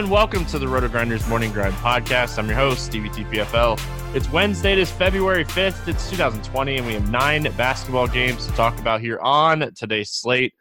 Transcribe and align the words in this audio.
Everyone, 0.00 0.16
welcome 0.18 0.46
to 0.46 0.58
the 0.58 0.66
Roto 0.66 0.88
Grinders 0.88 1.28
Morning 1.28 1.52
Grind 1.52 1.74
Podcast. 1.74 2.38
I'm 2.38 2.46
your 2.46 2.56
host, 2.56 2.86
Stevie 2.86 3.10
TPFL. 3.10 3.78
It's 4.16 4.32
Wednesday, 4.32 4.72
it 4.72 4.78
is 4.78 4.90
February 4.90 5.44
5th, 5.44 5.86
it's 5.86 6.08
2020, 6.08 6.78
and 6.78 6.86
we 6.86 6.94
have 6.94 7.10
nine 7.10 7.42
basketball 7.58 8.08
games 8.08 8.46
to 8.46 8.52
talk 8.52 8.78
about 8.78 9.02
here 9.02 9.18
on 9.20 9.70
today's 9.76 10.08
slate. 10.08 10.54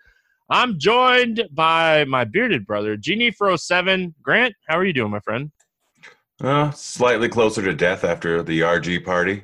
I'm 0.49 0.77
joined 0.77 1.47
by 1.53 2.03
my 2.03 2.25
bearded 2.25 2.67
brother, 2.67 2.97
Genie 2.97 3.31
for 3.31 3.55
07. 3.55 4.13
Grant, 4.21 4.55
how 4.67 4.77
are 4.77 4.83
you 4.83 4.91
doing, 4.91 5.11
my 5.11 5.21
friend? 5.21 5.51
Uh, 6.43 6.71
slightly 6.71 7.29
closer 7.29 7.61
to 7.61 7.73
death 7.73 8.03
after 8.03 8.43
the 8.43 8.59
RG 8.59 9.05
party, 9.05 9.43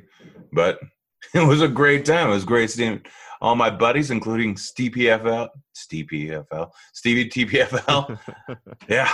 but 0.51 0.77
it 1.33 1.47
was 1.47 1.61
a 1.61 1.69
great 1.69 2.03
time. 2.03 2.27
It 2.27 2.33
was 2.33 2.43
great 2.43 2.69
seeing 2.69 3.01
all 3.41 3.55
my 3.55 3.69
buddies, 3.69 4.11
including 4.11 4.57
Steve 4.57 4.93
PFL, 4.93 5.49
Steve 5.73 6.07
PFL, 6.11 6.69
Stevie 6.93 7.29
TPFL. 7.29 8.19
yeah, 8.89 9.11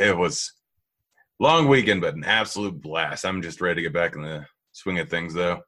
it 0.00 0.16
was 0.16 0.52
long 1.38 1.68
weekend, 1.68 2.00
but 2.00 2.14
an 2.14 2.24
absolute 2.24 2.80
blast. 2.80 3.24
I'm 3.24 3.42
just 3.42 3.60
ready 3.60 3.76
to 3.76 3.82
get 3.82 3.92
back 3.92 4.14
in 4.14 4.22
the 4.22 4.46
swing 4.72 4.98
of 4.98 5.08
things, 5.08 5.34
though. 5.34 5.60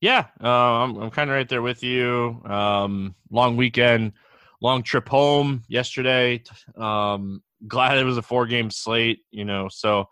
Yeah, 0.00 0.26
uh, 0.42 0.48
I'm, 0.48 0.96
I'm 0.96 1.10
kind 1.10 1.30
of 1.30 1.36
right 1.36 1.48
there 1.48 1.62
with 1.62 1.82
you. 1.82 2.42
Um, 2.44 3.14
long 3.30 3.56
weekend, 3.56 4.12
long 4.60 4.82
trip 4.82 5.08
home 5.08 5.62
yesterday. 5.68 6.42
Um, 6.76 7.42
glad 7.66 7.96
it 7.96 8.04
was 8.04 8.18
a 8.18 8.22
four 8.22 8.46
game 8.46 8.70
slate, 8.70 9.20
you 9.30 9.44
know, 9.44 9.68
so 9.68 10.08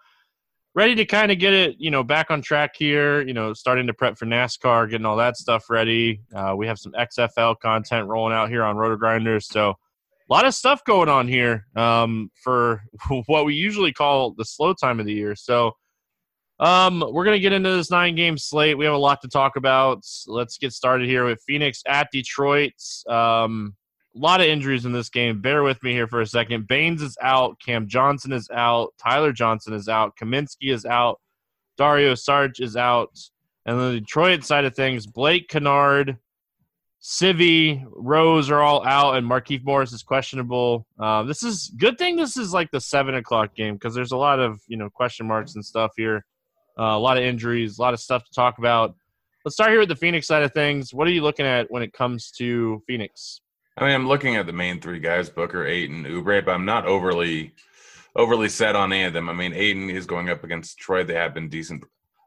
ready 0.74 0.94
to 0.96 1.04
kind 1.04 1.30
of 1.30 1.38
get 1.38 1.52
it, 1.52 1.76
you 1.78 1.90
know, 1.90 2.02
back 2.02 2.30
on 2.30 2.42
track 2.42 2.74
here. 2.76 3.22
You 3.22 3.32
know, 3.32 3.52
starting 3.52 3.86
to 3.86 3.94
prep 3.94 4.18
for 4.18 4.26
NASCAR, 4.26 4.90
getting 4.90 5.06
all 5.06 5.16
that 5.16 5.36
stuff 5.36 5.70
ready. 5.70 6.20
Uh, 6.34 6.54
we 6.56 6.66
have 6.66 6.78
some 6.78 6.92
XFL 6.92 7.58
content 7.60 8.08
rolling 8.08 8.34
out 8.34 8.48
here 8.48 8.62
on 8.62 8.76
Roto 8.76 8.96
Grinders, 8.96 9.46
so 9.48 9.70
a 9.70 10.32
lot 10.32 10.46
of 10.46 10.54
stuff 10.54 10.82
going 10.84 11.08
on 11.08 11.28
here 11.28 11.66
um, 11.76 12.30
for 12.42 12.82
what 13.26 13.44
we 13.44 13.54
usually 13.54 13.92
call 13.92 14.32
the 14.32 14.44
slow 14.44 14.74
time 14.74 15.00
of 15.00 15.06
the 15.06 15.14
year. 15.14 15.34
So. 15.34 15.72
Um, 16.60 17.04
we're 17.10 17.24
gonna 17.24 17.40
get 17.40 17.52
into 17.52 17.70
this 17.70 17.90
nine 17.90 18.14
game 18.14 18.38
slate. 18.38 18.78
We 18.78 18.84
have 18.84 18.94
a 18.94 18.96
lot 18.96 19.20
to 19.22 19.28
talk 19.28 19.56
about. 19.56 20.04
Let's 20.28 20.56
get 20.56 20.72
started 20.72 21.08
here 21.08 21.24
with 21.24 21.42
Phoenix 21.44 21.82
at 21.84 22.12
Detroit. 22.12 22.70
Um, 23.08 23.74
a 24.14 24.18
lot 24.18 24.40
of 24.40 24.46
injuries 24.46 24.84
in 24.84 24.92
this 24.92 25.08
game. 25.08 25.40
Bear 25.40 25.62
with 25.62 25.82
me 25.82 25.92
here 25.92 26.06
for 26.06 26.20
a 26.20 26.26
second. 26.26 26.68
Baynes 26.68 27.02
is 27.02 27.16
out. 27.20 27.58
Cam 27.60 27.88
Johnson 27.88 28.32
is 28.32 28.48
out. 28.50 28.94
Tyler 28.98 29.32
Johnson 29.32 29.74
is 29.74 29.88
out. 29.88 30.16
Kaminsky 30.16 30.72
is 30.72 30.84
out. 30.84 31.20
Dario 31.76 32.12
Saric 32.12 32.60
is 32.60 32.76
out. 32.76 33.18
And 33.66 33.80
the 33.80 34.00
Detroit 34.00 34.44
side 34.44 34.64
of 34.64 34.74
things, 34.76 35.06
Blake 35.06 35.48
Kennard, 35.48 36.18
Svi, 37.02 37.84
Rose 37.90 38.50
are 38.50 38.60
all 38.60 38.86
out, 38.86 39.16
and 39.16 39.28
Markieff 39.28 39.64
Morris 39.64 39.92
is 39.92 40.02
questionable. 40.02 40.86
Uh, 40.98 41.22
this 41.22 41.42
is 41.42 41.70
good 41.76 41.98
thing. 41.98 42.16
This 42.16 42.36
is 42.36 42.52
like 42.52 42.70
the 42.70 42.80
seven 42.80 43.14
o'clock 43.16 43.54
game 43.54 43.74
because 43.74 43.94
there's 43.94 44.12
a 44.12 44.16
lot 44.16 44.38
of 44.38 44.60
you 44.68 44.76
know 44.76 44.88
question 44.88 45.26
marks 45.26 45.54
and 45.54 45.64
stuff 45.64 45.92
here. 45.96 46.24
Uh, 46.78 46.96
a 46.96 46.98
lot 46.98 47.16
of 47.16 47.22
injuries, 47.22 47.78
a 47.78 47.82
lot 47.82 47.94
of 47.94 48.00
stuff 48.00 48.24
to 48.24 48.32
talk 48.32 48.58
about. 48.58 48.94
Let's 49.44 49.54
start 49.54 49.70
here 49.70 49.80
with 49.80 49.90
the 49.90 49.96
Phoenix 49.96 50.26
side 50.26 50.42
of 50.42 50.52
things. 50.52 50.94
What 50.94 51.06
are 51.06 51.10
you 51.10 51.22
looking 51.22 51.46
at 51.46 51.70
when 51.70 51.82
it 51.82 51.92
comes 51.92 52.30
to 52.38 52.82
Phoenix? 52.86 53.42
I 53.76 53.84
mean, 53.84 53.94
I'm 53.94 54.08
looking 54.08 54.36
at 54.36 54.46
the 54.46 54.52
main 54.52 54.80
three 54.80 55.00
guys: 55.00 55.28
Booker, 55.28 55.66
Ayton, 55.66 56.04
Oubre, 56.04 56.44
but 56.44 56.54
I'm 56.54 56.64
not 56.64 56.86
overly 56.86 57.54
overly 58.16 58.48
set 58.48 58.76
on 58.76 58.92
any 58.92 59.04
of 59.04 59.12
them. 59.12 59.28
I 59.28 59.32
mean, 59.32 59.52
Ayton 59.52 59.90
is 59.90 60.06
going 60.06 60.30
up 60.30 60.44
against 60.44 60.78
Troy. 60.78 61.02
They 61.02 61.14
have 61.14 61.34
been 61.34 61.48
decent, 61.48 61.84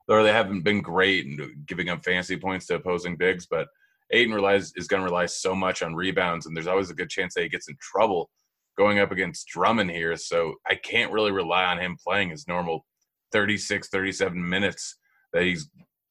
or 0.10 0.24
they 0.24 0.34
haven't 0.34 0.64
been 0.64 0.82
great 0.82 1.26
in 1.26 1.64
giving 1.66 1.90
up 1.90 2.04
fancy 2.04 2.36
points 2.36 2.66
to 2.68 2.76
opposing 2.76 3.16
bigs. 3.16 3.48
But 3.50 3.68
Ayton 4.12 4.34
relies 4.34 4.74
is 4.76 4.88
going 4.88 5.02
to 5.02 5.10
rely 5.10 5.26
so 5.26 5.56
much 5.56 5.82
on 5.82 5.96
rebounds, 5.96 6.46
and 6.46 6.56
there's 6.56 6.68
always 6.68 6.90
a 6.90 6.96
good 6.96 7.10
chance 7.10 7.34
that 7.36 7.44
he 7.44 7.50
gets 7.50 7.70
in 7.70 7.78
trouble 7.80 8.30
going 8.78 9.00
up 9.00 9.12
against 9.12 9.48
Drummond 9.48 9.90
here. 9.90 10.18
So 10.18 10.56
I 10.70 10.76
can't 10.76 11.12
really 11.12 11.32
rely 11.32 11.64
on 11.66 11.80
him 11.80 11.98
playing 12.02 12.30
his 12.30 12.48
normal 12.48 12.86
36, 13.32 13.90
37 13.90 14.50
minutes 14.50 14.98
that 15.34 15.44
he's 15.44 15.70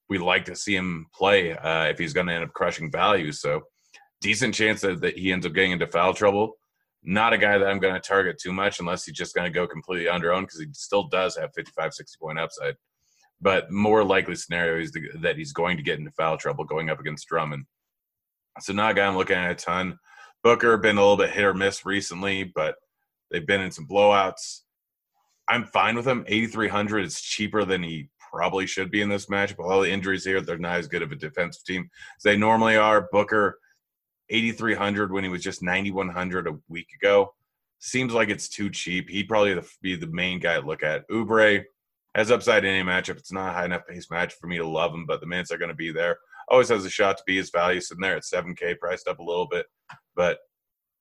we 0.09 0.19
like 0.19 0.45
to 0.45 0.55
see 0.55 0.77
him 0.77 1.07
play 1.13 1.53
uh, 1.53 1.85
if 1.87 1.99
he's 1.99 2.13
going 2.13 2.29
to 2.29 2.33
end 2.33 2.45
up 2.45 2.53
crushing 2.53 2.91
value. 2.91 3.33
So 3.33 3.63
decent 4.21 4.55
chance 4.55 4.81
that, 4.81 5.01
that 5.01 5.19
he 5.19 5.33
ends 5.33 5.47
up 5.47 5.53
getting 5.53 5.73
into 5.73 5.87
foul 5.87 6.15
trouble. 6.15 6.57
Not 7.03 7.33
a 7.33 7.39
guy 7.39 7.59
that 7.59 7.69
I'm 7.69 7.79
going 7.79 7.95
to 7.95 8.01
target 8.01 8.39
too 8.39 8.53
much 8.53 8.81
unless 8.81 9.05
he's 9.05 9.17
just 9.17 9.35
going 9.35 9.51
to 9.51 9.55
go 9.55 9.67
completely 9.67 10.09
under 10.09 10.33
own 10.33 10.43
because 10.45 10.61
he 10.61 10.67
still 10.73 11.09
does 11.09 11.37
have 11.37 11.55
55, 11.55 11.95
60 11.95 12.19
point 12.21 12.39
upside. 12.39 12.75
but 13.41 13.71
more 13.71 14.03
likely 14.03 14.35
scenario 14.35 14.83
is 14.83 14.93
that 15.21 15.37
he's 15.37 15.53
going 15.53 15.77
to 15.77 15.83
get 15.83 15.99
into 15.99 16.11
foul 16.13 16.37
trouble 16.37 16.65
going 16.65 16.91
up 16.91 16.99
against 16.99 17.29
Drummond. 17.29 17.67
So 18.61 18.73
not 18.73 18.93
a 18.93 18.95
guy 18.95 19.07
I'm 19.07 19.17
looking 19.17 19.37
at 19.37 19.51
a 19.51 19.55
ton. 19.55 19.99
Booker 20.43 20.77
been 20.79 20.97
a 20.97 21.01
little 21.01 21.17
bit 21.17 21.31
hit 21.31 21.45
or 21.45 21.55
miss 21.55 21.85
recently, 21.85 22.45
but 22.45 22.77
they've 23.31 23.47
been 23.47 23.61
in 23.61 23.71
some 23.71 23.87
blowouts. 23.87 24.61
I'm 25.49 25.65
fine 25.67 25.97
with 25.97 26.07
him. 26.07 26.25
8,300 26.27 27.05
is 27.05 27.21
cheaper 27.21 27.65
than 27.65 27.83
he 27.83 28.09
probably 28.33 28.67
should 28.67 28.91
be 28.91 29.03
in 29.03 29.09
this 29.09 29.29
match. 29.29 29.57
But 29.57 29.65
all 29.65 29.81
the 29.81 29.91
injuries 29.91 30.25
here, 30.25 30.41
they're 30.41 30.59
not 30.59 30.79
as 30.79 30.89
good 30.89 31.03
of 31.03 31.13
a 31.13 31.17
defensive 31.17 31.65
team 31.65 31.89
as 32.17 32.23
they 32.23 32.37
normally 32.37 32.77
are. 32.77 33.09
Booker, 33.13 33.59
8,300 34.31 35.13
when 35.13 35.25
he 35.25 35.31
was 35.31 35.43
just 35.43 35.63
9,100 35.63 36.49
a 36.49 36.59
week 36.69 36.89
ago. 37.01 37.35
Seems 37.79 38.13
like 38.13 38.29
it's 38.29 38.49
too 38.49 38.71
cheap. 38.71 39.09
He'd 39.09 39.29
probably 39.29 39.59
be 39.83 39.97
the 39.97 40.07
main 40.07 40.41
guy 40.41 40.61
to 40.61 40.67
look 40.67 40.83
at. 40.83 41.09
Oubre 41.09 41.65
has 42.15 42.31
upside 42.31 42.65
in 42.65 42.75
any 42.75 42.83
matchup. 42.83 43.19
It's 43.19 43.33
not 43.33 43.51
a 43.51 43.53
high 43.53 43.67
enough 43.67 43.87
pace 43.87 44.11
match 44.11 44.35
for 44.35 44.47
me 44.47 44.57
to 44.57 44.67
love 44.67 44.93
him, 44.95 45.05
but 45.07 45.21
the 45.21 45.27
minutes 45.27 45.53
are 45.53 45.59
going 45.59 45.69
to 45.69 45.75
be 45.75 45.93
there. 45.93 46.17
Always 46.49 46.71
has 46.71 46.85
a 46.85 46.91
shot 46.91 47.19
to 47.19 47.25
be 47.27 47.37
his 47.37 47.51
value 47.51 47.81
sitting 47.81 48.01
there 48.01 48.17
at 48.17 48.23
7K, 48.23 48.79
priced 48.79 49.09
up 49.09 49.19
a 49.19 49.25
little 49.25 49.47
bit, 49.47 49.67
but 50.15 50.39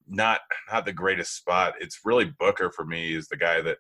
not 0.07 0.42
not 0.72 0.86
the 0.86 0.94
greatest 0.94 1.36
spot. 1.36 1.75
It's 1.80 2.01
really 2.06 2.25
Booker 2.39 2.72
for 2.72 2.86
me 2.86 3.16
is 3.16 3.27
the 3.27 3.38
guy 3.38 3.62
that 3.62 3.77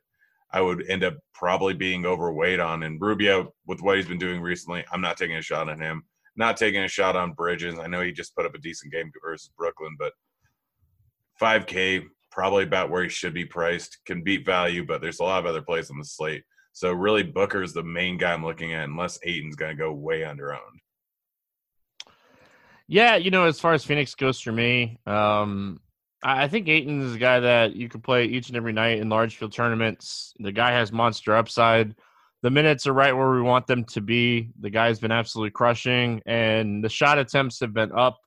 I 0.51 0.61
would 0.61 0.89
end 0.89 1.03
up 1.03 1.15
probably 1.33 1.73
being 1.73 2.05
overweight 2.05 2.59
on. 2.59 2.83
And 2.83 3.01
Rubio, 3.01 3.53
with 3.67 3.81
what 3.81 3.97
he's 3.97 4.07
been 4.07 4.17
doing 4.17 4.41
recently, 4.41 4.85
I'm 4.91 5.01
not 5.01 5.17
taking 5.17 5.35
a 5.35 5.41
shot 5.41 5.69
on 5.69 5.79
him. 5.79 6.03
Not 6.35 6.57
taking 6.57 6.83
a 6.83 6.87
shot 6.87 7.15
on 7.15 7.33
Bridges. 7.33 7.79
I 7.79 7.87
know 7.87 8.01
he 8.01 8.11
just 8.11 8.35
put 8.35 8.45
up 8.45 8.55
a 8.55 8.59
decent 8.59 8.91
game 8.91 9.11
versus 9.23 9.51
Brooklyn, 9.57 9.95
but 9.97 10.13
5K, 11.41 12.03
probably 12.31 12.63
about 12.63 12.89
where 12.89 13.03
he 13.03 13.09
should 13.09 13.33
be 13.33 13.45
priced. 13.45 13.99
Can 14.05 14.23
beat 14.23 14.45
value, 14.45 14.85
but 14.85 15.01
there's 15.01 15.19
a 15.19 15.23
lot 15.23 15.39
of 15.39 15.45
other 15.45 15.61
plays 15.61 15.89
on 15.89 15.97
the 15.97 16.05
slate. 16.05 16.43
So 16.73 16.91
really, 16.91 17.23
Booker's 17.23 17.71
the 17.71 17.83
main 17.83 18.17
guy 18.17 18.33
I'm 18.33 18.43
looking 18.43 18.73
at, 18.73 18.83
unless 18.83 19.17
Ayton's 19.23 19.55
going 19.55 19.75
to 19.75 19.81
go 19.81 19.93
way 19.93 20.25
under 20.25 20.53
owned. 20.53 20.81
Yeah, 22.87 23.15
you 23.15 23.31
know, 23.31 23.45
as 23.45 23.59
far 23.59 23.73
as 23.73 23.85
Phoenix 23.85 24.13
goes 24.13 24.39
for 24.39 24.51
me, 24.51 24.99
um, 25.07 25.79
I 26.21 26.47
think 26.47 26.67
Ayton 26.67 27.01
is 27.01 27.15
a 27.15 27.19
guy 27.19 27.39
that 27.39 27.75
you 27.75 27.87
can 27.87 28.01
play 28.01 28.25
each 28.25 28.49
and 28.49 28.57
every 28.57 28.73
night 28.73 28.99
in 28.99 29.09
large 29.09 29.37
field 29.37 29.53
tournaments. 29.53 30.33
The 30.39 30.51
guy 30.51 30.71
has 30.71 30.91
monster 30.91 31.35
upside. 31.35 31.95
The 32.45 32.51
minutes 32.51 32.85
are 32.85 32.93
right 32.93 33.11
where 33.11 33.31
we 33.31 33.41
want 33.41 33.65
them 33.65 33.85
to 33.85 34.01
be. 34.01 34.51
The 34.59 34.69
guy's 34.69 34.99
been 34.99 35.11
absolutely 35.11 35.49
crushing, 35.49 36.21
and 36.27 36.83
the 36.83 36.89
shot 36.89 37.17
attempts 37.17 37.59
have 37.61 37.73
been 37.73 37.91
up. 37.91 38.19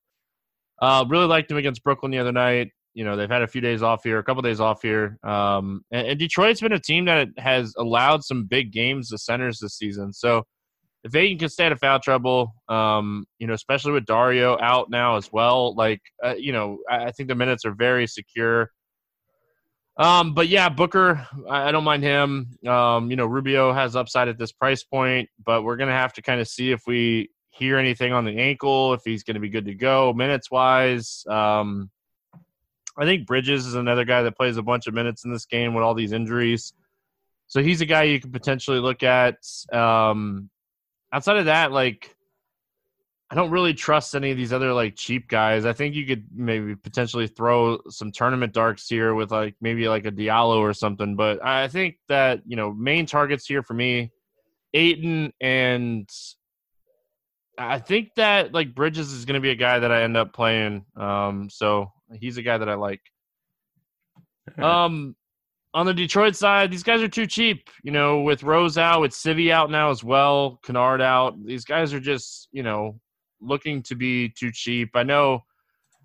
Uh, 0.83 1.05
really 1.09 1.27
liked 1.27 1.49
him 1.49 1.57
against 1.57 1.85
Brooklyn 1.85 2.11
the 2.11 2.19
other 2.19 2.33
night. 2.33 2.73
You 2.95 3.05
know, 3.05 3.15
they've 3.15 3.31
had 3.31 3.43
a 3.43 3.47
few 3.47 3.61
days 3.61 3.81
off 3.81 4.03
here, 4.03 4.19
a 4.19 4.25
couple 4.25 4.43
days 4.43 4.59
off 4.59 4.83
here. 4.83 5.19
Um, 5.23 5.85
and, 5.93 6.09
and 6.09 6.19
Detroit's 6.19 6.61
been 6.61 6.73
a 6.73 6.81
team 6.81 7.05
that 7.05 7.29
has 7.37 7.73
allowed 7.79 8.25
some 8.25 8.47
big 8.47 8.73
games 8.73 9.11
to 9.11 9.19
centers 9.19 9.61
this 9.61 9.79
season. 9.79 10.13
So 10.13 10.43
if 11.05 11.15
Ayton 11.15 11.39
can 11.39 11.49
stay 11.49 11.67
out 11.67 11.73
of 11.73 11.79
foul 11.79 12.01
trouble, 12.01 12.55
um, 12.69 13.25
you 13.39 13.47
know, 13.47 13.55
especially 13.55 13.93
with 13.93 14.05
Dario 14.05 14.59
out 14.61 14.91
now 14.91 15.17
as 15.17 15.33
well, 15.33 15.77
like, 15.77 16.01
uh, 16.25 16.35
you 16.37 16.51
know, 16.51 16.79
I, 16.91 17.05
I, 17.05 17.13
think 17.13 17.29
the 17.29 17.37
minutes 17.37 17.65
are 17.65 17.73
very 17.73 18.09
secure. 18.09 18.73
Um, 19.99 20.33
but 20.33 20.49
yeah, 20.49 20.69
Booker, 20.69 21.27
I, 21.51 21.69
I 21.69 21.73
don't 21.73 21.85
mind 21.85 22.05
him. 22.05 22.51
Um, 22.67 23.11
you 23.11 23.17
know, 23.17 23.27
Rubio 23.27 23.73
has 23.73 23.97
upside 23.97 24.29
at 24.29 24.39
this 24.39 24.53
price 24.53 24.85
point, 24.85 25.29
but 25.45 25.65
we're 25.65 25.77
gonna 25.77 25.93
have 25.93 26.13
to 26.15 26.23
kind 26.23 26.41
of 26.41 26.47
see 26.47 26.71
if 26.71 26.83
we 26.87 27.31
hear 27.51 27.77
anything 27.79 28.13
on 28.13 28.25
the 28.25 28.39
ankle, 28.39 28.95
if 28.95 29.01
he's 29.05 29.25
gonna 29.25 29.41
be 29.41 29.49
good 29.49 29.65
to 29.65 29.75
go 29.75 30.13
minutes 30.13 30.51
wise. 30.51 31.25
Um, 31.29 31.91
I 32.97 33.05
think 33.05 33.27
Bridges 33.27 33.67
is 33.67 33.75
another 33.75 34.05
guy 34.05 34.23
that 34.23 34.37
plays 34.37 34.57
a 34.57 34.63
bunch 34.63 34.87
of 34.87 34.95
minutes 34.95 35.25
in 35.25 35.33
this 35.33 35.47
game 35.47 35.75
with 35.75 35.83
all 35.83 35.95
these 35.95 36.13
injuries. 36.13 36.73
So 37.49 37.63
he's 37.63 37.81
a 37.81 37.87
guy 37.87 38.05
you 38.05 38.21
could 38.21 38.33
potentially 38.33 38.79
look 38.79 39.03
at. 39.03 39.37
Um, 39.73 40.51
outside 41.13 41.39
of 41.39 41.47
that, 41.47 41.73
like 41.73 42.15
I 43.31 43.35
don't 43.35 43.51
really 43.51 43.75
trust 43.75 44.15
any 44.15 44.31
of 44.31 44.39
these 44.39 44.55
other 44.55 44.73
like 44.73 44.97
cheap 44.97 45.29
guys. 45.29 45.67
I 45.67 45.75
think 45.75 45.95
you 45.95 46.07
could 46.07 46.25
maybe 46.35 46.75
potentially 46.75 47.27
throw 47.27 47.79
some 47.91 48.11
tournament 48.11 48.55
darks 48.55 48.89
here 48.89 49.15
with 49.15 49.31
like 49.31 49.55
maybe 49.61 49.87
like 49.87 50.07
a 50.07 50.11
Diallo 50.11 50.59
or 50.59 50.73
something. 50.73 51.15
But 51.15 51.45
I 51.45 51.69
think 51.69 51.97
that 52.09 52.41
you 52.47 52.57
know 52.57 52.73
main 52.73 53.05
targets 53.05 53.47
here 53.47 53.63
for 53.63 53.75
me, 53.75 54.13
Ayton 54.73 55.33
and 55.43 56.09
I 57.59 57.79
think 57.81 58.15
that 58.17 58.55
like 58.55 58.75
Bridges 58.75 59.13
is 59.13 59.27
going 59.27 59.35
to 59.35 59.41
be 59.41 59.51
a 59.51 59.57
guy 59.57 59.79
that 59.81 59.93
I 59.93 60.05
end 60.05 60.17
up 60.17 60.33
playing. 60.33 60.87
Um, 60.97 61.51
so 61.51 61.93
he's 62.19 62.39
a 62.39 62.43
guy 62.43 62.59
that 62.59 62.69
I 62.69 62.75
like. 62.75 63.01
Um, 64.59 65.15
on 65.75 65.85
the 65.85 65.93
Detroit 65.93 66.35
side, 66.35 66.71
these 66.71 66.83
guys 66.83 67.03
are 67.03 67.09
too 67.09 67.27
cheap. 67.27 67.69
You 67.85 67.93
know, 67.93 68.23
with 68.23 68.43
Rose 68.43 68.79
out, 68.79 69.03
with 69.03 69.13
Civi 69.13 69.53
out 69.53 69.71
now 69.71 69.91
as 69.91 70.03
well, 70.03 70.59
Kennard 70.65 71.03
out. 71.03 71.37
These 71.45 71.67
guys 71.67 71.93
are 71.93 72.01
just, 72.01 72.49
you 72.51 72.63
know, 72.63 72.99
looking 73.41 73.83
to 73.85 73.95
be 73.95 74.29
too 74.29 74.51
cheap. 74.53 74.91
I 74.95 75.03
know 75.03 75.43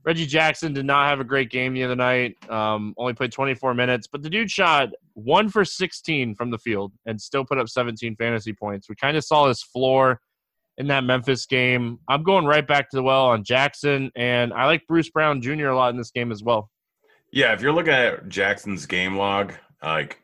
Reggie 0.05 0.25
Jackson 0.25 0.73
did 0.73 0.85
not 0.85 1.09
have 1.09 1.19
a 1.19 1.23
great 1.23 1.49
game 1.49 1.73
the 1.73 1.83
other 1.83 1.95
night. 1.95 2.35
Um, 2.49 2.93
only 2.97 3.13
played 3.13 3.31
24 3.31 3.73
minutes, 3.73 4.07
but 4.07 4.21
the 4.21 4.29
dude 4.29 4.51
shot 4.51 4.89
one 5.13 5.49
for 5.49 5.63
16 5.63 6.35
from 6.35 6.51
the 6.51 6.57
field 6.57 6.91
and 7.05 7.19
still 7.19 7.45
put 7.45 7.57
up 7.57 7.69
17 7.69 8.15
fantasy 8.17 8.53
points. 8.53 8.89
We 8.89 8.95
kind 8.95 9.15
of 9.15 9.23
saw 9.23 9.47
his 9.47 9.63
floor 9.63 10.19
in 10.77 10.87
that 10.87 11.03
Memphis 11.03 11.45
game. 11.45 11.99
I'm 12.09 12.23
going 12.23 12.45
right 12.45 12.67
back 12.67 12.89
to 12.89 12.97
the 12.97 13.03
well 13.03 13.27
on 13.27 13.43
Jackson, 13.43 14.11
and 14.15 14.51
I 14.53 14.65
like 14.65 14.85
Bruce 14.87 15.09
Brown 15.09 15.41
Jr. 15.41 15.67
a 15.67 15.75
lot 15.75 15.91
in 15.91 15.97
this 15.97 16.11
game 16.11 16.31
as 16.31 16.43
well. 16.43 16.69
Yeah, 17.31 17.53
if 17.53 17.61
you're 17.61 17.73
looking 17.73 17.93
at 17.93 18.27
Jackson's 18.27 18.85
game 18.85 19.17
log, 19.17 19.53
like 19.81 20.21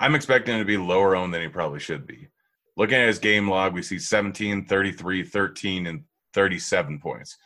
I'm 0.00 0.14
expecting 0.14 0.54
him 0.54 0.60
to 0.60 0.66
be 0.66 0.76
lower 0.76 1.16
owned 1.16 1.32
than 1.32 1.42
he 1.42 1.48
probably 1.48 1.80
should 1.80 2.06
be. 2.06 2.28
Looking 2.76 2.98
at 2.98 3.06
his 3.06 3.18
game 3.18 3.48
log, 3.48 3.72
we 3.72 3.82
see 3.82 3.98
17, 3.98 4.66
33, 4.66 5.24
13, 5.24 5.86
and 5.86 6.02
37 6.34 6.98
points. 7.00 7.36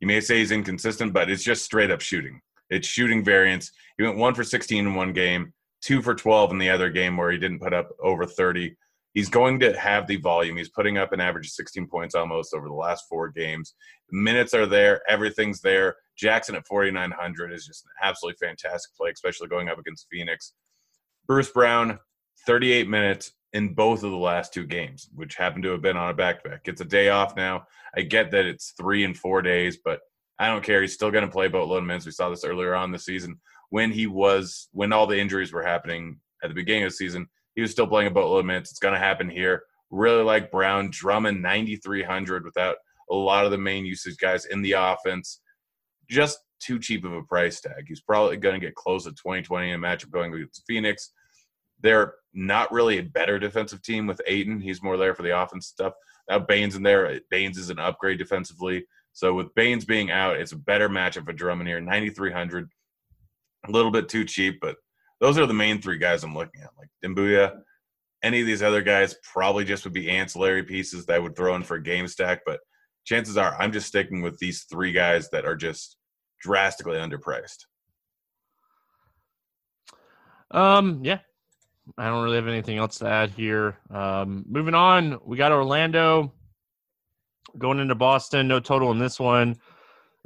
You 0.00 0.06
may 0.06 0.20
say 0.20 0.38
he's 0.38 0.52
inconsistent, 0.52 1.12
but 1.12 1.30
it's 1.30 1.42
just 1.42 1.64
straight 1.64 1.90
up 1.90 2.00
shooting. 2.00 2.40
It's 2.70 2.86
shooting 2.86 3.24
variance. 3.24 3.70
He 3.96 4.04
went 4.04 4.18
one 4.18 4.34
for 4.34 4.44
16 4.44 4.86
in 4.86 4.94
one 4.94 5.12
game, 5.12 5.52
two 5.82 6.02
for 6.02 6.14
12 6.14 6.52
in 6.52 6.58
the 6.58 6.70
other 6.70 6.90
game 6.90 7.16
where 7.16 7.30
he 7.30 7.38
didn't 7.38 7.60
put 7.60 7.72
up 7.72 7.90
over 8.02 8.26
30. 8.26 8.76
He's 9.12 9.28
going 9.28 9.60
to 9.60 9.78
have 9.78 10.06
the 10.06 10.16
volume. 10.16 10.56
He's 10.56 10.70
putting 10.70 10.98
up 10.98 11.12
an 11.12 11.20
average 11.20 11.46
of 11.46 11.52
16 11.52 11.86
points 11.86 12.14
almost 12.14 12.52
over 12.52 12.66
the 12.66 12.74
last 12.74 13.04
four 13.08 13.28
games. 13.28 13.74
Minutes 14.10 14.54
are 14.54 14.66
there. 14.66 15.00
Everything's 15.08 15.60
there. 15.60 15.96
Jackson 16.16 16.56
at 16.56 16.66
4,900 16.66 17.52
is 17.52 17.66
just 17.66 17.84
an 17.84 17.90
absolutely 18.02 18.44
fantastic 18.44 18.94
play, 18.96 19.10
especially 19.10 19.48
going 19.48 19.68
up 19.68 19.78
against 19.78 20.08
Phoenix. 20.10 20.52
Bruce 21.26 21.50
Brown, 21.50 21.98
38 22.46 22.88
minutes 22.88 23.32
in 23.54 23.72
both 23.72 24.02
of 24.02 24.10
the 24.10 24.16
last 24.16 24.52
two 24.52 24.66
games, 24.66 25.08
which 25.14 25.36
happened 25.36 25.62
to 25.62 25.70
have 25.70 25.80
been 25.80 25.96
on 25.96 26.10
a 26.10 26.14
back 26.14 26.42
to 26.42 26.50
back. 26.50 26.62
It's 26.66 26.80
a 26.80 26.84
day 26.84 27.08
off 27.08 27.36
now. 27.36 27.64
I 27.96 28.02
get 28.02 28.32
that 28.32 28.46
it's 28.46 28.74
three 28.76 29.04
and 29.04 29.16
four 29.16 29.40
days, 29.42 29.78
but 29.82 30.00
I 30.40 30.48
don't 30.48 30.64
care. 30.64 30.82
He's 30.82 30.92
still 30.92 31.12
going 31.12 31.24
to 31.24 31.30
play 31.30 31.46
boatload 31.46 31.78
of 31.78 31.86
minutes. 31.86 32.04
We 32.04 32.12
saw 32.12 32.28
this 32.28 32.44
earlier 32.44 32.74
on 32.74 32.90
the 32.90 32.98
season 32.98 33.40
when 33.70 33.92
he 33.92 34.08
was, 34.08 34.68
when 34.72 34.92
all 34.92 35.06
the 35.06 35.18
injuries 35.18 35.52
were 35.52 35.62
happening 35.62 36.18
at 36.42 36.48
the 36.48 36.54
beginning 36.54 36.82
of 36.82 36.90
the 36.90 36.96
season, 36.96 37.28
he 37.54 37.62
was 37.62 37.70
still 37.70 37.86
playing 37.86 38.08
a 38.08 38.10
boatload 38.10 38.40
of 38.40 38.46
minutes. 38.46 38.70
It's 38.70 38.80
going 38.80 38.94
to 38.94 39.00
happen 39.00 39.30
here. 39.30 39.62
Really 39.90 40.24
like 40.24 40.50
Brown, 40.50 40.90
Drummond 40.90 41.40
9,300 41.40 42.44
without 42.44 42.76
a 43.08 43.14
lot 43.14 43.44
of 43.44 43.52
the 43.52 43.58
main 43.58 43.86
usage 43.86 44.16
guys 44.16 44.46
in 44.46 44.62
the 44.62 44.72
offense 44.72 45.40
just 46.10 46.40
too 46.60 46.80
cheap 46.80 47.04
of 47.04 47.12
a 47.12 47.22
price 47.22 47.60
tag. 47.60 47.84
He's 47.86 48.00
probably 48.00 48.36
going 48.36 48.58
to 48.60 48.66
get 48.66 48.74
close 48.74 49.04
to 49.04 49.10
2020 49.10 49.70
in 49.70 49.74
a 49.76 49.78
matchup 49.78 50.10
going 50.10 50.34
against 50.34 50.64
Phoenix. 50.66 51.12
They're 51.84 52.14
not 52.32 52.72
really 52.72 52.98
a 52.98 53.04
better 53.04 53.38
defensive 53.38 53.80
team 53.82 54.08
with 54.08 54.20
Ayton. 54.26 54.60
He's 54.60 54.82
more 54.82 54.96
there 54.96 55.14
for 55.14 55.22
the 55.22 55.40
offense 55.40 55.68
stuff. 55.68 55.92
Now 56.28 56.40
Baynes 56.40 56.74
in 56.74 56.82
there. 56.82 57.20
Baynes 57.30 57.58
is 57.58 57.70
an 57.70 57.78
upgrade 57.78 58.18
defensively. 58.18 58.84
So 59.12 59.34
with 59.34 59.54
Baynes 59.54 59.84
being 59.84 60.10
out, 60.10 60.36
it's 60.36 60.50
a 60.50 60.56
better 60.56 60.88
matchup 60.88 61.26
for 61.26 61.32
Drummond 61.32 61.68
here. 61.68 61.80
9,300, 61.80 62.68
a 63.68 63.70
little 63.70 63.92
bit 63.92 64.08
too 64.08 64.24
cheap, 64.24 64.58
but 64.60 64.74
those 65.20 65.38
are 65.38 65.46
the 65.46 65.54
main 65.54 65.80
three 65.80 65.98
guys 65.98 66.24
I'm 66.24 66.34
looking 66.34 66.60
at. 66.60 66.70
Like 66.76 66.88
Doumbouya, 67.04 67.60
any 68.24 68.40
of 68.40 68.48
these 68.48 68.64
other 68.64 68.82
guys 68.82 69.14
probably 69.22 69.64
just 69.64 69.84
would 69.84 69.92
be 69.92 70.10
ancillary 70.10 70.64
pieces 70.64 71.06
that 71.06 71.14
I 71.14 71.20
would 71.20 71.36
throw 71.36 71.54
in 71.54 71.62
for 71.62 71.76
a 71.76 71.82
game 71.82 72.08
stack, 72.08 72.40
but– 72.44 72.58
chances 73.04 73.36
are 73.36 73.54
I'm 73.58 73.72
just 73.72 73.86
sticking 73.86 74.22
with 74.22 74.38
these 74.38 74.64
three 74.64 74.92
guys 74.92 75.30
that 75.30 75.44
are 75.44 75.56
just 75.56 75.96
drastically 76.40 76.96
underpriced. 76.96 77.64
Um, 80.50 81.00
yeah, 81.02 81.18
I 81.98 82.06
don't 82.06 82.24
really 82.24 82.36
have 82.36 82.48
anything 82.48 82.78
else 82.78 82.98
to 82.98 83.06
add 83.06 83.30
here. 83.30 83.78
Um, 83.90 84.44
moving 84.48 84.74
on, 84.74 85.18
we 85.24 85.36
got 85.36 85.52
Orlando 85.52 86.32
going 87.58 87.78
into 87.78 87.94
Boston. 87.94 88.48
No 88.48 88.60
total 88.60 88.90
in 88.90 88.98
this 88.98 89.20
one. 89.20 89.56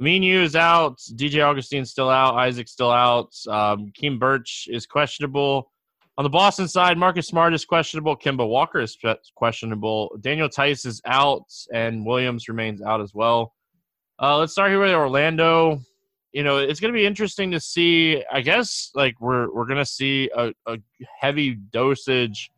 Aminu 0.01 0.41
is 0.41 0.55
out. 0.55 0.97
DJ 1.15 1.43
Augustin's 1.43 1.91
still 1.91 2.09
out. 2.09 2.35
Isaac's 2.35 2.71
still 2.71 2.91
out. 2.91 3.33
Um, 3.47 3.91
Khem 3.99 4.17
Birch 4.17 4.67
is 4.71 4.85
questionable. 4.85 5.71
On 6.17 6.23
the 6.23 6.29
Boston 6.29 6.67
side, 6.67 6.97
Marcus 6.97 7.27
Smart 7.27 7.53
is 7.53 7.63
questionable. 7.63 8.15
Kemba 8.15 8.45
Walker 8.45 8.81
is 8.81 8.97
questionable. 9.35 10.17
Daniel 10.19 10.49
Theis 10.49 10.83
is 10.83 11.01
out, 11.05 11.45
and 11.73 12.05
Williams 12.05 12.49
remains 12.49 12.81
out 12.81 12.99
as 12.99 13.13
well. 13.13 13.53
Uh, 14.21 14.37
let's 14.37 14.51
start 14.51 14.69
here 14.69 14.81
with 14.81 14.91
Orlando. 14.91 15.79
You 16.31 16.43
know, 16.43 16.57
it's 16.57 16.79
going 16.79 16.93
to 16.93 16.97
be 16.97 17.05
interesting 17.05 17.51
to 17.51 17.59
see. 17.59 18.23
I 18.31 18.41
guess 18.41 18.91
like 18.93 19.19
we're 19.19 19.51
we're 19.53 19.65
going 19.65 19.79
to 19.79 19.85
see 19.85 20.29
a, 20.35 20.53
a 20.67 20.77
heavy 21.19 21.55
dosage 21.55 22.51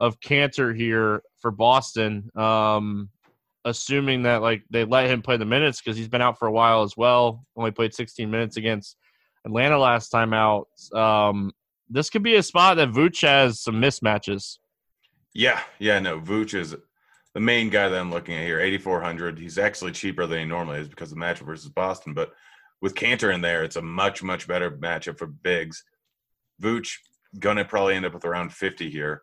of 0.00 0.20
Kanter 0.20 0.76
here 0.76 1.22
for 1.40 1.50
Boston. 1.50 2.30
Um, 2.36 3.08
assuming 3.64 4.22
that 4.22 4.42
like 4.42 4.62
they 4.70 4.84
let 4.84 5.08
him 5.08 5.22
play 5.22 5.36
the 5.36 5.44
minutes 5.44 5.80
because 5.80 5.96
he's 5.96 6.08
been 6.08 6.22
out 6.22 6.38
for 6.38 6.48
a 6.48 6.52
while 6.52 6.82
as 6.82 6.96
well. 6.96 7.44
Only 7.56 7.70
played 7.70 7.94
16 7.94 8.30
minutes 8.30 8.56
against 8.56 8.96
Atlanta 9.44 9.78
last 9.78 10.10
time 10.10 10.32
out. 10.32 10.68
Um, 10.92 11.52
this 11.88 12.10
could 12.10 12.22
be 12.22 12.36
a 12.36 12.42
spot 12.42 12.76
that 12.76 12.90
Vooch 12.90 13.22
has 13.22 13.60
some 13.60 13.76
mismatches. 13.76 14.58
Yeah, 15.34 15.60
yeah, 15.78 15.98
no, 15.98 16.20
Vooch 16.20 16.54
is 16.54 16.74
the 17.34 17.40
main 17.40 17.68
guy 17.68 17.88
that 17.88 18.00
I'm 18.00 18.10
looking 18.10 18.36
at 18.36 18.46
here. 18.46 18.60
8,400. 18.60 19.38
He's 19.38 19.58
actually 19.58 19.92
cheaper 19.92 20.26
than 20.26 20.38
he 20.38 20.44
normally 20.44 20.78
is 20.78 20.88
because 20.88 21.10
of 21.10 21.18
the 21.18 21.24
matchup 21.24 21.46
versus 21.46 21.68
Boston. 21.68 22.14
But 22.14 22.32
with 22.84 22.94
Kanter 22.94 23.32
in 23.32 23.40
there, 23.40 23.64
it's 23.64 23.76
a 23.76 23.82
much, 23.82 24.22
much 24.22 24.46
better 24.46 24.70
matchup 24.70 25.16
for 25.16 25.26
bigs. 25.26 25.82
Vooch 26.62 26.98
gonna 27.38 27.64
probably 27.64 27.94
end 27.94 28.04
up 28.04 28.12
with 28.12 28.26
around 28.26 28.52
50 28.52 28.90
here. 28.90 29.22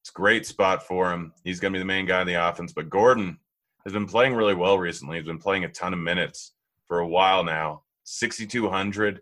It's 0.00 0.08
great 0.08 0.46
spot 0.46 0.86
for 0.86 1.12
him. 1.12 1.34
He's 1.44 1.60
gonna 1.60 1.74
be 1.74 1.78
the 1.78 1.84
main 1.84 2.06
guy 2.06 2.22
in 2.22 2.26
the 2.26 2.48
offense. 2.48 2.72
But 2.72 2.88
Gordon 2.88 3.38
has 3.84 3.92
been 3.92 4.06
playing 4.06 4.32
really 4.32 4.54
well 4.54 4.78
recently. 4.78 5.18
He's 5.18 5.26
been 5.26 5.36
playing 5.36 5.64
a 5.64 5.68
ton 5.68 5.92
of 5.92 5.98
minutes 5.98 6.54
for 6.88 7.00
a 7.00 7.06
while 7.06 7.44
now. 7.44 7.82
6,200. 8.04 9.20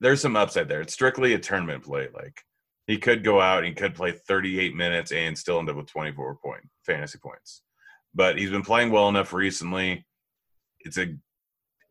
There's 0.00 0.20
some 0.20 0.36
upside 0.36 0.68
there. 0.68 0.82
It's 0.82 0.92
strictly 0.92 1.32
a 1.32 1.38
tournament 1.38 1.84
play. 1.84 2.08
Like 2.12 2.42
he 2.86 2.98
could 2.98 3.24
go 3.24 3.40
out 3.40 3.64
and 3.64 3.68
he 3.68 3.72
could 3.72 3.94
play 3.94 4.12
38 4.12 4.76
minutes 4.76 5.12
and 5.12 5.36
still 5.36 5.60
end 5.60 5.70
up 5.70 5.76
with 5.76 5.86
24 5.86 6.34
point 6.34 6.68
fantasy 6.84 7.16
points. 7.16 7.62
But 8.14 8.36
he's 8.36 8.50
been 8.50 8.64
playing 8.64 8.90
well 8.90 9.08
enough 9.08 9.32
recently. 9.32 10.04
It's 10.80 10.98
a 10.98 11.14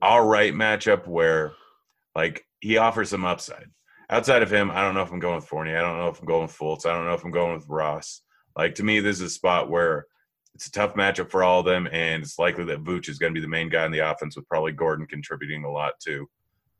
all 0.02 0.26
right 0.26 0.54
matchup 0.54 1.08
where 1.08 1.54
like 2.16 2.46
he 2.60 2.78
offers 2.78 3.10
some 3.10 3.26
upside. 3.26 3.68
Outside 4.10 4.42
of 4.42 4.52
him, 4.52 4.72
I 4.72 4.82
don't 4.82 4.96
know 4.96 5.04
if 5.04 5.12
I'm 5.12 5.20
going 5.20 5.36
with 5.36 5.46
Fournier. 5.46 5.78
I 5.78 5.82
don't 5.82 5.98
know 5.98 6.08
if 6.08 6.20
I'm 6.20 6.26
going 6.26 6.44
with 6.44 6.58
Fultz. 6.58 6.86
I 6.86 6.94
don't 6.94 7.06
know 7.06 7.14
if 7.14 7.24
I'm 7.24 7.32
going 7.32 7.54
with 7.54 7.68
Ross. 7.68 8.22
Like 8.58 8.76
to 8.76 8.84
me, 8.84 9.00
this 9.00 9.18
is 9.18 9.22
a 9.22 9.30
spot 9.30 9.70
where 9.70 10.08
it's 10.56 10.68
a 10.68 10.72
tough 10.72 10.96
matchup 10.96 11.30
for 11.30 11.44
all 11.44 11.60
of 11.60 11.66
them, 11.66 11.88
and 11.92 12.24
it's 12.24 12.40
likely 12.40 12.66
that 12.66 12.84
Vooch 12.84 13.08
is 13.08 13.20
going 13.20 13.34
to 13.34 13.40
be 13.40 13.44
the 13.44 13.48
main 13.48 13.70
guy 13.70 13.86
in 13.86 13.92
the 13.92 14.00
offense, 14.00 14.36
with 14.36 14.48
probably 14.48 14.72
Gordon 14.72 15.06
contributing 15.06 15.64
a 15.64 15.72
lot 15.72 15.94
too. 16.04 16.28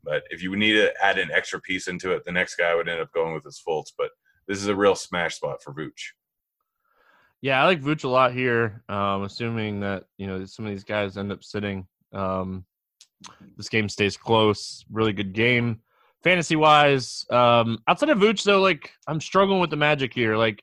But 0.02 0.24
if 0.30 0.42
you 0.42 0.54
need 0.56 0.72
to 0.72 0.92
add 1.02 1.18
an 1.18 1.30
extra 1.30 1.60
piece 1.60 1.86
into 1.88 2.12
it, 2.12 2.24
the 2.24 2.32
next 2.32 2.56
guy 2.56 2.74
would 2.74 2.88
end 2.88 3.00
up 3.00 3.12
going 3.12 3.34
with 3.34 3.44
his 3.44 3.62
Fultz. 3.66 3.92
But 3.96 4.10
this 4.48 4.58
is 4.58 4.66
a 4.66 4.74
real 4.74 4.94
smash 4.94 5.36
spot 5.36 5.62
for 5.62 5.72
Vooch. 5.72 6.12
Yeah, 7.42 7.62
I 7.62 7.66
like 7.66 7.80
Vooch 7.80 8.04
a 8.04 8.08
lot 8.08 8.34
here. 8.34 8.82
Um, 8.88 9.22
assuming 9.22 9.80
that 9.80 10.04
you 10.18 10.26
know 10.26 10.44
some 10.44 10.66
of 10.66 10.72
these 10.72 10.84
guys 10.84 11.16
end 11.16 11.32
up 11.32 11.44
sitting. 11.44 11.86
Um, 12.12 12.64
this 13.56 13.68
game 13.68 13.88
stays 13.88 14.16
close. 14.16 14.84
Really 14.90 15.12
good 15.12 15.32
game, 15.32 15.80
fantasy 16.22 16.56
wise. 16.56 17.26
Um, 17.30 17.78
outside 17.88 18.10
of 18.10 18.18
Vooch, 18.18 18.42
though, 18.44 18.60
like 18.60 18.92
I'm 19.06 19.20
struggling 19.20 19.60
with 19.60 19.70
the 19.70 19.76
magic 19.76 20.14
here. 20.14 20.36
Like, 20.36 20.62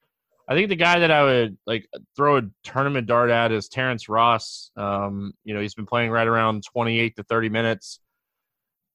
I 0.49 0.55
think 0.55 0.69
the 0.69 0.75
guy 0.75 0.99
that 0.99 1.11
I 1.11 1.23
would 1.23 1.57
like 1.65 1.87
throw 2.15 2.37
a 2.37 2.41
tournament 2.63 3.07
dart 3.07 3.29
at 3.29 3.51
is 3.51 3.67
Terrence 3.67 4.07
Ross. 4.07 4.71
Um, 4.77 5.33
you 5.43 5.53
know, 5.53 5.61
he's 5.61 5.75
been 5.75 5.85
playing 5.85 6.11
right 6.11 6.27
around 6.27 6.63
28 6.63 7.15
to 7.17 7.23
30 7.23 7.49
minutes 7.49 7.99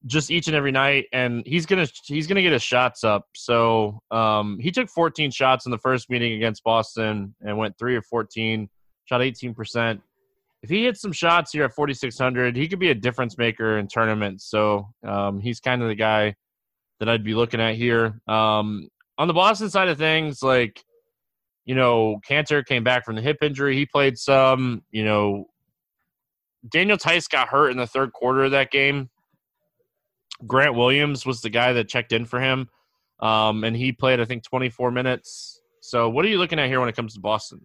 just 0.07 0.31
each 0.31 0.49
and 0.49 0.57
every 0.57 0.73
night 0.73 1.07
and 1.12 1.47
he's 1.47 1.66
gonna 1.66 1.87
he's 2.04 2.26
gonna 2.26 2.42
get 2.42 2.52
his 2.52 2.62
shots 2.62 3.04
up 3.04 3.26
so 3.35 4.00
um, 4.11 4.59
he 4.59 4.71
took 4.71 4.88
14 4.88 5.31
shots 5.31 5.66
in 5.66 5.71
the 5.71 5.78
first 5.78 6.11
meeting 6.11 6.33
against 6.33 6.64
boston 6.64 7.35
and 7.40 7.57
went 7.57 7.78
3 7.78 7.97
or 7.97 8.02
14 8.02 8.69
shot 9.04 9.21
18% 9.21 10.00
if 10.62 10.71
he 10.71 10.85
hits 10.85 11.00
some 11.00 11.12
shots 11.12 11.52
here 11.52 11.64
at 11.64 11.75
4600 11.75 12.57
he 12.57 12.69
could 12.69 12.78
be 12.78 12.90
a 12.90 12.95
difference 12.95 13.37
maker 13.37 13.78
in 13.78 13.88
tournaments. 13.88 14.49
So 14.49 14.88
um, 15.07 15.40
he's 15.40 15.61
kind 15.61 15.83
of 15.83 15.88
the 15.88 15.95
guy 15.95 16.35
that 17.00 17.09
i'd 17.09 17.25
be 17.25 17.35
looking 17.35 17.61
at 17.61 17.75
here. 17.75 18.21
Um, 18.28 18.88
on 19.19 19.28
the 19.28 19.35
boston 19.35 19.71
side 19.71 19.88
of 19.88 19.99
things 19.99 20.42
like 20.42 20.83
you 21.64 21.75
know 21.75 22.21
Kanter 22.28 22.64
came 22.64 22.85
back 22.85 23.04
from 23.04 23.16
the 23.16 23.23
hip 23.23 23.38
injury. 23.42 23.76
He 23.76 23.87
played 23.87 24.19
some 24.19 24.83
you 24.90 25.04
know. 25.04 25.47
Daniel 26.69 26.97
theis 26.97 27.26
got 27.26 27.49
hurt 27.49 27.71
in 27.71 27.76
the 27.76 27.88
third 27.88 28.12
quarter 28.12 28.45
of 28.45 28.52
that 28.52 28.71
game. 28.71 29.11
Grant 30.47 30.76
Williams 30.76 31.26
was 31.26 31.40
the 31.40 31.50
guy 31.50 31.73
that 31.73 31.88
checked 31.88 32.12
in 32.12 32.25
for 32.25 32.40
him, 32.40 32.69
um, 33.21 33.64
and 33.64 33.76
he 33.76 33.90
played 33.90 34.21
I 34.21 34.25
think 34.25 34.45
24 34.45 34.92
minutes. 34.92 35.61
So, 35.81 36.09
what 36.09 36.25
are 36.25 36.28
you 36.28 36.38
looking 36.38 36.61
at 36.61 36.69
here 36.69 36.78
when 36.78 36.88
it 36.88 36.95
comes 36.95 37.14
to 37.14 37.21
Boston? 37.21 37.61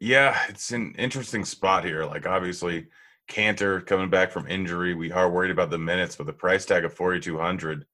Yeah, 0.00 0.38
it's 0.48 0.72
an 0.72 0.94
interesting 0.98 1.44
spot 1.44 1.84
here. 1.84 2.04
Like 2.06 2.26
obviously, 2.26 2.86
Kanter 3.30 3.84
coming 3.86 4.08
back 4.08 4.32
from 4.32 4.48
injury, 4.48 4.94
we 4.94 5.12
are 5.12 5.30
worried 5.30 5.50
about 5.50 5.70
the 5.70 5.78
minutes, 5.78 6.16
but 6.16 6.26
the 6.26 6.32
price 6.32 6.64
tag 6.64 6.84
of 6.84 6.94
4,200 6.94 7.84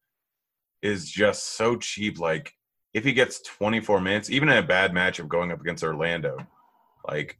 is 0.82 1.10
just 1.10 1.56
so 1.56 1.76
cheap. 1.76 2.20
Like 2.20 2.52
if 2.94 3.04
he 3.04 3.12
gets 3.12 3.42
24 3.42 4.00
minutes, 4.00 4.30
even 4.30 4.48
in 4.48 4.58
a 4.58 4.66
bad 4.66 4.92
matchup 4.92 5.28
going 5.28 5.50
up 5.50 5.60
against 5.60 5.82
Orlando, 5.82 6.38
like 7.08 7.38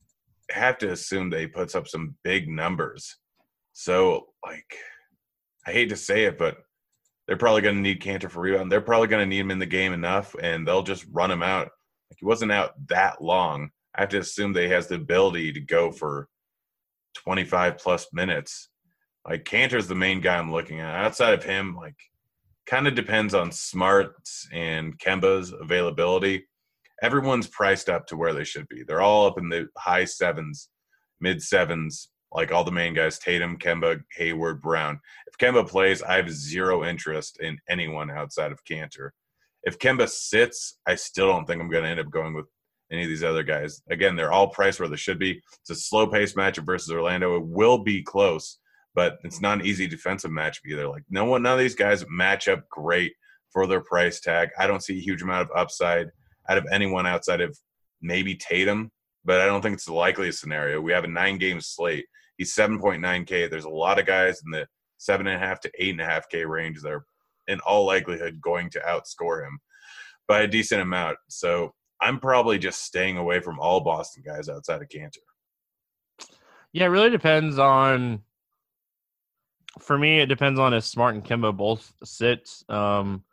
have 0.51 0.79
to 0.79 0.91
assume 0.91 1.31
that 1.31 1.41
he 1.41 1.47
puts 1.47 1.77
up 1.77 1.87
some 1.87 2.17
big 2.25 2.49
numbers. 2.49 3.17
So 3.73 4.27
like 4.45 4.77
I 5.65 5.71
hate 5.71 5.91
to 5.91 5.97
say 5.97 6.25
it, 6.25 6.39
but 6.39 6.59
they're 7.27 7.37
probably 7.37 7.63
going 7.63 7.77
to 7.77 7.81
need 7.81 8.03
Kanter 8.03 8.31
for 8.31 8.41
rebound. 8.41 8.71
They're 8.71 8.81
probably 8.81 9.09
going 9.09 9.23
to 9.23 9.29
need 9.29 9.41
him 9.41 9.51
in 9.51 9.59
the 9.59 9.67
game 9.67 9.93
enough, 9.93 10.35
and 10.41 10.67
they'll 10.67 10.83
just 10.83 11.07
run 11.13 11.31
him 11.31 11.43
out. 11.43 11.71
Like 12.11 12.19
he 12.19 12.25
wasn't 12.25 12.53
out 12.53 12.75
that 12.89 13.23
long. 13.23 13.71
I 13.97 14.03
have 14.03 14.11
to 14.11 14.19
assume 14.19 14.53
that 14.53 14.65
he 14.65 14.71
has 14.71 14.89
the 14.89 14.97
ability 14.97 15.53
to 15.53 15.61
go 15.61 15.91
for 15.91 16.29
25 17.15 17.79
plus 17.79 18.07
minutes. 18.13 18.69
Like 19.27 19.45
Kanter's 19.45 19.89
the 19.89 19.95
main 19.95 20.21
guy 20.21 20.37
I'm 20.37 20.53
looking 20.53 20.81
at. 20.81 20.95
Outside 20.95 21.35
of 21.35 21.45
him, 21.45 21.75
like 21.75 21.97
kind 22.67 22.87
of 22.87 22.95
depends 22.95 23.35
on 23.35 23.51
Smart's 23.51 24.49
and 24.53 24.99
Kemba's 24.99 25.53
availability. 25.59 26.47
Everyone's 27.03 27.47
priced 27.47 27.89
up 27.89 28.07
to 28.09 28.17
where 28.17 28.35
they 28.35 28.45
should 28.45 28.69
be. 28.69 28.83
They're 28.83 29.03
all 29.03 29.27
up 29.27 29.39
in 29.39 29.49
the 29.49 29.69
high 29.77 30.05
sevens, 30.05 30.69
mid 31.21 31.43
sevens 31.43 32.11
like 32.33 32.53
all 32.53 32.65
the 32.65 32.71
main 32.71 32.95
guys 32.95 33.19
Tatum, 33.19 33.57
Kemba, 33.59 34.01
Hayward, 34.17 34.61
Brown. 34.61 35.01
If 35.27 35.39
Kemba 35.39 35.67
plays, 35.67 36.03
I 36.03 36.17
have 36.17 36.31
zero 36.31 36.85
interest 36.85 37.39
in 37.41 37.59
anyone 37.69 38.11
outside 38.11 38.53
of 38.53 38.65
Kanter. 38.65 39.11
If 39.63 39.79
Kemba 39.79 40.09
sits, 40.09 40.79
I 40.87 40.95
still 40.97 41.29
don't 41.29 41.47
think 41.47 41.61
I'm 41.61 41.71
going 41.71 41.85
to 41.85 41.91
end 41.91 42.01
up 42.01 42.11
going 42.11 42.35
with 42.35 42.47
any 42.91 43.03
of 43.03 43.09
these 43.09 43.25
other 43.25 43.43
guys. 43.43 43.83
Again, 43.91 44.17
they're 44.17 44.33
all 44.33 44.49
priced 44.49 44.79
where 44.81 44.89
they 44.89 44.97
should 44.97 45.19
be. 45.19 45.43
It's 45.61 45.71
a 45.71 45.75
slow 45.75 46.07
paced 46.07 46.37
matchup 46.37 46.67
versus 46.67 46.91
Orlando. 46.91 47.37
It 47.37 47.47
will 47.47 47.79
be 47.79 48.03
close, 48.03 48.59
but 48.95 49.19
it's 49.25 49.41
not 49.41 49.61
an 49.61 49.67
easy 49.67 49.87
defensive 49.87 50.31
matchup 50.31 50.67
either. 50.67 50.89
Like 50.89 51.05
no 51.11 51.25
one, 51.25 51.43
none 51.43 51.55
of 51.55 51.59
these 51.59 51.75
guys 51.75 52.05
match 52.09 52.49
up 52.49 52.69
great 52.69 53.13
for 53.53 53.67
their 53.67 53.81
price 53.81 54.21
tag. 54.21 54.51
I 54.59 54.67
don't 54.67 54.83
see 54.83 54.99
a 54.99 55.03
huge 55.03 55.23
amount 55.23 55.51
of 55.51 55.57
upside 55.57 56.09
out 56.49 56.59
of 56.59 56.67
anyone 56.71 57.07
outside 57.07 57.41
of 57.41 57.59
maybe 58.01 58.37
Tatum, 58.37 58.91
but 59.25 59.41
I 59.41 59.47
don't 59.47 59.63
think 59.63 59.75
it's 59.75 59.87
the 59.87 59.95
likeliest 59.95 60.41
scenario. 60.41 60.81
We 60.81 60.93
have 60.93 61.05
a 61.05 61.09
nine 61.09 61.39
game 61.39 61.61
slate. 61.61 62.07
He's 62.39 62.55
7.9K. 62.55 63.51
There's 63.51 63.65
a 63.65 63.71
lot 63.71 63.99
of 63.99 64.07
guys 64.07 64.43
in 64.45 64.51
the 64.51 64.67
seven 64.99 65.27
and 65.27 65.43
a 65.43 65.47
half 65.47 65.61
to 65.61 65.71
eight 65.79 65.91
and 65.91 66.01
a 66.01 66.05
half 66.05 66.29
K 66.29 66.45
range 66.45 66.83
that 66.83 66.93
are 66.93 67.05
in 67.49 67.61
all 67.61 67.87
likelihood 67.87 68.41
going 68.41 68.71
to 68.71 68.81
outscore 68.81 69.47
him 69.47 69.59
by 70.29 70.43
a 70.43 70.49
decent 70.49 70.83
amount. 70.83 71.19
So 71.29 71.75
I'm 72.01 72.21
probably 72.21 72.59
just 72.59 72.83
staying 72.83 73.17
away 73.17 73.41
from 73.41 73.59
all 73.59 73.81
Boston 73.81 74.23
guys 74.27 74.49
outside 74.49 74.83
of 74.83 74.89
Kanter. 74.89 75.19
Yeah, 76.73 76.87
it 76.87 76.89
really 76.89 77.11
depends 77.11 77.59
on. 77.59 78.23
For 79.81 79.99
me, 79.99 80.21
it 80.21 80.27
depends 80.27 80.59
on 80.59 80.73
if 80.73 80.85
Smart 80.85 81.15
and 81.15 81.25
Kemba 81.25 81.55
both 81.55 81.93
sit. 82.03 82.49
Um, 82.69 83.25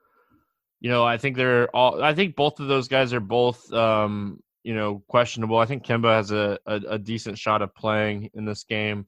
you 0.82 0.90
know, 0.90 1.06
I 1.06 1.18
think 1.18 1.38
they're 1.38 1.74
all. 1.76 2.04
I 2.04 2.14
think 2.14 2.36
both 2.36 2.60
of 2.60 2.68
those 2.68 2.88
guys 2.88 3.14
are 3.14 3.22
both 3.22 3.72
um, 3.72 4.42
you 4.64 4.74
know, 4.74 5.04
questionable. 5.08 5.58
I 5.58 5.66
think 5.66 5.86
Kemba 5.86 6.16
has 6.16 6.32
a, 6.32 6.58
a, 6.66 6.76
a 6.92 7.00
decent 7.00 7.38
shot 7.38 7.62
of 7.62 7.76
playing 7.76 8.30
in 8.34 8.46
this 8.46 8.64
game. 8.64 9.08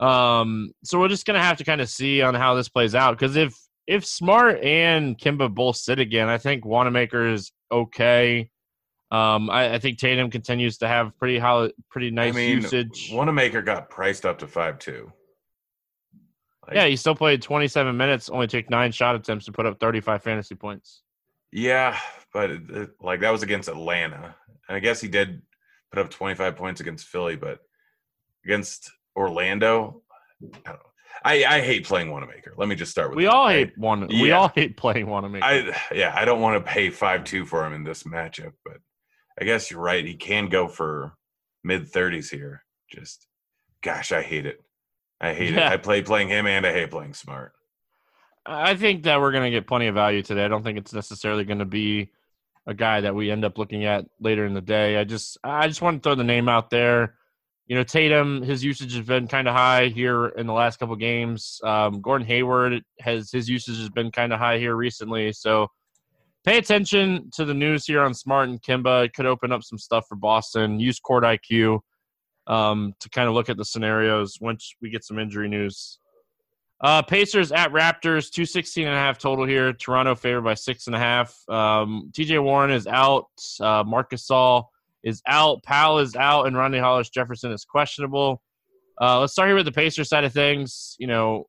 Um, 0.00 0.72
so 0.84 0.98
we're 0.98 1.08
just 1.08 1.26
gonna 1.26 1.42
have 1.42 1.58
to 1.58 1.64
kind 1.64 1.80
of 1.80 1.88
see 1.88 2.22
on 2.22 2.34
how 2.34 2.54
this 2.54 2.68
plays 2.68 2.94
out 2.94 3.18
because 3.18 3.36
if 3.36 3.56
if 3.86 4.04
Smart 4.04 4.62
and 4.62 5.18
Kemba 5.18 5.52
both 5.52 5.76
sit 5.76 5.98
again, 5.98 6.28
I 6.28 6.38
think 6.38 6.64
Wanamaker 6.64 7.28
is 7.28 7.52
okay. 7.70 8.50
Um, 9.10 9.48
I, 9.48 9.74
I, 9.74 9.78
think 9.78 9.98
Tatum 9.98 10.30
continues 10.30 10.78
to 10.78 10.88
have 10.88 11.16
pretty 11.18 11.38
high, 11.38 11.70
pretty 11.88 12.10
nice 12.10 12.34
I 12.34 12.36
mean, 12.36 12.56
usage. 12.60 13.10
Wanamaker 13.10 13.62
got 13.62 13.88
priced 13.88 14.26
up 14.26 14.38
to 14.40 14.46
five 14.46 14.78
two. 14.78 15.10
Like, 16.66 16.76
yeah, 16.76 16.86
he 16.86 16.96
still 16.96 17.14
played 17.14 17.40
27 17.40 17.96
minutes, 17.96 18.28
only 18.28 18.46
took 18.46 18.68
nine 18.68 18.92
shot 18.92 19.14
attempts 19.14 19.46
to 19.46 19.52
put 19.52 19.64
up 19.64 19.80
35 19.80 20.22
fantasy 20.22 20.54
points. 20.54 21.00
Yeah, 21.50 21.98
but 22.34 22.50
it, 22.50 22.90
like 23.00 23.20
that 23.20 23.30
was 23.30 23.42
against 23.42 23.70
Atlanta. 23.70 24.34
And 24.68 24.76
I 24.76 24.80
guess 24.80 25.00
he 25.00 25.08
did 25.08 25.40
put 25.90 26.00
up 26.00 26.10
25 26.10 26.56
points 26.56 26.82
against 26.82 27.06
Philly, 27.06 27.36
but 27.36 27.60
against 28.44 28.90
Orlando, 29.16 30.02
I 30.66 30.72
don't 30.72 30.80
I, 31.24 31.44
I 31.44 31.60
hate 31.60 31.86
playing 31.86 32.10
Wanamaker. 32.10 32.54
Let 32.56 32.68
me 32.68 32.74
just 32.74 32.90
start 32.90 33.10
with. 33.10 33.16
We 33.16 33.24
that. 33.24 33.32
all 33.32 33.48
hate 33.48 33.76
one. 33.76 34.08
Yeah. 34.10 34.22
We 34.22 34.32
all 34.32 34.48
hate 34.48 34.76
playing 34.76 35.06
Wanamaker. 35.06 35.44
I 35.44 35.76
yeah, 35.92 36.12
I 36.14 36.24
don't 36.24 36.40
want 36.40 36.64
to 36.64 36.70
pay 36.70 36.90
five 36.90 37.24
two 37.24 37.44
for 37.44 37.66
him 37.66 37.72
in 37.72 37.84
this 37.84 38.04
matchup, 38.04 38.52
but 38.64 38.78
I 39.40 39.44
guess 39.44 39.70
you're 39.70 39.80
right. 39.80 40.04
He 40.04 40.14
can 40.14 40.48
go 40.48 40.68
for 40.68 41.14
mid 41.64 41.88
thirties 41.88 42.30
here. 42.30 42.64
Just 42.90 43.26
gosh, 43.82 44.12
I 44.12 44.22
hate 44.22 44.46
it. 44.46 44.62
I 45.20 45.34
hate 45.34 45.54
yeah. 45.54 45.68
it. 45.68 45.72
I 45.72 45.76
play 45.76 46.02
playing 46.02 46.28
him 46.28 46.46
and 46.46 46.66
I 46.66 46.72
hate 46.72 46.90
playing 46.90 47.14
smart. 47.14 47.52
I 48.46 48.76
think 48.76 49.02
that 49.02 49.20
we're 49.20 49.32
gonna 49.32 49.50
get 49.50 49.66
plenty 49.66 49.88
of 49.88 49.94
value 49.94 50.22
today. 50.22 50.44
I 50.44 50.48
don't 50.48 50.62
think 50.62 50.78
it's 50.78 50.94
necessarily 50.94 51.44
gonna 51.44 51.64
be 51.64 52.10
a 52.66 52.74
guy 52.74 53.00
that 53.00 53.14
we 53.14 53.30
end 53.30 53.44
up 53.44 53.58
looking 53.58 53.84
at 53.84 54.06
later 54.20 54.46
in 54.46 54.54
the 54.54 54.60
day. 54.60 54.96
I 54.96 55.04
just 55.04 55.38
I 55.42 55.68
just 55.68 55.82
want 55.82 56.02
to 56.02 56.06
throw 56.06 56.14
the 56.14 56.24
name 56.24 56.48
out 56.48 56.70
there. 56.70 57.14
You 57.68 57.76
know, 57.76 57.82
Tatum, 57.82 58.42
his 58.42 58.64
usage 58.64 58.94
has 58.94 59.04
been 59.04 59.28
kind 59.28 59.46
of 59.46 59.54
high 59.54 59.88
here 59.88 60.28
in 60.28 60.46
the 60.46 60.54
last 60.54 60.78
couple 60.78 60.96
games. 60.96 61.60
Um, 61.62 62.00
Gordon 62.00 62.26
Hayward 62.26 62.82
has 63.00 63.30
his 63.30 63.46
usage 63.46 63.78
has 63.78 63.90
been 63.90 64.10
kind 64.10 64.32
of 64.32 64.38
high 64.38 64.58
here 64.58 64.74
recently. 64.74 65.32
So 65.34 65.68
pay 66.46 66.56
attention 66.56 67.28
to 67.34 67.44
the 67.44 67.52
news 67.52 67.84
here 67.84 68.00
on 68.00 68.14
Smart 68.14 68.48
and 68.48 68.62
Kemba. 68.62 69.04
It 69.04 69.12
could 69.12 69.26
open 69.26 69.52
up 69.52 69.62
some 69.62 69.78
stuff 69.78 70.06
for 70.08 70.16
Boston. 70.16 70.80
Use 70.80 70.98
Court 70.98 71.24
IQ 71.24 71.80
um, 72.46 72.94
to 73.00 73.10
kind 73.10 73.28
of 73.28 73.34
look 73.34 73.50
at 73.50 73.58
the 73.58 73.66
scenarios 73.66 74.38
once 74.40 74.74
we 74.80 74.88
get 74.88 75.04
some 75.04 75.18
injury 75.18 75.48
news. 75.48 75.98
Uh, 76.80 77.02
Pacers 77.02 77.52
at 77.52 77.70
Raptors, 77.72 78.30
216 78.30 78.86
and 78.86 78.94
a 78.94 78.98
half 78.98 79.18
total 79.18 79.44
here. 79.44 79.74
Toronto 79.74 80.14
favored 80.14 80.42
by 80.42 80.54
six 80.54 80.86
and 80.86 80.96
a 80.96 80.98
half. 80.98 81.36
Um, 81.50 82.10
TJ 82.12 82.42
Warren 82.42 82.70
is 82.70 82.86
out. 82.86 83.26
Uh, 83.60 83.84
Marc 83.86 84.12
Gasol 84.12 84.64
is 85.02 85.22
out. 85.26 85.62
Powell 85.62 85.98
is 85.98 86.14
out. 86.16 86.46
And 86.46 86.56
Rondae 86.56 86.80
Hollis 86.80 87.10
Jefferson 87.10 87.52
is 87.52 87.64
questionable. 87.64 88.42
Uh, 89.00 89.20
let's 89.20 89.32
start 89.32 89.48
here 89.48 89.56
with 89.56 89.66
the 89.66 89.72
Pacers 89.72 90.08
side 90.08 90.24
of 90.24 90.32
things. 90.32 90.96
You 90.98 91.06
know, 91.06 91.44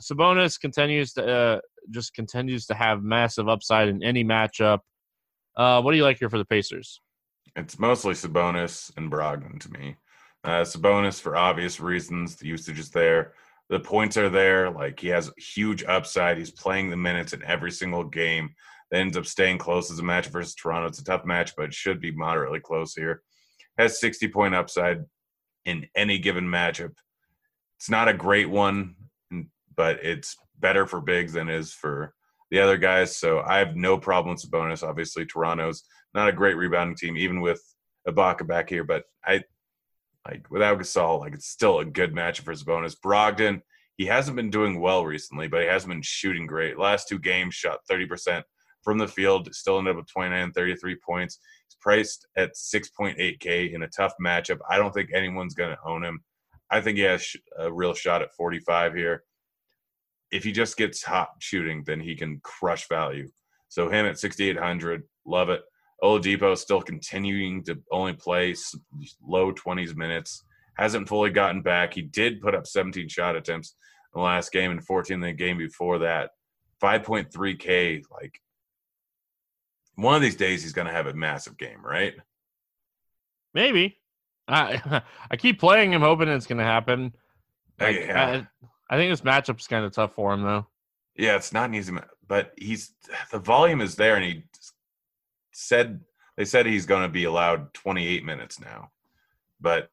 Sabonis 0.00 0.60
continues 0.60 1.12
to 1.14 1.26
uh, 1.26 1.60
just 1.90 2.14
continues 2.14 2.66
to 2.66 2.74
have 2.74 3.02
massive 3.02 3.48
upside 3.48 3.88
in 3.88 4.02
any 4.02 4.24
matchup. 4.24 4.80
Uh, 5.56 5.80
what 5.82 5.92
do 5.92 5.96
you 5.96 6.04
like 6.04 6.18
here 6.18 6.30
for 6.30 6.38
the 6.38 6.44
Pacers? 6.44 7.00
It's 7.56 7.78
mostly 7.78 8.14
Sabonis 8.14 8.90
and 8.96 9.10
Brogdon 9.10 9.60
to 9.60 9.70
me. 9.72 9.96
Uh, 10.44 10.62
Sabonis 10.62 11.20
for 11.20 11.36
obvious 11.36 11.80
reasons. 11.80 12.36
The 12.36 12.46
usage 12.46 12.78
is 12.78 12.90
there 12.90 13.32
the 13.72 13.80
points 13.80 14.18
are 14.18 14.28
there. 14.28 14.70
Like 14.70 15.00
he 15.00 15.08
has 15.08 15.30
huge 15.38 15.82
upside. 15.84 16.36
He's 16.36 16.50
playing 16.50 16.90
the 16.90 16.96
minutes 16.96 17.32
in 17.32 17.42
every 17.42 17.70
single 17.70 18.04
game. 18.04 18.54
That 18.92 19.00
ends 19.00 19.16
up 19.16 19.24
staying 19.24 19.56
close 19.56 19.90
as 19.90 19.98
a 19.98 20.04
match 20.04 20.28
versus 20.28 20.54
Toronto. 20.54 20.86
It's 20.86 20.98
a 20.98 21.04
tough 21.04 21.24
match, 21.24 21.54
but 21.56 21.64
it 21.64 21.74
should 21.74 21.98
be 21.98 22.12
moderately 22.12 22.60
close 22.60 22.94
here. 22.94 23.22
Has 23.78 23.98
60 23.98 24.28
point 24.28 24.54
upside 24.54 25.04
in 25.64 25.86
any 25.96 26.18
given 26.18 26.44
matchup. 26.44 26.92
It's 27.78 27.88
not 27.88 28.08
a 28.08 28.14
great 28.14 28.50
one, 28.50 28.94
but 29.74 30.04
it's 30.04 30.36
better 30.58 30.86
for 30.86 31.00
bigs 31.00 31.32
than 31.32 31.48
is 31.48 31.72
for 31.72 32.12
the 32.50 32.60
other 32.60 32.76
guys. 32.76 33.16
So 33.16 33.40
I 33.40 33.58
have 33.58 33.76
no 33.76 33.96
problem 33.96 34.34
with 34.34 34.50
bonus. 34.50 34.82
Obviously, 34.82 35.24
Toronto's 35.24 35.84
not 36.12 36.28
a 36.28 36.32
great 36.32 36.58
rebounding 36.58 36.96
team, 36.96 37.16
even 37.16 37.40
with 37.40 37.62
Ibaka 38.06 38.46
back 38.46 38.68
here. 38.68 38.84
But 38.84 39.04
I 39.24 39.42
like 40.28 40.50
without 40.50 40.78
Gasol, 40.78 41.20
like 41.20 41.32
it's 41.32 41.48
still 41.48 41.78
a 41.78 41.84
good 41.86 42.12
matchup 42.12 42.42
for 42.42 42.52
Sabonis. 42.52 42.94
Brogdon, 43.02 43.62
he 43.96 44.04
hasn't 44.04 44.36
been 44.36 44.50
doing 44.50 44.80
well 44.80 45.06
recently, 45.06 45.48
but 45.48 45.62
he 45.62 45.66
hasn't 45.66 45.90
been 45.90 46.02
shooting 46.02 46.46
great. 46.46 46.78
Last 46.78 47.08
two 47.08 47.18
games, 47.18 47.54
shot 47.54 47.80
30% 47.90 48.42
from 48.82 48.98
the 48.98 49.08
field, 49.08 49.52
still 49.54 49.78
ended 49.78 49.92
up 49.92 49.96
with 49.98 50.12
29 50.12 50.52
33 50.52 50.96
points. 50.96 51.38
He's 51.68 51.76
priced 51.80 52.26
at 52.36 52.54
6.8K 52.54 53.72
in 53.72 53.82
a 53.82 53.88
tough 53.88 54.12
matchup. 54.22 54.58
I 54.68 54.76
don't 54.76 54.92
think 54.92 55.10
anyone's 55.14 55.54
going 55.54 55.70
to 55.70 55.78
own 55.84 56.04
him. 56.04 56.22
I 56.70 56.80
think 56.80 56.96
he 56.96 57.04
has 57.04 57.26
a 57.58 57.72
real 57.72 57.94
shot 57.94 58.22
at 58.22 58.34
45 58.34 58.94
here. 58.94 59.24
If 60.30 60.44
he 60.44 60.52
just 60.52 60.76
gets 60.76 61.02
hot 61.02 61.28
shooting, 61.38 61.84
then 61.86 62.00
he 62.00 62.16
can 62.16 62.40
crush 62.42 62.88
value. 62.88 63.30
So 63.68 63.88
him 63.88 64.06
at 64.06 64.18
6,800, 64.18 65.02
love 65.26 65.50
it. 65.50 65.62
Oladipo 66.02 66.56
still 66.58 66.82
continuing 66.82 67.62
to 67.64 67.78
only 67.92 68.14
play 68.14 68.54
low 69.24 69.52
20s 69.52 69.94
minutes. 69.94 70.44
Hasn't 70.76 71.08
fully 71.08 71.30
gotten 71.30 71.62
back. 71.62 71.94
He 71.94 72.02
did 72.02 72.40
put 72.40 72.54
up 72.54 72.66
17 72.66 73.08
shot 73.08 73.36
attempts 73.36 73.76
in 74.14 74.20
the 74.20 74.24
last 74.24 74.50
game 74.50 74.70
and 74.72 74.84
14 74.84 75.14
in 75.14 75.20
the 75.20 75.32
game 75.32 75.58
before 75.58 75.98
that. 76.00 76.30
5.3K. 76.82 78.02
Like, 78.10 78.40
one 79.96 80.16
of 80.16 80.22
these 80.22 80.36
days 80.36 80.62
he's 80.62 80.72
going 80.72 80.86
to 80.86 80.92
have 80.92 81.06
a 81.06 81.14
massive 81.14 81.56
game, 81.56 81.84
right? 81.84 82.14
Maybe. 83.54 83.98
I 84.48 85.02
I 85.30 85.36
keep 85.36 85.60
playing 85.60 85.92
him, 85.92 86.02
hoping 86.02 86.28
it's 86.28 86.46
going 86.46 86.58
to 86.58 86.64
happen. 86.64 87.12
Oh, 87.80 87.84
like, 87.84 87.96
yeah. 87.96 88.44
I, 88.90 88.94
I 88.94 88.98
think 88.98 89.12
this 89.12 89.22
matchup's 89.22 89.66
kind 89.66 89.84
of 89.84 89.92
tough 89.92 90.14
for 90.14 90.32
him, 90.32 90.42
though. 90.42 90.66
Yeah, 91.16 91.36
it's 91.36 91.52
not 91.52 91.68
an 91.68 91.74
easy, 91.74 91.92
but 92.26 92.52
he's 92.56 92.92
the 93.30 93.38
volume 93.38 93.80
is 93.80 93.96
there, 93.96 94.16
and 94.16 94.24
he 94.24 94.44
said 95.52 96.00
they 96.36 96.44
said 96.44 96.66
he's 96.66 96.86
going 96.86 97.02
to 97.02 97.08
be 97.08 97.24
allowed 97.24 97.72
28 97.74 98.24
minutes 98.24 98.60
now, 98.60 98.90
but 99.60 99.90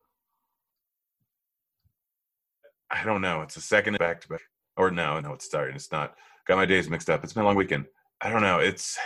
I 2.90 3.04
don't 3.04 3.22
know. 3.22 3.42
It's 3.42 3.58
a 3.58 3.62
second 3.62 3.98
back 4.00 4.22
to 4.22 4.30
back, 4.30 4.42
or 4.78 4.90
no, 4.92 5.20
no, 5.20 5.34
it's 5.34 5.46
starting. 5.46 5.76
It's 5.76 5.92
not. 5.92 6.16
Got 6.48 6.58
my 6.58 6.66
days 6.66 6.90
mixed 6.90 7.10
up. 7.10 7.24
It's 7.24 7.34
been 7.34 7.44
a 7.44 7.46
long 7.46 7.56
weekend. 7.56 7.86
I 8.22 8.30
don't 8.30 8.42
know. 8.42 8.60
It's 8.60 8.98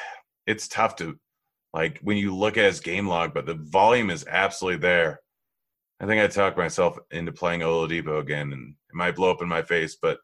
it's 0.48 0.68
tough 0.68 0.96
to 0.98 1.18
like 1.74 2.00
when 2.02 2.18
you 2.18 2.36
look 2.36 2.58
at 2.58 2.66
his 2.66 2.80
game 2.80 3.08
log, 3.08 3.34
but 3.34 3.46
the 3.46 3.56
volume 3.56 4.10
is 4.10 4.26
absolutely 4.28 4.80
there. 4.80 5.20
I 6.00 6.06
think 6.06 6.22
I 6.22 6.28
talked 6.28 6.58
myself 6.58 6.98
into 7.12 7.32
playing 7.32 7.62
Oladipo 7.62 8.20
again, 8.20 8.54
and 8.54 8.76
it 8.90 8.96
might 8.96 9.16
blow 9.16 9.32
up 9.32 9.42
in 9.42 9.48
my 9.48 9.62
face, 9.62 9.98
but 10.02 10.20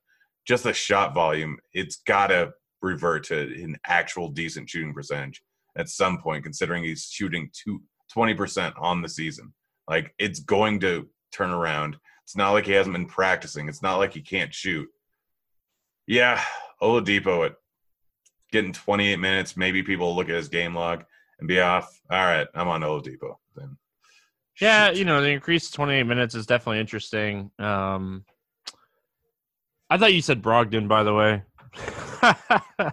just 0.46 0.64
the 0.64 0.74
shot 0.74 1.14
volume, 1.14 1.58
it's 1.74 1.98
got 2.06 2.28
to 2.28 2.52
revert 2.82 3.26
to 3.26 3.40
an 3.40 3.78
actual 3.86 4.30
decent 4.30 4.70
shooting 4.70 4.94
percentage 4.94 5.42
at 5.78 5.90
some 5.90 6.20
point, 6.20 6.44
considering 6.44 6.84
he's 6.84 7.10
shooting 7.10 7.50
two, 7.54 7.82
20% 8.16 8.74
on 8.80 9.02
the 9.02 9.10
season. 9.10 9.54
Like 9.88 10.14
it's 10.20 10.40
going 10.40 10.80
to 10.82 11.08
turn 11.32 11.52
around. 11.52 11.98
It's 12.26 12.36
not 12.36 12.52
like 12.52 12.66
he 12.66 12.74
hasn't 12.74 12.96
been 12.96 13.08
practicing. 13.08 13.70
It's 13.70 13.82
not 13.82 13.98
like 13.98 14.14
he 14.14 14.22
can't 14.22 14.54
shoot. 14.54 14.88
Yeah, 16.08 16.42
Oladipo 16.82 17.46
at 17.46 17.54
getting 18.52 18.74
28 18.74 19.18
minutes. 19.18 19.58
Maybe 19.58 19.84
people 19.84 20.16
look 20.16 20.30
at 20.30 20.36
his 20.36 20.50
game 20.50 20.76
log 20.76 21.06
and 21.40 21.48
be 21.48 21.60
off. 21.60 22.00
All 22.10 22.26
right, 22.26 22.48
I'm 22.54 22.68
on 22.68 22.82
Oladipo 22.82 23.36
then. 23.56 23.78
Yeah, 24.60 24.92
you 24.92 25.06
know 25.06 25.22
the 25.22 25.30
increase 25.30 25.70
to 25.70 25.74
28 25.74 26.04
minutes 26.04 26.36
is 26.36 26.46
definitely 26.46 26.80
interesting. 26.80 27.52
Um, 27.60 28.26
I 29.90 29.98
thought 29.98 30.14
you 30.14 30.22
said 30.22 30.42
Brogdon, 30.42 30.88
by 30.88 31.04
the 31.04 31.14
way. 31.14 31.44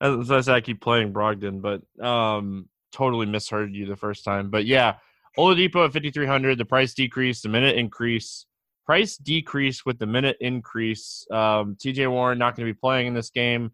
As 0.00 0.30
I 0.30 0.40
said, 0.40 0.54
I 0.54 0.60
keep 0.60 0.80
playing 0.80 1.12
Brogdon, 1.12 1.62
but 1.62 2.04
um, 2.04 2.68
totally 2.92 3.26
misheard 3.26 3.74
you 3.74 3.86
the 3.86 3.96
first 3.96 4.24
time. 4.24 4.50
But 4.50 4.66
yeah, 4.66 4.96
Oladipo 5.38 5.84
at 5.86 5.92
5,300. 5.92 6.58
The 6.58 6.64
price 6.64 6.92
decrease, 6.92 7.40
the 7.40 7.48
minute 7.48 7.76
increase. 7.76 8.46
Price 8.84 9.16
decrease 9.16 9.86
with 9.86 9.98
the 9.98 10.06
minute 10.06 10.36
increase. 10.40 11.26
Um, 11.30 11.76
TJ 11.76 12.10
Warren 12.10 12.38
not 12.38 12.56
going 12.56 12.66
to 12.66 12.72
be 12.72 12.78
playing 12.78 13.06
in 13.08 13.14
this 13.14 13.30
game. 13.30 13.72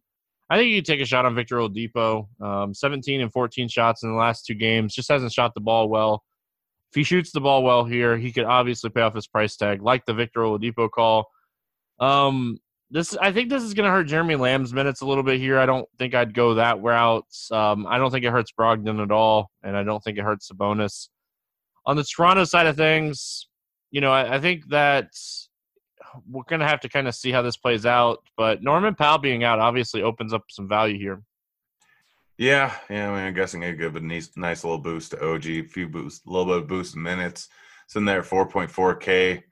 I 0.51 0.59
think 0.59 0.71
you 0.71 0.83
take 0.83 1.01
a 1.01 1.07
shot 1.07 1.25
on 1.25 1.35
Victor 1.35 1.57
Oladipo. 1.57 2.27
Um, 2.41 2.75
17 2.75 3.21
and 3.21 3.33
14 3.33 3.69
shots 3.69 4.03
in 4.03 4.11
the 4.11 4.17
last 4.17 4.45
two 4.45 4.55
games. 4.55 4.95
Just 4.95 5.11
hasn't 5.11 5.33
shot 5.33 5.55
the 5.55 5.61
ball 5.61 5.89
well. 5.89 6.23
If 6.91 6.97
he 6.97 7.05
shoots 7.05 7.33
the 7.33 7.41
ball 7.41 7.63
well 7.63 7.85
here, 7.85 8.19
he 8.19 8.33
could 8.33 8.45
obviously 8.45 8.91
pay 8.91 9.01
off 9.01 9.15
his 9.15 9.27
price 9.27 9.57
tag, 9.57 9.81
like 9.83 10.05
the 10.05 10.13
Victor 10.13 10.41
Oladipo 10.41 10.91
call. 10.91 11.27
Um, 11.99 12.59
this 12.91 13.17
I 13.17 13.33
think 13.33 13.49
this 13.49 13.63
is 13.63 13.73
going 13.73 13.87
to 13.87 13.91
hurt 13.91 14.05
Jeremy 14.05 14.37
Lamb's 14.37 14.75
minutes 14.75 15.01
a 15.01 15.07
little 15.07 15.23
bit 15.23 15.41
here. 15.41 15.59
I 15.59 15.65
don't 15.65 15.89
think 15.99 16.15
I'd 16.15 16.35
go 16.35 16.55
that 16.55 16.83
route. 16.83 17.25
Um, 17.51 17.87
I 17.87 17.97
don't 17.97 18.11
think 18.11 18.27
it 18.27 18.31
hurts 18.31 18.53
Brogdon 18.53 19.03
at 19.03 19.11
all, 19.11 19.51
and 19.63 19.75
I 19.75 19.83
don't 19.83 20.05
think 20.05 20.19
it 20.19 20.23
hurts 20.23 20.51
Sabonis. 20.51 21.09
On 21.87 21.97
the 21.97 22.05
Toronto 22.05 22.45
side 22.45 22.67
of 22.67 22.77
things, 22.77 23.49
you 23.91 24.03
know, 24.03 24.13
I, 24.13 24.35
I 24.35 24.41
think 24.41 24.69
that 24.69 25.09
we're 26.29 26.45
going 26.49 26.61
to 26.61 26.67
have 26.67 26.81
to 26.81 26.89
kind 26.89 27.09
of 27.09 27.15
see 27.15 27.31
how 27.31 27.43
this 27.43 27.57
plays 27.57 27.87
out. 27.87 28.23
But 28.37 28.63
Norman 28.63 28.95
Powell 28.95 29.19
being 29.19 29.45
out 29.45 29.59
obviously 29.59 30.03
opens 30.03 30.33
up 30.33 30.45
some 30.51 30.69
value 30.69 30.99
here. 30.99 31.23
Yeah, 32.39 32.75
yeah. 32.91 33.11
I 33.11 33.15
mean, 33.15 33.27
I'm 33.27 33.35
guessing 33.35 33.63
it 33.63 33.79
give 33.79 33.97
a 33.97 34.01
nice, 34.01 34.31
nice 34.37 34.65
little 34.65 34.79
boost 34.79 35.13
to 35.13 35.25
OG, 35.25 35.47
a 35.47 35.63
few 35.63 35.89
boost, 35.89 36.27
a 36.27 36.31
little 36.31 36.47
bit 36.47 36.63
of 36.63 36.69
boost 36.69 36.97
in 36.97 37.03
minutes. 37.03 37.49
It's 37.87 37.97
in 37.97 38.05
there, 38.05 38.23
4.4K. 38.23 39.43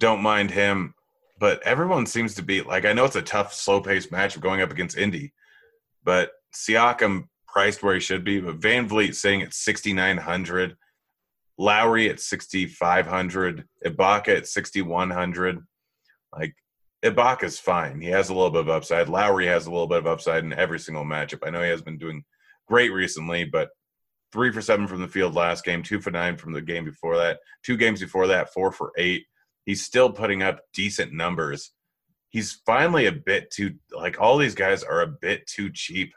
Don't 0.00 0.22
mind 0.22 0.50
him 0.50 0.94
but 1.38 1.62
everyone 1.62 2.06
seems 2.06 2.34
to 2.34 2.42
be 2.42 2.62
like 2.62 2.84
I 2.84 2.92
know 2.92 3.04
it's 3.04 3.16
a 3.16 3.22
tough, 3.22 3.52
slow 3.52 3.80
paced 3.80 4.12
match 4.12 4.40
going 4.40 4.60
up 4.60 4.70
against 4.70 4.96
Indy, 4.96 5.32
but 6.02 6.32
Siakam 6.54 7.24
priced 7.46 7.82
where 7.82 7.94
he 7.94 8.00
should 8.00 8.24
be, 8.24 8.40
but 8.40 8.60
VanVleet 8.60 9.14
sitting 9.14 9.42
at 9.42 9.54
sixty 9.54 9.92
nine 9.92 10.18
hundred, 10.18 10.76
Lowry 11.58 12.08
at 12.08 12.20
sixty 12.20 12.66
five 12.66 13.06
hundred, 13.06 13.66
Ibaka 13.84 14.38
at 14.38 14.46
sixty 14.46 14.82
one 14.82 15.10
hundred. 15.10 15.60
Like 16.36 16.54
Ibaka's 17.04 17.58
fine. 17.58 18.00
He 18.00 18.08
has 18.08 18.28
a 18.28 18.34
little 18.34 18.50
bit 18.50 18.62
of 18.62 18.68
upside. 18.68 19.08
Lowry 19.08 19.46
has 19.46 19.66
a 19.66 19.70
little 19.70 19.86
bit 19.86 19.98
of 19.98 20.06
upside 20.06 20.44
in 20.44 20.52
every 20.52 20.78
single 20.78 21.04
matchup. 21.04 21.46
I 21.46 21.50
know 21.50 21.62
he 21.62 21.68
has 21.68 21.82
been 21.82 21.98
doing 21.98 22.24
great 22.66 22.92
recently, 22.92 23.44
but 23.44 23.70
three 24.32 24.52
for 24.52 24.62
seven 24.62 24.86
from 24.86 25.00
the 25.00 25.08
field 25.08 25.34
last 25.34 25.64
game, 25.64 25.82
two 25.82 26.00
for 26.00 26.10
nine 26.10 26.36
from 26.36 26.52
the 26.52 26.62
game 26.62 26.84
before 26.84 27.16
that, 27.18 27.38
two 27.62 27.76
games 27.76 28.00
before 28.00 28.26
that, 28.26 28.52
four 28.52 28.72
for 28.72 28.92
eight 28.96 29.26
he's 29.64 29.84
still 29.84 30.10
putting 30.10 30.42
up 30.42 30.60
decent 30.72 31.12
numbers. 31.12 31.72
He's 32.28 32.60
finally 32.66 33.06
a 33.06 33.12
bit 33.12 33.50
too 33.50 33.74
like 33.92 34.20
all 34.20 34.36
these 34.38 34.54
guys 34.54 34.82
are 34.82 35.02
a 35.02 35.06
bit 35.06 35.46
too 35.46 35.70
cheap. 35.70 36.12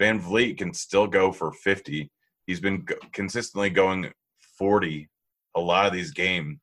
VanVleet 0.00 0.58
can 0.58 0.72
still 0.72 1.06
go 1.06 1.30
for 1.30 1.52
50. 1.52 2.10
He's 2.46 2.60
been 2.60 2.86
consistently 3.12 3.70
going 3.70 4.10
40 4.58 5.08
a 5.54 5.60
lot 5.60 5.86
of 5.86 5.92
these 5.92 6.10
games. 6.10 6.58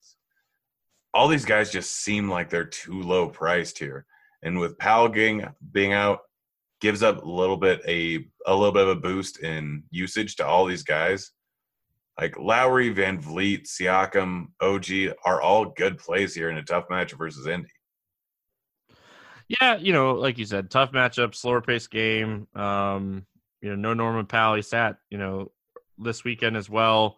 All 1.14 1.28
these 1.28 1.46
guys 1.46 1.72
just 1.72 2.04
seem 2.04 2.30
like 2.30 2.50
they're 2.50 2.66
too 2.66 3.02
low 3.02 3.30
priced 3.30 3.80
here. 3.80 4.06
And 4.44 4.60
with 4.60 4.78
Powell 4.78 5.10
being, 5.10 5.46
being 5.72 5.94
out, 5.94 6.20
gives 6.82 7.04
up 7.04 7.24
a 7.24 7.30
little 7.30 7.58
bit 7.58 7.82
a 7.88 8.26
a 8.46 8.56
little 8.56 8.72
bit 8.72 8.84
of 8.84 8.90
a 8.90 9.02
boost 9.02 9.40
in 9.40 9.84
usage 9.92 10.36
to 10.38 10.46
all 10.46 10.66
these 10.66 10.84
guys. 10.84 11.32
Like 12.20 12.38
Lowry, 12.38 12.90
Van 12.90 13.22
Vleet, 13.22 13.66
Siakam, 13.66 14.48
OG 14.62 15.16
are 15.26 15.42
all 15.42 15.66
good 15.66 15.98
plays 15.98 16.34
here 16.34 16.50
in 16.50 16.58
a 16.58 16.64
tough 16.64 16.86
match 16.90 17.14
versus 17.14 17.48
Indy. 17.48 17.70
Yeah, 19.48 19.78
you 19.78 19.94
know, 19.94 20.14
like 20.14 20.38
you 20.38 20.46
said, 20.46 20.70
tough 20.70 20.92
matchup, 20.92 21.34
slower 21.34 21.62
paced 21.62 21.90
game. 21.90 22.48
Um, 22.56 23.26
you 23.62 23.70
know, 23.70 23.76
no 23.76 23.94
Norman 23.94 24.26
Powell. 24.26 24.56
He 24.56 24.62
sat, 24.62 24.98
you 25.10 25.18
know, 25.18 25.52
this 25.98 26.24
weekend 26.24 26.58
as 26.58 26.70
well. 26.70 27.18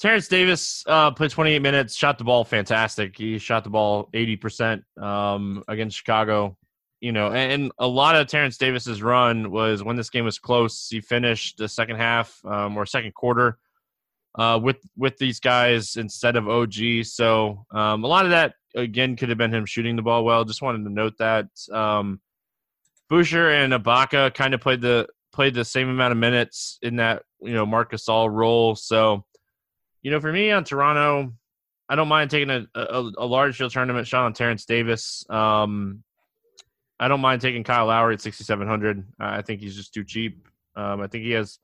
Terrence 0.00 0.28
Davis 0.28 0.84
uh, 0.86 1.10
played 1.10 1.30
28 1.30 1.60
minutes, 1.60 1.94
shot 1.94 2.18
the 2.18 2.24
ball 2.24 2.44
fantastic. 2.44 3.16
He 3.16 3.38
shot 3.38 3.64
the 3.64 3.70
ball 3.70 4.08
80% 4.14 4.82
um, 5.00 5.64
against 5.66 5.96
Chicago. 5.96 6.56
You 7.00 7.12
know, 7.12 7.28
and, 7.28 7.52
and, 7.52 7.72
a 7.78 7.86
lot 7.86 8.16
of 8.16 8.26
Terrence 8.26 8.58
Davis's 8.58 9.02
run 9.02 9.52
was 9.52 9.84
when 9.84 9.94
this 9.94 10.10
game 10.10 10.24
was 10.24 10.40
close. 10.40 10.88
He 10.90 11.00
finished 11.00 11.56
the 11.56 11.68
second 11.68 11.96
half 11.96 12.36
um, 12.44 12.76
or 12.76 12.86
second 12.86 13.14
quarter 13.14 13.58
uh, 14.36 14.58
with 14.60 14.78
with 14.96 15.16
these 15.16 15.38
guys 15.40 15.96
instead 15.96 16.34
of 16.34 16.48
OG. 16.48 17.04
So 17.04 17.64
um, 17.72 18.02
a 18.02 18.06
lot 18.08 18.24
of 18.24 18.32
that 18.32 18.54
again 18.74 19.16
could 19.16 19.28
have 19.28 19.38
been 19.38 19.54
him 19.54 19.64
shooting 19.64 19.96
the 19.96 20.02
ball 20.02 20.24
well. 20.24 20.44
Just 20.44 20.62
wanted 20.62 20.84
to 20.84 20.90
note 20.90 21.14
that. 21.18 21.46
Um, 21.72 22.20
Boucher 23.08 23.50
and 23.50 23.72
Ibaka 23.72 24.34
kind 24.34 24.54
of 24.54 24.60
played 24.60 24.80
the 24.80 25.06
played 25.32 25.54
the 25.54 25.64
same 25.64 25.88
amount 25.88 26.12
of 26.12 26.18
minutes 26.18 26.78
in 26.82 26.96
that 26.96 27.22
you 27.40 27.52
know 27.52 27.64
Marc 27.64 27.92
Gasol 27.92 28.30
role. 28.30 28.74
So, 28.76 29.24
you 30.02 30.10
know, 30.10 30.20
for 30.20 30.32
me 30.32 30.50
on 30.50 30.64
Toronto, 30.64 31.32
I 31.88 31.96
don't 31.96 32.08
mind 32.08 32.30
taking 32.30 32.50
a, 32.50 32.66
a, 32.74 33.10
a 33.18 33.26
large 33.26 33.56
field 33.56 33.72
tournament 33.72 34.06
shot 34.06 34.24
on 34.24 34.32
Terrence 34.32 34.64
Davis. 34.64 35.24
Um, 35.30 36.02
I 37.00 37.08
don't 37.08 37.20
mind 37.20 37.40
taking 37.40 37.64
Kyle 37.64 37.86
Lowry 37.86 38.14
at 38.14 38.20
6,700. 38.20 39.04
I 39.20 39.42
think 39.42 39.60
he's 39.60 39.76
just 39.76 39.94
too 39.94 40.04
cheap. 40.04 40.46
Um, 40.76 41.00
I 41.00 41.06
think 41.06 41.24
he 41.24 41.30
has 41.32 41.58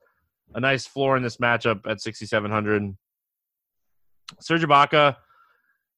a 0.53 0.59
nice 0.59 0.87
floor 0.87 1.17
in 1.17 1.23
this 1.23 1.37
matchup 1.37 1.81
at 1.87 2.01
6,700. 2.01 2.95
Serge 4.39 4.63
Ibaka, 4.63 5.15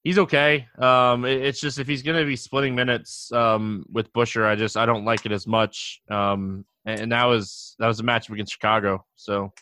he's 0.04 0.18
okay. 0.20 0.68
Um, 0.78 1.26
it, 1.26 1.42
it's 1.42 1.62
just 1.62 1.80
if 1.80 1.88
he's 1.88 2.02
going 2.02 2.18
to 2.18 2.26
be 2.26 2.36
splitting 2.36 2.76
minutes 2.76 3.32
um, 3.32 3.86
with 3.92 4.12
Boucher, 4.14 4.46
I 4.46 4.56
just 4.56 4.76
I 4.78 4.86
don't 4.86 5.06
like 5.06 5.26
it 5.26 5.32
as 5.32 5.48
much. 5.48 6.02
Um, 6.10 6.66
and, 6.86 7.02
and, 7.02 7.12
that 7.12 7.26
was 7.26 7.76
that 7.80 7.88
was 7.88 8.00
a 8.00 8.04
matchup 8.04 8.32
against 8.32 8.54
Chicago. 8.54 9.06
So, 9.16 9.54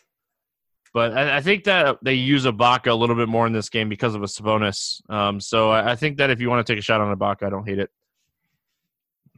but 0.96 1.12
I, 1.12 1.36
I, 1.36 1.40
think 1.42 1.64
that 1.64 1.98
they 2.00 2.14
use 2.14 2.46
Ibaka 2.46 2.90
a 2.90 2.94
little 2.94 3.16
bit 3.16 3.28
more 3.28 3.46
in 3.46 3.52
this 3.52 3.68
game 3.68 3.90
because 3.90 4.14
of 4.14 4.22
a 4.22 4.24
Sabonis. 4.24 5.02
Um, 5.10 5.42
so 5.42 5.68
I, 5.68 5.90
I 5.92 5.94
think 5.94 6.16
that 6.16 6.30
if 6.30 6.40
you 6.40 6.48
want 6.48 6.66
to 6.66 6.72
take 6.72 6.78
a 6.80 6.82
shot 6.82 7.02
on 7.02 7.14
Ibaka, 7.14 7.42
I 7.42 7.50
don't 7.50 7.68
hate 7.68 7.80
it. 7.80 7.90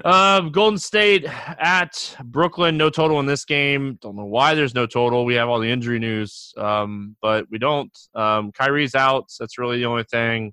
Um, 0.04 0.52
Golden 0.52 0.78
State 0.78 1.24
at 1.26 2.16
Brooklyn, 2.22 2.76
no 2.76 2.90
total 2.90 3.18
in 3.18 3.26
this 3.26 3.44
game. 3.44 3.98
Don't 4.00 4.14
know 4.14 4.24
why 4.24 4.54
there's 4.54 4.72
no 4.72 4.86
total. 4.86 5.24
We 5.24 5.34
have 5.34 5.48
all 5.48 5.58
the 5.58 5.68
injury 5.68 5.98
news, 5.98 6.54
um, 6.56 7.16
but 7.20 7.46
we 7.50 7.58
don't. 7.58 7.90
Um, 8.14 8.52
Kyrie's 8.52 8.94
out. 8.94 9.28
So 9.28 9.42
that's 9.42 9.58
really 9.58 9.78
the 9.78 9.86
only 9.86 10.04
thing. 10.04 10.52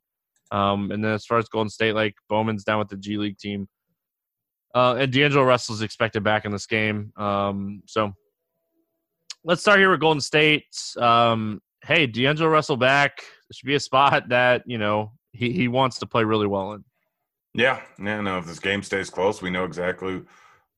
Um, 0.49 0.89
and 0.89 1.03
then 1.03 1.11
as 1.11 1.23
far 1.23 1.37
as 1.37 1.47
Golden 1.49 1.69
State, 1.69 1.93
like 1.93 2.15
Bowman's 2.29 2.63
down 2.63 2.79
with 2.79 2.89
the 2.89 2.97
G 2.97 3.17
League 3.17 3.37
team. 3.37 3.67
Uh, 4.73 4.95
and 4.95 5.13
D'Angelo 5.13 5.43
Russell's 5.43 5.83
expected 5.83 6.23
back 6.23 6.45
in 6.45 6.51
this 6.51 6.65
game. 6.65 7.13
Um, 7.15 7.83
so 7.85 8.11
let's 9.45 9.62
start 9.62 9.79
here 9.79 9.91
with 9.91 9.99
Golden 9.99 10.19
State. 10.19 10.65
Um, 10.97 11.62
hey, 11.84 12.08
D'Angelo 12.08 12.49
Russell 12.49 12.77
back. 12.77 13.21
Should 13.53 13.67
be 13.67 13.75
a 13.75 13.79
spot 13.79 14.27
that, 14.29 14.63
you 14.65 14.79
know, 14.79 15.13
he, 15.31 15.51
he 15.51 15.67
wants 15.67 15.99
to 15.99 16.08
play 16.08 16.23
really 16.23 16.47
well 16.47 16.73
in. 16.73 16.84
Yeah, 17.53 17.81
yeah, 17.99 18.19
no. 18.21 18.39
If 18.39 18.47
this 18.47 18.60
game 18.60 18.81
stays 18.81 19.10
close, 19.10 19.41
we 19.41 19.51
know 19.51 19.63
exactly 19.63 20.23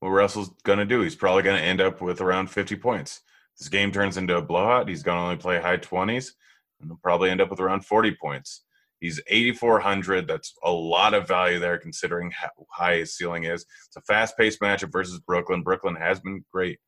what 0.01 0.10
Russell's 0.10 0.51
going 0.63 0.80
to 0.80 0.86
do. 0.86 1.01
He's 1.01 1.15
probably 1.15 1.43
going 1.43 1.58
to 1.58 1.65
end 1.65 1.82
up 1.82 2.01
with 2.01 2.19
around 2.19 2.47
50 2.51 2.75
points. 2.75 3.21
This 3.58 3.69
game 3.69 3.91
turns 3.91 4.17
into 4.17 4.36
a 4.36 4.41
blowout, 4.41 4.88
he's 4.88 5.01
going 5.01 5.17
to 5.17 5.23
only 5.23 5.38
play 5.38 5.60
high 5.60 5.77
20s, 5.77 6.34
and 6.80 6.89
he'll 6.89 6.99
probably 7.01 7.32
end 7.32 7.41
up 7.41 7.49
with 7.49 7.60
around 7.60 7.86
40 7.86 8.15
points. 8.21 8.63
He's 8.99 9.21
8,400. 9.27 10.27
That's 10.27 10.53
a 10.63 10.71
lot 10.71 11.13
of 11.13 11.27
value 11.27 11.60
there 11.60 11.77
considering 11.77 12.32
how 12.32 12.49
high 12.69 12.97
his 12.97 13.15
ceiling 13.15 13.45
is. 13.45 13.65
It's 13.88 13.95
a 13.95 14.01
fast 14.01 14.38
paced 14.38 14.60
matchup 14.60 14.91
versus 14.91 15.19
Brooklyn. 15.19 15.63
Brooklyn 15.63 15.95
has 15.95 16.19
been 16.19 16.43
great 16.51 16.80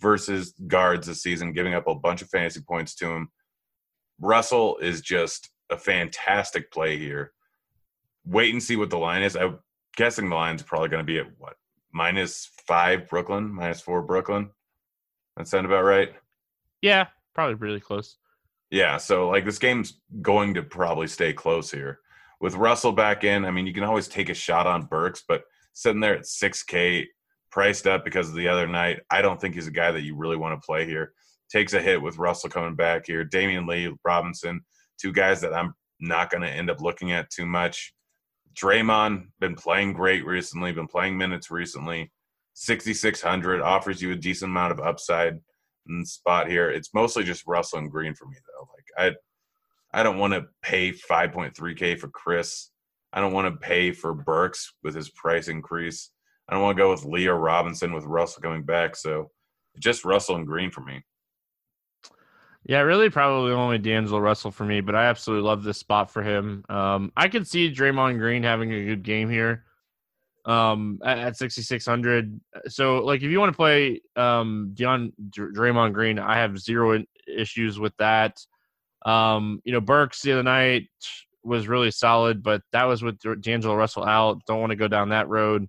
versus 0.00 0.54
guards 0.66 1.06
this 1.06 1.22
season, 1.22 1.52
giving 1.52 1.74
up 1.74 1.86
a 1.86 1.94
bunch 1.94 2.22
of 2.22 2.28
fantasy 2.28 2.60
points 2.60 2.94
to 2.96 3.06
him. 3.06 3.28
Russell 4.20 4.78
is 4.78 5.00
just 5.00 5.50
a 5.70 5.76
fantastic 5.76 6.70
play 6.72 6.98
here 6.98 7.32
wait 8.28 8.52
and 8.52 8.62
see 8.62 8.76
what 8.76 8.90
the 8.90 8.98
line 8.98 9.22
is. 9.22 9.36
I'm 9.36 9.58
guessing 9.96 10.28
the 10.28 10.34
line's 10.34 10.62
probably 10.62 10.88
going 10.88 11.04
to 11.04 11.12
be 11.12 11.18
at 11.18 11.26
what 11.38 11.56
minus 11.92 12.50
five 12.66 13.08
Brooklyn, 13.08 13.52
minus 13.52 13.80
four 13.80 14.02
Brooklyn. 14.02 14.50
That 15.36 15.48
sound 15.48 15.66
about 15.66 15.84
right? 15.84 16.12
Yeah, 16.82 17.06
probably 17.34 17.54
really 17.54 17.80
close. 17.80 18.16
Yeah, 18.70 18.98
so 18.98 19.28
like 19.28 19.44
this 19.44 19.58
game's 19.58 20.00
going 20.20 20.54
to 20.54 20.62
probably 20.62 21.06
stay 21.06 21.32
close 21.32 21.70
here. 21.70 22.00
With 22.40 22.54
Russell 22.54 22.92
back 22.92 23.24
in, 23.24 23.44
I 23.44 23.50
mean, 23.50 23.66
you 23.66 23.72
can 23.72 23.82
always 23.82 24.08
take 24.08 24.28
a 24.28 24.34
shot 24.34 24.66
on 24.66 24.86
Burks, 24.86 25.24
but 25.26 25.44
sitting 25.72 26.00
there 26.00 26.16
at 26.16 26.24
6K, 26.24 27.06
priced 27.50 27.86
up 27.86 28.04
because 28.04 28.28
of 28.28 28.34
the 28.34 28.48
other 28.48 28.66
night, 28.66 29.00
I 29.10 29.22
don't 29.22 29.40
think 29.40 29.54
he's 29.54 29.66
a 29.66 29.72
guy 29.72 29.90
that 29.90 30.02
you 30.02 30.16
really 30.16 30.36
want 30.36 30.60
to 30.60 30.66
play 30.66 30.86
here. 30.86 31.12
Takes 31.50 31.74
a 31.74 31.80
hit 31.80 32.00
with 32.00 32.18
Russell 32.18 32.50
coming 32.50 32.74
back 32.74 33.06
here. 33.06 33.24
Damion 33.24 33.66
Lee, 33.66 33.94
Robinson, 34.04 34.60
two 35.00 35.12
guys 35.12 35.40
that 35.40 35.54
I'm 35.54 35.74
not 36.00 36.30
going 36.30 36.42
to 36.42 36.50
end 36.50 36.70
up 36.70 36.80
looking 36.80 37.12
at 37.12 37.30
too 37.30 37.46
much. 37.46 37.94
Draymond 38.54 39.28
been 39.40 39.54
playing 39.54 39.92
great 39.92 40.26
recently, 40.26 40.72
been 40.72 40.86
playing 40.86 41.16
minutes 41.16 41.50
recently. 41.50 42.10
6600 42.54 43.60
offers 43.60 44.02
you 44.02 44.12
a 44.12 44.16
decent 44.16 44.50
amount 44.50 44.72
of 44.72 44.80
upside 44.80 45.38
spot 46.04 46.48
here. 46.48 46.70
It's 46.70 46.92
mostly 46.92 47.24
just 47.24 47.46
Russell 47.46 47.78
and 47.78 47.90
Green 47.90 48.14
for 48.14 48.26
me 48.26 48.36
though. 48.46 48.68
Like 48.74 49.14
I 49.92 49.98
I 50.00 50.02
don't 50.02 50.18
want 50.18 50.34
to 50.34 50.46
pay 50.62 50.92
5.3k 50.92 51.98
for 51.98 52.08
Chris. 52.08 52.70
I 53.12 53.20
don't 53.20 53.32
want 53.32 53.52
to 53.52 53.66
pay 53.66 53.92
for 53.92 54.12
Burks 54.12 54.74
with 54.82 54.94
his 54.94 55.10
price 55.10 55.48
increase. 55.48 56.10
I 56.48 56.54
don't 56.54 56.62
want 56.62 56.76
to 56.76 56.82
go 56.82 56.90
with 56.90 57.04
Leo 57.04 57.34
Robinson 57.34 57.92
with 57.92 58.04
Russell 58.04 58.42
coming 58.42 58.62
back. 58.62 58.96
So 58.96 59.30
just 59.78 60.04
Russell 60.04 60.36
and 60.36 60.46
Green 60.46 60.70
for 60.70 60.80
me. 60.80 61.02
Yeah, 62.64 62.80
really, 62.80 63.08
probably 63.08 63.52
only 63.52 63.78
D'Angelo 63.78 64.18
Russell 64.18 64.50
for 64.50 64.64
me, 64.64 64.80
but 64.80 64.94
I 64.94 65.06
absolutely 65.06 65.48
love 65.48 65.62
this 65.62 65.78
spot 65.78 66.10
for 66.10 66.22
him. 66.22 66.64
Um, 66.68 67.12
I 67.16 67.28
could 67.28 67.46
see 67.46 67.72
Draymond 67.72 68.18
Green 68.18 68.42
having 68.42 68.72
a 68.72 68.84
good 68.84 69.02
game 69.02 69.30
here 69.30 69.64
um, 70.44 70.98
at, 71.04 71.18
at 71.18 71.36
6,600. 71.36 72.40
So, 72.66 72.98
like, 72.98 73.22
if 73.22 73.30
you 73.30 73.40
want 73.40 73.52
to 73.52 73.56
play 73.56 74.02
um, 74.16 74.72
Dion 74.74 75.12
Draymond 75.30 75.94
Green, 75.94 76.18
I 76.18 76.36
have 76.36 76.58
zero 76.58 77.02
issues 77.26 77.78
with 77.78 77.96
that. 77.98 78.38
Um, 79.06 79.62
you 79.64 79.72
know, 79.72 79.80
Burks 79.80 80.20
the 80.20 80.32
other 80.32 80.42
night 80.42 80.88
was 81.42 81.68
really 81.68 81.90
solid, 81.90 82.42
but 82.42 82.62
that 82.72 82.84
was 82.84 83.02
with 83.02 83.18
D'Angelo 83.40 83.76
Russell 83.76 84.04
out. 84.04 84.44
Don't 84.46 84.60
want 84.60 84.70
to 84.70 84.76
go 84.76 84.88
down 84.88 85.10
that 85.10 85.28
road. 85.28 85.68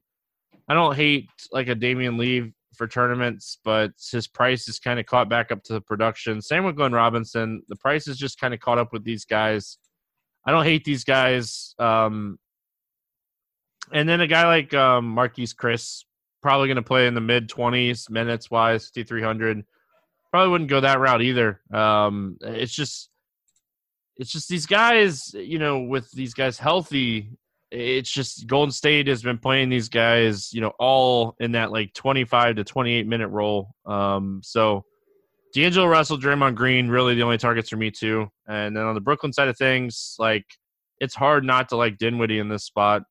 I 0.69 0.75
don't 0.75 0.95
hate 0.95 1.29
like 1.51 1.67
a 1.67 1.75
Damion 1.75 2.17
Lee 2.17 2.53
for 2.75 2.88
tournaments, 2.88 3.58
but 3.65 3.91
his 4.12 4.27
price 4.27 4.69
is 4.69 4.79
kind 4.79 4.99
of 4.99 5.05
caught 5.08 5.27
back 5.27 5.51
up 5.51 5.63
to 5.63 5.73
the 5.73 5.82
production. 5.82 6.41
Same 6.41 6.63
with 6.63 6.75
Glenn 6.75 6.93
Robinson. 6.93 7.63
The 7.67 7.75
price 7.75 8.08
is 8.08 8.17
just 8.17 8.39
kind 8.39 8.53
of 8.53 8.60
caught 8.60 8.77
up 8.77 8.93
with 8.93 9.03
these 9.03 9.25
guys. 9.25 9.77
I 10.45 10.51
don't 10.51 10.63
hate 10.63 10.86
these 10.86 11.03
guys. 11.03 11.75
Um, 11.79 12.38
and 13.91 14.08
then 14.08 14.21
a 14.21 14.27
guy 14.27 14.45
like 14.45 14.73
um, 14.73 15.15
Marquese 15.15 15.55
Chriss, 15.55 16.05
probably 16.41 16.67
going 16.67 16.77
to 16.77 16.82
play 16.84 17.08
in 17.08 17.15
the 17.15 17.21
mid 17.21 17.49
20s 17.49 18.10
minutes 18.10 18.49
wise, 18.51 18.89
5,300. 18.95 19.65
Probably 20.32 20.51
wouldn't 20.51 20.69
go 20.69 20.79
that 20.79 20.99
route 20.99 21.23
either. 21.23 21.60
Um, 21.73 22.38
it's 22.41 22.73
just, 22.73 23.10
it's 24.17 24.32
just 24.32 24.47
these 24.47 24.67
guys, 24.67 25.34
you 25.34 25.58
know, 25.58 25.79
with 25.79 26.10
these 26.12 26.34
guys 26.34 26.60
healthy, 26.60 27.32
it's 27.71 28.12
just 28.12 28.47
Golden 28.47 28.71
State 28.71 29.08
has 29.08 29.21
been 29.21 29.38
playing 29.38 29.69
these 29.69 29.89
guys, 29.89 30.51
you 30.53 30.62
know, 30.62 30.73
all 30.79 31.36
in 31.39 31.51
that 31.53 31.71
like 31.71 31.93
25 31.93 32.55
to 32.55 32.63
28 32.63 33.08
minute 33.08 33.27
role. 33.27 33.69
Um, 33.86 34.41
so 34.43 34.86
D'Angelo 35.53 35.88
Russell, 35.88 36.17
Draymond 36.17 36.55
Green, 36.55 36.88
really 36.88 37.15
the 37.15 37.23
only 37.23 37.38
targets 37.38 37.69
for 37.69 37.77
me 37.77 37.91
too. 37.91 38.27
And 38.47 38.75
then 38.75 38.84
on 38.84 38.95
the 38.95 39.01
Brooklyn 39.01 39.34
side 39.34 39.47
of 39.47 39.58
things, 39.58 40.15
like 40.17 40.45
it's 40.99 41.15
hard 41.15 41.43
not 41.43 41.69
to 41.69 41.75
like 41.75 41.97
Dinwiddie 41.97 42.39
in 42.39 42.49
this 42.49 42.65
spot. 42.65 43.03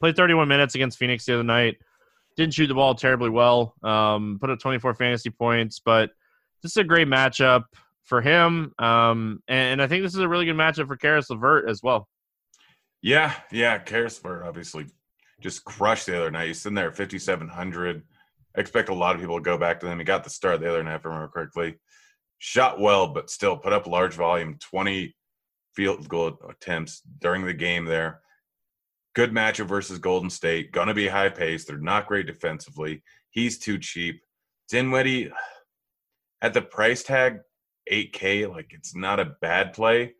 Played 0.00 0.16
31 0.16 0.48
minutes 0.48 0.74
against 0.74 0.98
Phoenix 0.98 1.24
the 1.24 1.34
other 1.34 1.44
night. 1.44 1.76
Didn't 2.36 2.54
shoot 2.54 2.66
the 2.66 2.74
ball 2.74 2.94
terribly 2.94 3.30
well. 3.30 3.74
Um, 3.82 4.38
put 4.40 4.50
up 4.50 4.58
24 4.58 4.94
fantasy 4.94 5.30
points, 5.30 5.80
but 5.84 6.10
this 6.62 6.72
is 6.72 6.76
a 6.78 6.84
great 6.84 7.08
matchup 7.08 7.64
for 8.04 8.20
him. 8.20 8.72
Um, 8.78 9.42
and, 9.48 9.72
and 9.72 9.82
I 9.82 9.86
think 9.86 10.02
this 10.02 10.14
is 10.14 10.20
a 10.20 10.28
really 10.28 10.46
good 10.46 10.56
matchup 10.56 10.88
for 10.88 10.96
Caris 10.96 11.30
LeVert 11.30 11.68
as 11.68 11.82
well. 11.82 12.08
Yeah, 13.04 13.34
yeah. 13.52 13.76
Caris 13.76 14.18
obviously 14.24 14.86
just 15.42 15.62
crushed 15.66 16.06
the 16.06 16.16
other 16.16 16.30
night. 16.30 16.46
He's 16.46 16.62
sitting 16.62 16.74
there 16.74 16.88
at 16.88 16.96
5,700. 16.96 18.02
I 18.56 18.60
expect 18.60 18.88
a 18.88 18.94
lot 18.94 19.14
of 19.14 19.20
people 19.20 19.36
to 19.36 19.44
go 19.44 19.58
back 19.58 19.78
to 19.80 19.86
them. 19.86 19.98
He 19.98 20.06
got 20.06 20.24
the 20.24 20.30
start 20.30 20.60
the 20.60 20.70
other 20.70 20.82
night, 20.82 20.94
if 20.94 21.04
I 21.04 21.10
remember 21.10 21.28
correctly. 21.28 21.74
Shot 22.38 22.80
well, 22.80 23.08
but 23.08 23.28
still 23.28 23.58
put 23.58 23.74
up 23.74 23.86
large 23.86 24.14
volume, 24.14 24.56
20 24.58 25.14
field 25.76 26.08
goal 26.08 26.38
attempts 26.48 27.02
during 27.20 27.44
the 27.44 27.52
game 27.52 27.84
there. 27.84 28.22
Good 29.14 29.32
matchup 29.32 29.66
versus 29.66 29.98
Golden 29.98 30.30
State. 30.30 30.72
Going 30.72 30.88
to 30.88 30.94
be 30.94 31.06
high 31.06 31.28
pace. 31.28 31.66
They're 31.66 31.76
not 31.76 32.06
great 32.06 32.26
defensively. 32.26 33.02
He's 33.28 33.58
too 33.58 33.76
cheap. 33.76 34.22
Dinwiddie, 34.70 35.30
at 36.40 36.54
the 36.54 36.62
price 36.62 37.02
tag, 37.02 37.40
8K, 37.92 38.50
like 38.50 38.68
it's 38.70 38.96
not 38.96 39.20
a 39.20 39.34
bad 39.42 39.74
play. 39.74 40.14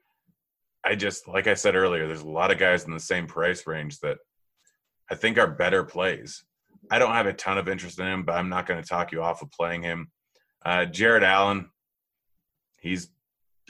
I 0.84 0.94
just, 0.94 1.26
like 1.26 1.46
I 1.46 1.54
said 1.54 1.74
earlier, 1.74 2.06
there's 2.06 2.20
a 2.20 2.28
lot 2.28 2.50
of 2.50 2.58
guys 2.58 2.84
in 2.84 2.92
the 2.92 3.00
same 3.00 3.26
price 3.26 3.66
range 3.66 4.00
that 4.00 4.18
I 5.10 5.14
think 5.14 5.38
are 5.38 5.46
better 5.46 5.84
plays. 5.84 6.44
I 6.90 6.98
don't 6.98 7.12
have 7.12 7.26
a 7.26 7.32
ton 7.32 7.58
of 7.58 7.68
interest 7.68 7.98
in 7.98 8.06
him, 8.06 8.24
but 8.24 8.32
I'm 8.32 8.48
not 8.50 8.66
going 8.66 8.82
to 8.82 8.88
talk 8.88 9.12
you 9.12 9.22
off 9.22 9.42
of 9.42 9.50
playing 9.50 9.82
him. 9.82 10.10
Uh, 10.64 10.84
Jarrett 10.84 11.22
Allen, 11.22 11.70
he's 12.80 13.08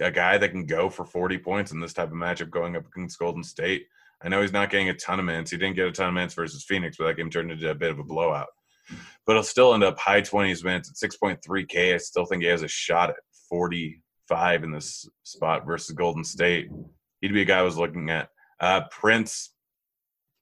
a 0.01 0.11
guy 0.11 0.39
that 0.39 0.51
can 0.51 0.67
go 0.67 0.91
for 0.91 1.05
40 1.05 1.39
points 1.39 1.73
in 1.73 1.81
this 1.81 1.93
type 1.93 2.09
of 2.09 2.15
matchup 2.15 2.51
going 2.51 2.77
up 2.77 2.87
against 2.87 3.19
Golden 3.19 3.45
State. 3.45 3.87
I 4.23 4.29
know 4.29 4.41
he's 4.41 4.53
not 4.53 4.71
getting 4.71 4.89
a 4.89 4.95
ton 4.95 5.19
of 5.19 5.25
minutes. 5.25 5.51
He 5.51 5.57
didn't 5.57 5.77
get 5.77 5.87
a 5.87 5.93
ton 5.93 6.09
of 6.09 6.15
minutes 6.15 6.35
versus 6.35 6.65
Phoenix, 6.65 6.97
but 6.97 7.07
that 7.07 7.17
game 7.17 7.31
turned 7.31 7.51
into 7.51 7.71
a 7.71 7.75
bit 7.75 7.91
of 7.91 7.99
a 7.99 8.05
blowout. 8.05 8.49
But 9.27 9.35
he'll 9.35 9.43
still 9.43 9.75
end 9.75 9.85
up 9.85 9.99
high 9.99 10.23
20s 10.23 10.65
minutes 10.65 11.03
at 11.03 11.11
6.3K. 11.11 11.95
I 11.95 11.97
still 11.99 12.25
think 12.25 12.43
he 12.43 12.49
has 12.49 12.63
a 12.63 12.69
shot 12.69 13.11
at 13.11 13.17
45 13.49 14.65
in 14.65 14.73
this 14.73 15.09
spot 15.23 15.67
versus 15.67 15.95
Golden 15.95 16.25
State. 16.25 16.69
He'd 17.25 17.33
be 17.33 17.41
a 17.41 17.47
guy 17.47 17.61
I 17.61 17.63
was 17.63 17.79
looking 17.79 18.11
at. 18.11 18.29
Uh, 18.61 18.83
Prince, 18.91 19.55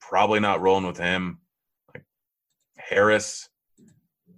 probably 0.00 0.40
not 0.40 0.60
rolling 0.60 0.84
with 0.84 0.98
him. 0.98 1.38
Like 1.94 2.02
Harris, 2.76 3.48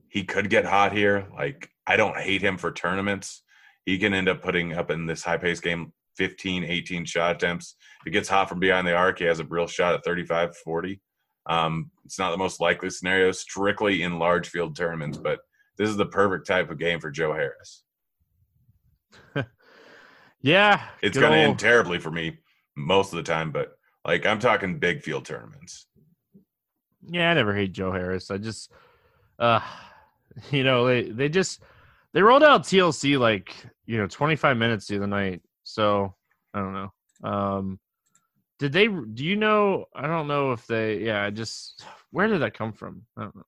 he 0.09 0.25
could 0.25 0.51
get 0.51 0.67
hot 0.67 0.93
here. 0.93 1.27
Like 1.35 1.71
I 1.87 1.97
don't 1.97 2.19
hate 2.19 2.43
him 2.43 2.59
for 2.59 2.71
tournaments. 2.71 3.43
He 3.87 3.97
can 3.97 4.13
end 4.13 4.29
up 4.29 4.43
putting 4.43 4.75
up 4.75 4.91
in 4.91 5.07
this 5.07 5.25
high 5.25 5.39
pace 5.39 5.59
game 5.59 5.95
15, 6.19 6.65
18 6.65 7.07
shot 7.07 7.37
attempts. 7.37 7.77
If 8.01 8.05
he 8.05 8.11
gets 8.11 8.29
hot 8.29 8.51
from 8.51 8.61
behind 8.61 8.87
the 8.87 8.95
arc, 8.95 9.21
he 9.21 9.25
has 9.25 9.41
a 9.41 9.47
real 9.47 9.67
shot 9.67 9.95
at 9.95 10.05
35, 10.05 10.55
40. 10.55 11.01
Um, 11.47 11.91
it's 12.05 12.19
not 12.19 12.31
the 12.31 12.37
most 12.37 12.61
likely 12.61 12.91
scenario, 12.91 13.33
strictly 13.33 14.03
in 14.03 14.19
large 14.19 14.51
field 14.51 14.77
tournaments, 14.77 15.17
but 15.17 15.41
this 15.79 15.89
is 15.89 15.97
the 15.97 16.05
perfect 16.05 16.47
type 16.47 16.71
of 16.71 16.79
game 16.79 17.01
for 17.01 17.11
Joe 17.11 17.33
Harris. 17.33 17.85
yeah, 20.45 20.83
it's 21.01 21.17
going 21.17 21.33
to 21.33 21.39
end 21.39 21.59
terribly 21.59 21.99
for 21.99 22.11
me 22.11 22.37
most 22.77 23.15
of 23.15 23.17
the 23.17 23.23
time, 23.23 23.51
but 23.51 23.79
like 24.05 24.27
I'm 24.27 24.39
talking 24.39 24.79
big 24.79 25.03
field 25.03 25.25
tournaments. 25.25 25.87
Yeah, 27.09 27.31
I 27.31 27.35
never 27.35 27.55
hate 27.55 27.73
Joe 27.73 27.91
Harris. 27.91 28.31
I 28.31 28.37
just, 28.37 28.71
uh, 29.39 29.61
you 30.51 30.63
know, 30.63 30.87
they 30.87 31.05
they 31.05 31.31
just 31.31 31.63
they 32.13 32.21
rolled 32.21 32.43
out 32.43 32.65
TLC 32.65 33.19
like 33.19 33.57
you 33.87 33.97
know 33.97 34.07
25 34.07 34.59
minutes 34.59 34.87
the 34.87 34.99
other 34.99 35.07
night, 35.07 35.41
so 35.63 36.15
I 36.53 36.61
don't 36.61 36.75
know. 36.75 36.93
Um, 37.27 37.81
did 38.59 38.75
they? 38.75 38.89
Do 38.89 39.25
you 39.25 39.37
know? 39.37 39.87
I 39.97 40.07
don't 40.07 40.29
know 40.29 40.53
if 40.53 40.67
they. 40.67 40.99
Yeah, 40.99 41.25
I 41.25 41.31
just 41.31 41.87
where 42.11 42.29
did 42.29 42.43
that 42.43 42.53
come 42.53 42.75
from? 42.75 43.07
I 43.17 43.23
don't 43.23 43.37
know. 43.37 43.47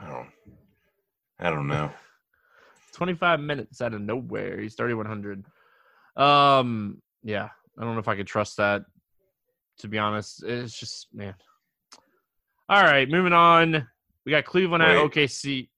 I 0.00 0.08
don't. 0.08 0.30
I 1.38 1.50
don't 1.50 1.68
know. 1.68 1.90
25 2.92 3.40
minutes 3.40 3.80
out 3.80 3.94
of 3.94 4.00
nowhere. 4.00 4.60
He's 4.60 4.74
3100. 4.74 5.44
Um, 6.16 7.00
yeah, 7.22 7.48
I 7.78 7.84
don't 7.84 7.94
know 7.94 8.00
if 8.00 8.08
I 8.08 8.16
could 8.16 8.26
trust 8.26 8.56
that. 8.56 8.82
To 9.78 9.88
be 9.88 9.98
honest, 9.98 10.42
it's 10.44 10.78
just 10.78 11.08
man. 11.14 11.34
All 12.68 12.82
right, 12.82 13.08
moving 13.08 13.32
on. 13.32 13.88
We 14.24 14.30
got 14.30 14.44
Cleveland 14.44 14.84
Wait. 14.84 14.96
at 14.96 15.10
OKC. 15.10 15.68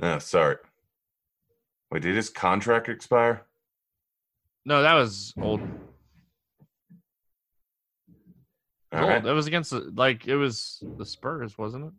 No, 0.00 0.18
sorry. 0.18 0.56
Wait, 1.90 2.02
did 2.02 2.14
his 2.14 2.28
contract 2.28 2.88
expire? 2.88 3.46
No, 4.64 4.82
that 4.82 4.94
was 4.94 5.32
old. 5.40 5.60
All 8.92 9.00
old. 9.00 9.08
Right. 9.08 9.24
It 9.24 9.32
was 9.32 9.46
against 9.46 9.70
the, 9.70 9.90
like 9.94 10.28
it 10.28 10.36
was 10.36 10.82
the 10.98 11.06
Spurs, 11.06 11.56
wasn't 11.56 11.86
it? 11.86 11.92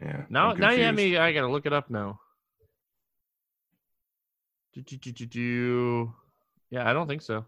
Yeah. 0.00 0.24
Now, 0.28 0.52
now 0.52 0.70
you 0.70 0.84
have 0.84 0.94
me. 0.94 1.16
I 1.16 1.32
gotta 1.32 1.48
look 1.50 1.66
it 1.66 1.72
up 1.72 1.90
now. 1.90 2.20
Do, 4.74 4.82
do, 4.82 5.12
do, 5.12 5.26
do. 5.26 6.14
Yeah, 6.70 6.88
I 6.88 6.92
don't 6.92 7.06
think 7.06 7.22
so. 7.22 7.44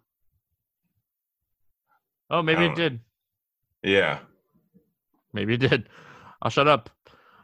Oh, 2.30 2.42
maybe 2.42 2.66
it 2.66 2.76
did. 2.76 3.00
Yeah. 3.82 4.20
Maybe 5.32 5.54
it 5.54 5.58
did. 5.58 5.88
I'll 6.40 6.50
shut 6.50 6.68
up. 6.68 6.90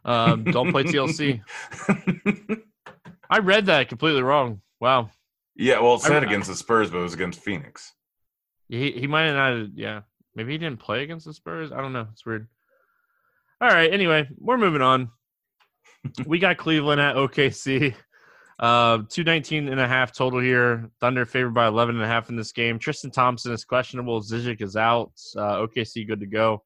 Um, 0.04 0.44
don't 0.44 0.70
play 0.70 0.84
TLC. 0.84 1.40
I 3.30 3.38
read 3.38 3.66
that 3.66 3.88
completely 3.88 4.22
wrong. 4.22 4.60
Wow. 4.80 5.10
Yeah, 5.56 5.80
well, 5.80 5.94
it 5.94 6.00
said 6.00 6.22
against 6.22 6.48
the 6.48 6.56
Spurs, 6.56 6.90
but 6.90 6.98
it 6.98 7.02
was 7.02 7.14
against 7.14 7.40
Phoenix. 7.40 7.92
He 8.68 8.92
he 8.92 9.06
might 9.06 9.24
have 9.24 9.34
not. 9.34 9.68
Yeah, 9.74 10.00
maybe 10.34 10.52
he 10.52 10.58
didn't 10.58 10.80
play 10.80 11.02
against 11.02 11.26
the 11.26 11.34
Spurs. 11.34 11.72
I 11.72 11.80
don't 11.80 11.92
know. 11.92 12.06
It's 12.12 12.24
weird. 12.24 12.48
All 13.62 13.68
right. 13.68 13.92
Anyway, 13.92 14.28
we're 14.38 14.58
moving 14.58 14.82
on. 14.82 15.08
we 16.26 16.40
got 16.40 16.56
Cleveland 16.56 17.00
at 17.00 17.14
OKC. 17.14 17.94
Uh, 18.58 18.98
219 19.08 19.68
and 19.68 19.80
a 19.80 19.86
half 19.86 20.12
total 20.12 20.40
here. 20.40 20.90
Thunder 21.00 21.24
favored 21.24 21.54
by 21.54 21.68
11 21.68 21.94
and 21.94 22.02
a 22.02 22.08
half 22.08 22.28
in 22.28 22.34
this 22.34 22.50
game. 22.50 22.80
Tristan 22.80 23.12
Thompson 23.12 23.52
is 23.52 23.64
questionable. 23.64 24.20
Zizic 24.20 24.62
is 24.62 24.74
out. 24.74 25.12
Uh, 25.36 25.58
OKC 25.58 26.08
good 26.08 26.18
to 26.18 26.26
go. 26.26 26.64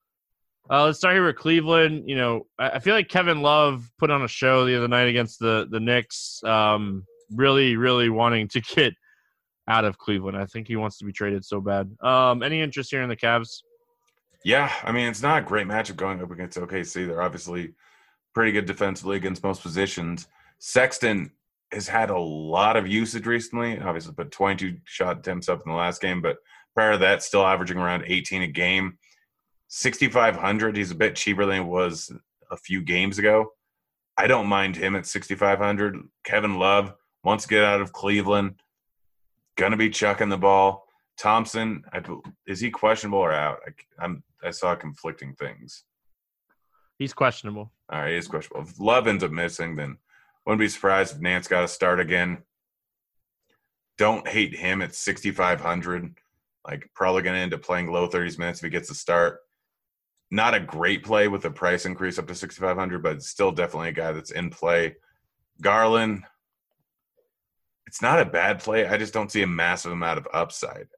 Uh, 0.71 0.85
let's 0.87 0.97
start 0.97 1.15
here 1.15 1.27
with 1.27 1.37
Cleveland. 1.37 2.09
You 2.09 2.17
know, 2.17 2.47
I, 2.59 2.71
I, 2.71 2.79
feel 2.79 2.95
like 2.95 3.11
Kevin 3.11 3.43
Love 3.43 3.91
put 3.99 4.11
on 4.11 4.23
a 4.23 4.29
show 4.29 4.65
the 4.65 4.79
other 4.79 4.89
night 4.89 5.09
against 5.09 5.39
the 5.39 5.69
the 5.71 5.81
Knicks. 5.81 6.43
Um, 6.45 7.05
really, 7.31 7.77
really 7.77 8.09
wanting 8.09 8.49
to 8.49 8.61
get 8.75 8.95
out 9.69 9.85
of 9.85 9.99
Cleveland. 9.99 10.39
I 10.39 10.47
think 10.47 10.67
he 10.67 10.77
wants 10.77 10.97
to 10.99 11.05
be 11.05 11.13
traded 11.13 11.45
so 11.45 11.61
bad. 11.61 11.95
Um, 12.01 12.43
any 12.43 12.63
interest 12.63 12.91
here 12.91 13.03
in 13.03 13.11
the 13.11 13.17
Cavs? 13.17 13.61
Yeah, 14.45 14.73
I 14.85 14.93
mean 14.93 15.09
it's 15.09 15.23
not 15.23 15.43
a 15.43 15.47
great 15.47 15.67
matchup 15.67 15.97
going 15.97 16.23
up 16.23 16.31
against 16.31 16.59
OKC. 16.59 17.07
They're 17.07 17.23
obviously 17.23 17.75
pretty 18.35 18.53
good 18.53 18.67
defensively 18.67 19.17
against 19.17 19.43
most 19.43 19.63
positions. 19.63 20.29
Sexton 20.59 21.33
has 21.73 21.89
had 21.89 22.11
a 22.11 22.19
lot 22.19 22.77
of 22.77 22.87
usage 22.87 23.27
recently. 23.27 23.79
Obviously, 23.79 24.15
put 24.15 24.31
22 24.31 24.79
shot 24.85 25.19
attempts 25.19 25.49
up 25.49 25.63
in 25.65 25.71
the 25.71 25.77
last 25.77 26.01
game, 26.01 26.23
but 26.23 26.37
prior 26.75 26.93
to 26.93 26.99
that, 26.99 27.23
still 27.23 27.45
averaging 27.45 27.79
around 27.79 28.05
18 28.07 28.43
a 28.43 28.47
game. 28.47 28.99
6,500. 29.69 30.77
He's 30.77 30.91
a 30.91 30.95
bit 30.95 31.17
cheaper 31.17 31.45
than 31.45 31.57
he 31.57 31.61
was 31.61 32.13
a 32.51 32.57
few 32.57 32.83
games 32.83 33.19
ago. 33.19 33.53
I 34.17 34.27
don't 34.27 34.47
mind 34.47 34.77
him 34.77 34.95
at 34.97 35.07
6,500. 35.07 35.97
Kevin 36.25 36.59
Love 36.59 36.95
wants 37.25 37.45
to 37.45 37.51
get 37.51 37.65
out 37.65 37.81
of 37.81 37.93
Cleveland. 37.93 38.55
Gonna 39.57 39.77
be 39.77 39.91
chucking 39.91 40.29
the 40.29 40.39
ball. 40.39 40.86
Thompson, 41.19 41.83
I, 41.93 42.03
is 42.47 42.61
he 42.61 42.71
questionable 42.71 43.19
or 43.19 43.33
out? 43.33 43.61
I, 43.67 44.05
I'm 44.05 44.23
I 44.45 44.51
saw 44.51 44.75
conflicting 44.75 45.35
things. 45.35 45.85
He's 46.99 47.13
questionable. 47.13 47.73
All 47.91 48.01
right, 48.01 48.15
he's 48.15 48.29
questionable. 48.29 48.69
If 48.69 48.79
Love 48.79 49.07
ends 49.07 49.25
up 49.25 49.31
missing, 49.31 49.77
then 49.77 49.99
wouldn't 50.47 50.61
be 50.61 50.69
surprised 50.69 51.17
if 51.17 51.21
Nance 51.21 51.49
got 51.49 51.63
to 51.63 51.69
start 51.69 52.01
again. 52.01 52.39
Don't 53.99 54.29
hate 54.29 54.55
him 54.55 54.83
at 54.83 54.95
6,500. 54.95 56.15
Like, 56.67 56.91
probably 56.95 57.23
going 57.23 57.35
to 57.35 57.41
end 57.41 57.55
up 57.55 57.63
playing 57.63 57.91
low 57.91 58.09
30s 58.09 58.39
minutes 58.39 58.61
if 58.61 58.65
he 58.65 58.71
gets 58.71 58.91
a 58.91 58.95
start. 58.95 59.41
Not 60.31 60.55
a 60.55 60.61
great 60.61 61.05
play 61.05 61.29
with 61.29 61.43
the 61.43 61.51
price 61.51 61.87
increase 61.87 62.19
up 62.19 62.27
to 62.29 62.35
6,500, 62.35 63.03
but 63.03 63.23
still 63.23 63.53
definitely 63.53 63.91
a 63.91 63.93
guy 63.93 64.13
that's 64.13 64.33
in 64.33 64.51
play. 64.51 64.97
Garland, 65.61 66.25
it's 67.87 68.03
not 68.03 68.21
a 68.21 68.25
bad 68.25 68.59
play. 68.59 68.87
I 68.87 68.97
just 68.99 69.15
don't 69.15 69.31
see 69.31 69.43
a 69.43 69.47
massive 69.47 69.93
amount 69.93 70.19
of 70.19 70.29
upside. 70.33 70.89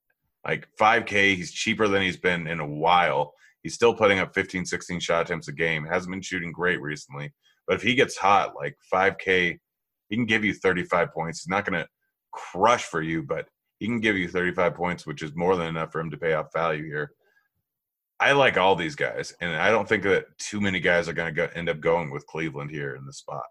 Like 0.46 0.68
5K, 0.80 1.36
he's 1.36 1.52
cheaper 1.52 1.88
than 1.88 2.02
he's 2.02 2.16
been 2.16 2.46
in 2.46 2.60
a 2.60 2.66
while. 2.66 3.34
He's 3.62 3.74
still 3.74 3.94
putting 3.94 4.18
up 4.18 4.34
15, 4.34 4.64
16 4.64 5.00
shot 5.00 5.26
attempts 5.26 5.48
a 5.48 5.52
game. 5.52 5.84
Hasn't 5.84 6.10
been 6.10 6.22
shooting 6.22 6.52
great 6.52 6.80
recently. 6.80 7.32
But 7.66 7.76
if 7.76 7.82
he 7.82 7.94
gets 7.94 8.16
hot, 8.16 8.54
like 8.56 8.76
5K, 8.92 9.58
he 10.08 10.16
can 10.16 10.26
give 10.26 10.44
you 10.44 10.54
35 10.54 11.12
points. 11.12 11.42
He's 11.42 11.50
not 11.50 11.64
going 11.64 11.82
to 11.82 11.88
crush 12.32 12.84
for 12.84 13.02
you, 13.02 13.22
but 13.22 13.46
he 13.78 13.86
can 13.86 14.00
give 14.00 14.16
you 14.16 14.28
35 14.28 14.74
points, 14.74 15.06
which 15.06 15.22
is 15.22 15.36
more 15.36 15.56
than 15.56 15.66
enough 15.66 15.92
for 15.92 16.00
him 16.00 16.10
to 16.10 16.16
pay 16.16 16.32
off 16.32 16.52
value 16.54 16.84
here. 16.86 17.12
I 18.20 18.32
like 18.32 18.56
all 18.56 18.74
these 18.74 18.96
guys, 18.96 19.32
and 19.40 19.54
I 19.54 19.70
don't 19.70 19.88
think 19.88 20.02
that 20.02 20.26
too 20.38 20.60
many 20.60 20.80
guys 20.80 21.08
are 21.08 21.12
going 21.12 21.34
to 21.34 21.56
end 21.56 21.68
up 21.68 21.80
going 21.80 22.10
with 22.10 22.26
Cleveland 22.26 22.70
here 22.70 22.96
in 22.96 23.04
the 23.06 23.12
spot. 23.12 23.44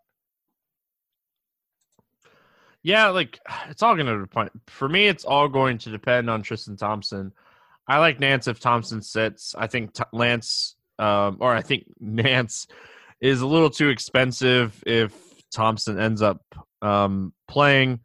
Yeah, 2.88 3.10
like 3.10 3.38
it's 3.69 3.84
all 3.84 3.95
going 3.95 4.08
to 4.08 4.21
depend. 4.21 4.50
For 4.67 4.88
me, 4.88 5.08
it's 5.08 5.26
all 5.26 5.50
going 5.50 5.78
to 5.80 5.91
depend 5.91 6.30
on 6.30 6.41
Tristan 6.41 6.78
Thompson. 6.78 7.34
I 7.86 8.00
like 8.00 8.19
Nance 8.19 8.47
if 8.47 8.60
Thompson 8.60 9.02
sits. 9.02 9.54
I 9.58 9.67
think 9.67 9.93
T- 9.93 10.04
Lance, 10.13 10.76
um, 10.97 11.38
or 11.41 11.54
I 11.54 11.62
think 11.62 11.86
Nance 12.00 12.67
is 13.19 13.41
a 13.41 13.47
little 13.47 13.69
too 13.69 13.89
expensive 13.89 14.82
if 14.88 15.13
Thompson 15.52 16.00
ends 16.00 16.21
up 16.21 16.41
um, 16.82 17.34
playing. 17.47 18.00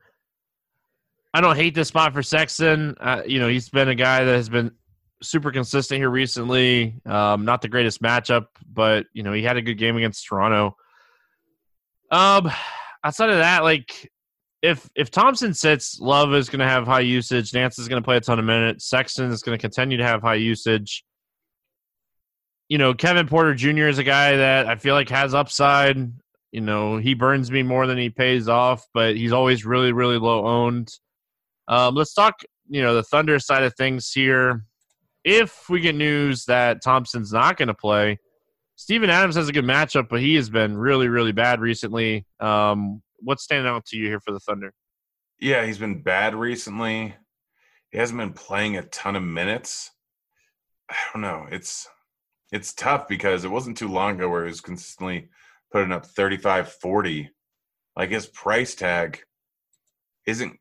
I 1.32 1.40
don't 1.40 1.56
hate 1.56 1.74
this 1.74 1.88
spot 1.88 2.12
for 2.12 2.22
Sexton. 2.22 2.96
Uh, 3.00 3.22
you 3.24 3.38
know, 3.38 3.48
he's 3.48 3.68
been 3.68 3.88
a 3.88 3.94
guy 3.94 4.24
that 4.24 4.34
has 4.34 4.48
been 4.48 4.72
super 5.22 5.52
consistent 5.52 5.98
here 5.98 6.10
recently. 6.10 7.00
Um, 7.06 7.44
not 7.44 7.62
the 7.62 7.68
greatest 7.68 8.02
matchup, 8.02 8.46
but 8.70 9.06
you 9.12 9.22
know 9.22 9.32
he 9.32 9.44
had 9.44 9.56
a 9.56 9.62
good 9.62 9.78
game 9.78 9.96
against 9.96 10.26
Toronto. 10.26 10.76
Um, 12.10 12.50
outside 13.04 13.30
of 13.30 13.38
that, 13.38 13.62
like 13.62 14.11
if 14.62 14.88
if 14.94 15.10
Thompson 15.10 15.52
sits, 15.52 15.98
Love 16.00 16.32
is 16.34 16.48
going 16.48 16.60
to 16.60 16.68
have 16.68 16.86
high 16.86 17.00
usage. 17.00 17.52
Nance 17.52 17.78
is 17.78 17.88
going 17.88 18.00
to 18.00 18.04
play 18.04 18.16
a 18.16 18.20
ton 18.20 18.38
of 18.38 18.44
minutes. 18.44 18.88
Sexton 18.88 19.30
is 19.30 19.42
going 19.42 19.58
to 19.58 19.60
continue 19.60 19.98
to 19.98 20.04
have 20.06 20.22
high 20.22 20.36
usage. 20.36 21.04
You 22.68 22.78
know, 22.78 22.94
Kevin 22.94 23.26
Porter 23.26 23.54
Jr. 23.54 23.88
is 23.88 23.98
a 23.98 24.04
guy 24.04 24.36
that 24.36 24.66
I 24.66 24.76
feel 24.76 24.94
like 24.94 25.08
has 25.10 25.34
upside. 25.34 25.98
You 26.52 26.60
know, 26.60 26.96
he 26.96 27.14
burns 27.14 27.50
me 27.50 27.62
more 27.62 27.86
than 27.86 27.98
he 27.98 28.08
pays 28.08 28.48
off, 28.48 28.86
but 28.94 29.16
he's 29.16 29.32
always 29.32 29.66
really, 29.66 29.92
really 29.92 30.18
low 30.18 30.46
owned. 30.46 30.90
Um, 31.66 31.94
let's 31.94 32.14
talk, 32.14 32.40
you 32.68 32.82
know, 32.82 32.94
the 32.94 33.02
Thunder 33.02 33.38
side 33.38 33.64
of 33.64 33.74
things 33.74 34.12
here. 34.12 34.64
If 35.24 35.68
we 35.68 35.80
get 35.80 35.94
news 35.94 36.44
that 36.46 36.82
Thompson's 36.82 37.32
not 37.32 37.56
going 37.56 37.68
to 37.68 37.74
play, 37.74 38.18
Steven 38.76 39.10
Adams 39.10 39.36
has 39.36 39.48
a 39.48 39.52
good 39.52 39.64
matchup, 39.64 40.08
but 40.08 40.20
he 40.20 40.34
has 40.36 40.50
been 40.50 40.76
really, 40.76 41.08
really 41.08 41.32
bad 41.32 41.60
recently. 41.60 42.26
Um, 42.40 43.02
what's 43.22 43.44
standing 43.44 43.70
out 43.70 43.84
to 43.86 43.96
you 43.96 44.06
here 44.06 44.20
for 44.20 44.32
the 44.32 44.40
Thunder? 44.40 44.72
Yeah, 45.40 45.64
he's 45.64 45.78
been 45.78 46.02
bad 46.02 46.34
recently. 46.34 47.14
He 47.90 47.98
hasn't 47.98 48.18
been 48.18 48.32
playing 48.32 48.76
a 48.76 48.82
ton 48.82 49.16
of 49.16 49.22
minutes. 49.22 49.90
I 50.88 50.96
don't 51.12 51.22
know. 51.22 51.46
It's 51.50 51.88
it's 52.52 52.74
tough 52.74 53.08
because 53.08 53.44
it 53.44 53.50
wasn't 53.50 53.76
too 53.76 53.88
long 53.88 54.16
ago 54.16 54.28
where 54.28 54.44
he 54.44 54.50
was 54.50 54.60
consistently 54.60 55.30
putting 55.72 55.92
up 55.92 56.06
35 56.06 56.72
40. 56.72 57.30
Like 57.96 58.10
his 58.10 58.26
price 58.26 58.74
tag 58.74 59.20
isn't 60.26 60.58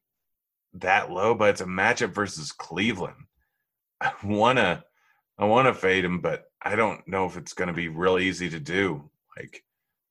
that 0.75 1.11
low, 1.11 1.35
but 1.35 1.49
it's 1.49 1.61
a 1.61 1.65
matchup 1.65 2.13
versus 2.13 2.51
Cleveland. 2.51 3.25
I 4.01 4.13
wanna 4.23 4.83
I 5.37 5.45
wanna 5.45 5.73
fade 5.73 6.05
him, 6.05 6.21
but 6.21 6.45
I 6.61 6.75
don't 6.75 7.07
know 7.07 7.25
if 7.25 7.37
it's 7.37 7.53
gonna 7.53 7.73
be 7.73 7.87
real 7.87 8.19
easy 8.19 8.49
to 8.49 8.59
do. 8.59 9.09
Like 9.37 9.63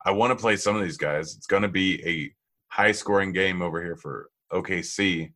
I 0.05 0.13
want 0.13 0.31
to 0.31 0.41
play 0.41 0.57
some 0.57 0.77
of 0.77 0.83
these 0.83 0.97
guys. 0.97 1.35
It's 1.37 1.47
gonna 1.47 1.69
be 1.69 2.03
a 2.07 2.33
high 2.71 2.93
scoring 2.93 3.33
game 3.33 3.61
over 3.61 3.83
here 3.83 3.97
for 3.97 4.31
OKC. 4.53 5.33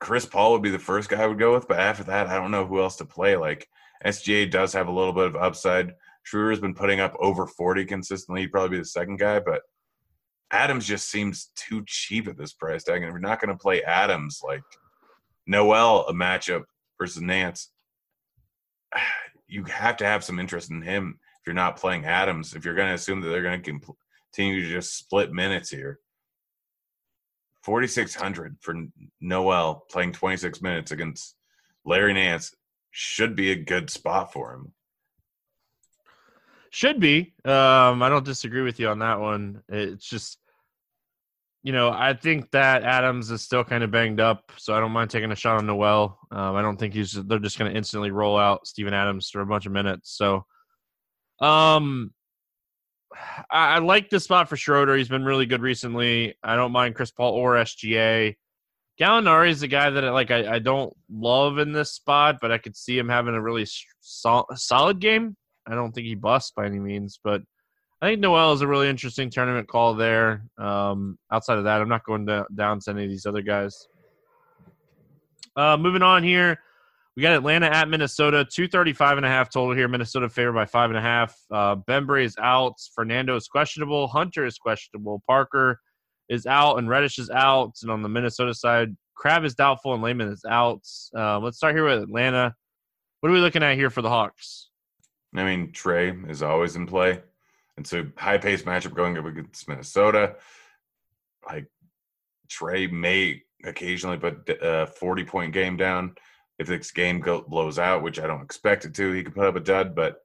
Chris 0.00 0.26
Paul 0.26 0.52
would 0.52 0.62
be 0.62 0.70
the 0.70 0.78
first 0.78 1.08
guy 1.08 1.22
I 1.22 1.26
would 1.26 1.38
go 1.38 1.54
with, 1.54 1.68
but 1.68 1.78
after 1.78 2.04
that, 2.04 2.26
I 2.26 2.34
don't 2.34 2.50
know 2.50 2.66
who 2.66 2.80
else 2.80 2.96
to 2.96 3.04
play. 3.04 3.36
Like 3.36 3.68
SGA 4.04 4.50
does 4.50 4.72
have 4.72 4.88
a 4.88 4.92
little 4.92 5.12
bit 5.12 5.26
of 5.26 5.36
upside. 5.36 5.94
Schroeder's 6.22 6.60
been 6.60 6.74
putting 6.74 7.00
up 7.00 7.14
over 7.20 7.46
40 7.46 7.84
consistently. 7.84 8.42
He'd 8.42 8.52
probably 8.52 8.76
be 8.76 8.78
the 8.78 8.84
second 8.84 9.18
guy, 9.18 9.38
but 9.38 9.62
Adams 10.50 10.86
just 10.86 11.10
seems 11.10 11.50
too 11.56 11.82
cheap 11.86 12.28
at 12.28 12.36
this 12.36 12.52
price 12.52 12.84
tag. 12.84 12.96
And 12.96 13.04
if 13.04 13.10
you're 13.10 13.20
not 13.20 13.40
going 13.40 13.56
to 13.56 13.60
play 13.60 13.82
Adams, 13.82 14.40
like 14.44 14.62
Noel, 15.46 16.06
a 16.08 16.12
matchup 16.12 16.64
versus 16.98 17.22
Nance, 17.22 17.70
you 19.48 19.64
have 19.64 19.96
to 19.98 20.04
have 20.04 20.24
some 20.24 20.40
interest 20.40 20.70
in 20.70 20.82
him 20.82 21.18
if 21.40 21.46
you're 21.46 21.54
not 21.54 21.76
playing 21.76 22.04
Adams. 22.04 22.54
If 22.54 22.64
you're 22.64 22.74
going 22.74 22.88
to 22.88 22.94
assume 22.94 23.20
that 23.20 23.28
they're 23.28 23.42
going 23.42 23.62
to 23.62 23.70
continue 24.36 24.62
to 24.62 24.68
just 24.68 24.96
split 24.96 25.32
minutes 25.32 25.70
here. 25.70 25.98
4,600 27.62 28.58
for 28.60 28.74
Noel 29.20 29.86
playing 29.90 30.12
26 30.12 30.62
minutes 30.62 30.92
against 30.92 31.34
Larry 31.84 32.12
Nance 32.12 32.54
should 32.90 33.34
be 33.34 33.50
a 33.50 33.56
good 33.56 33.90
spot 33.90 34.32
for 34.32 34.54
him. 34.54 34.72
Should 36.70 37.00
be. 37.00 37.34
Um, 37.44 38.02
I 38.02 38.08
don't 38.08 38.24
disagree 38.24 38.62
with 38.62 38.78
you 38.78 38.88
on 38.88 38.98
that 38.98 39.20
one. 39.20 39.62
It's 39.68 40.08
just, 40.08 40.38
you 41.62 41.72
know, 41.72 41.90
I 41.90 42.12
think 42.12 42.50
that 42.50 42.84
Adams 42.84 43.30
is 43.30 43.42
still 43.42 43.64
kind 43.64 43.82
of 43.82 43.90
banged 43.90 44.20
up, 44.20 44.52
so 44.58 44.74
I 44.74 44.80
don't 44.80 44.92
mind 44.92 45.10
taking 45.10 45.32
a 45.32 45.36
shot 45.36 45.56
on 45.56 45.66
Noel. 45.66 46.18
Um, 46.30 46.54
I 46.54 46.62
don't 46.62 46.76
think 46.76 46.94
he's. 46.94 47.12
They're 47.12 47.38
just 47.38 47.58
going 47.58 47.70
to 47.70 47.76
instantly 47.76 48.10
roll 48.10 48.36
out 48.36 48.66
Steven 48.66 48.94
Adams 48.94 49.30
for 49.30 49.40
a 49.40 49.46
bunch 49.46 49.66
of 49.66 49.72
minutes. 49.72 50.16
So, 50.16 50.44
um, 51.40 52.12
I, 53.50 53.76
I 53.76 53.78
like 53.78 54.10
this 54.10 54.24
spot 54.24 54.48
for 54.48 54.56
Schroeder. 54.56 54.96
He's 54.96 55.08
been 55.08 55.24
really 55.24 55.46
good 55.46 55.62
recently. 55.62 56.34
I 56.42 56.56
don't 56.56 56.72
mind 56.72 56.94
Chris 56.94 57.10
Paul 57.10 57.32
or 57.32 57.54
SGA. 57.54 58.36
Gallinari 59.00 59.50
is 59.50 59.62
a 59.62 59.68
guy 59.68 59.90
that 59.90 60.04
I, 60.04 60.10
like 60.10 60.30
I, 60.30 60.54
I 60.54 60.58
don't 60.58 60.92
love 61.10 61.58
in 61.58 61.72
this 61.72 61.92
spot, 61.92 62.38
but 62.40 62.50
I 62.50 62.58
could 62.58 62.76
see 62.76 62.98
him 62.98 63.08
having 63.08 63.34
a 63.34 63.42
really 63.42 63.66
sol- 64.00 64.46
solid 64.54 65.00
game. 65.00 65.36
I 65.66 65.74
don't 65.74 65.92
think 65.92 66.06
he 66.06 66.14
busts 66.14 66.52
by 66.52 66.66
any 66.66 66.78
means, 66.78 67.20
but 67.22 67.42
I 68.00 68.06
think 68.06 68.20
Noel 68.20 68.52
is 68.52 68.60
a 68.60 68.66
really 68.66 68.88
interesting 68.88 69.30
tournament 69.30 69.68
call 69.68 69.94
there. 69.94 70.44
Um, 70.58 71.18
outside 71.32 71.58
of 71.58 71.64
that, 71.64 71.80
I'm 71.80 71.88
not 71.88 72.04
going 72.04 72.26
to, 72.26 72.46
down 72.54 72.80
to 72.80 72.90
any 72.90 73.04
of 73.04 73.10
these 73.10 73.26
other 73.26 73.42
guys. 73.42 73.88
Uh, 75.56 75.76
moving 75.76 76.02
on 76.02 76.22
here, 76.22 76.58
we 77.16 77.22
got 77.22 77.32
Atlanta 77.32 77.66
at 77.66 77.88
Minnesota, 77.88 78.44
235 78.44 79.16
and 79.16 79.24
a 79.24 79.28
half 79.28 79.50
total 79.50 79.74
here. 79.74 79.88
Minnesota 79.88 80.28
favored 80.28 80.52
by 80.52 80.66
five 80.66 80.90
and 80.90 80.98
a 80.98 81.02
half. 81.02 81.34
Uh, 81.50 81.76
Bembry 81.76 82.24
is 82.24 82.36
out. 82.38 82.74
Fernando 82.94 83.34
is 83.36 83.48
questionable. 83.48 84.06
Hunter 84.06 84.44
is 84.44 84.58
questionable. 84.58 85.22
Parker 85.26 85.80
is 86.28 86.44
out, 86.44 86.76
and 86.76 86.90
Reddish 86.90 87.18
is 87.18 87.30
out. 87.30 87.72
And 87.80 87.90
on 87.90 88.02
the 88.02 88.08
Minnesota 88.10 88.52
side, 88.52 88.94
Crabbe 89.14 89.46
is 89.46 89.54
doubtful, 89.54 89.94
and 89.94 90.02
Layman 90.02 90.28
is 90.28 90.44
out. 90.46 90.82
Uh, 91.16 91.38
let's 91.38 91.56
start 91.56 91.74
here 91.74 91.86
with 91.86 92.02
Atlanta. 92.02 92.54
What 93.20 93.30
are 93.30 93.32
we 93.32 93.40
looking 93.40 93.62
at 93.62 93.76
here 93.76 93.88
for 93.88 94.02
the 94.02 94.10
Hawks? 94.10 94.68
I 95.34 95.42
mean, 95.44 95.72
Trey 95.72 96.10
is 96.28 96.42
always 96.42 96.76
in 96.76 96.86
play. 96.86 97.12
And 97.12 97.84
it's 97.84 97.94
a 97.94 98.08
high 98.18 98.38
paced 98.38 98.66
matchup 98.66 98.94
going 98.94 99.16
up 99.16 99.24
against 99.24 99.68
Minnesota. 99.68 100.36
Like, 101.46 101.66
Trey 102.50 102.88
may 102.88 103.42
occasionally 103.64 104.18
put 104.18 104.50
a 104.60 104.86
40 104.86 105.24
point 105.24 105.54
game 105.54 105.78
down 105.78 106.14
if 106.58 106.66
this 106.66 106.90
game 106.90 107.20
go, 107.20 107.42
blows 107.42 107.78
out, 107.78 108.02
which 108.02 108.18
I 108.18 108.26
don't 108.26 108.42
expect 108.42 108.84
it 108.84 108.94
to, 108.94 109.12
he 109.12 109.22
could 109.22 109.34
put 109.34 109.46
up 109.46 109.56
a 109.56 109.60
dud. 109.60 109.94
But 109.94 110.18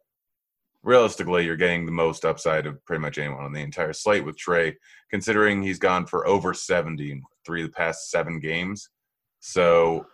realistically, 0.83 1.45
you're 1.45 1.57
getting 1.57 1.85
the 1.85 1.91
most 1.91 2.25
upside 2.25 2.65
of 2.65 2.83
pretty 2.85 3.01
much 3.01 3.17
anyone 3.17 3.43
on 3.43 3.53
the 3.53 3.61
entire 3.61 3.93
slate 3.93 4.25
with 4.25 4.37
Trey, 4.37 4.77
considering 5.09 5.61
he's 5.61 5.79
gone 5.79 6.05
for 6.05 6.27
over 6.27 6.53
70 6.53 7.11
in 7.11 7.21
three 7.45 7.63
of 7.63 7.69
the 7.69 7.75
past 7.75 8.09
seven 8.09 8.39
games. 8.39 8.89
So 9.39 10.05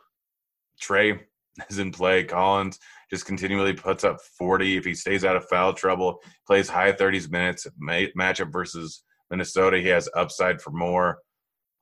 Trey 0.80 1.20
is 1.70 1.80
in 1.80 1.92
play. 1.92 2.24
Collins 2.24 2.80
just 3.10 3.26
continually 3.26 3.74
puts 3.74 4.04
up 4.04 4.20
40. 4.38 4.78
If 4.78 4.86
he 4.86 4.94
stays 4.94 5.24
out 5.24 5.36
of 5.36 5.46
foul 5.46 5.74
trouble, 5.74 6.20
plays 6.46 6.68
high 6.68 6.92
30s 6.92 7.30
minutes, 7.30 7.68
matchup 7.82 8.52
versus 8.52 9.04
Minnesota, 9.30 9.80
he 9.80 9.88
has 9.88 10.10
upside 10.16 10.62
for 10.62 10.72
more. 10.72 11.20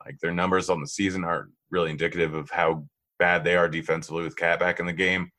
Like 0.06 0.20
their 0.20 0.34
numbers 0.34 0.70
on 0.70 0.82
the 0.82 0.88
season 0.88 1.24
aren't 1.24 1.52
really 1.72 1.90
indicative 1.90 2.34
of 2.34 2.50
how 2.52 2.86
bad 3.20 3.44
they 3.44 3.56
are 3.56 3.70
defensively 3.70 4.24
with 4.24 4.38
Cat 4.38 4.60
back 4.60 4.80
in 4.80 4.86
the 4.86 4.94
game. 4.94 5.32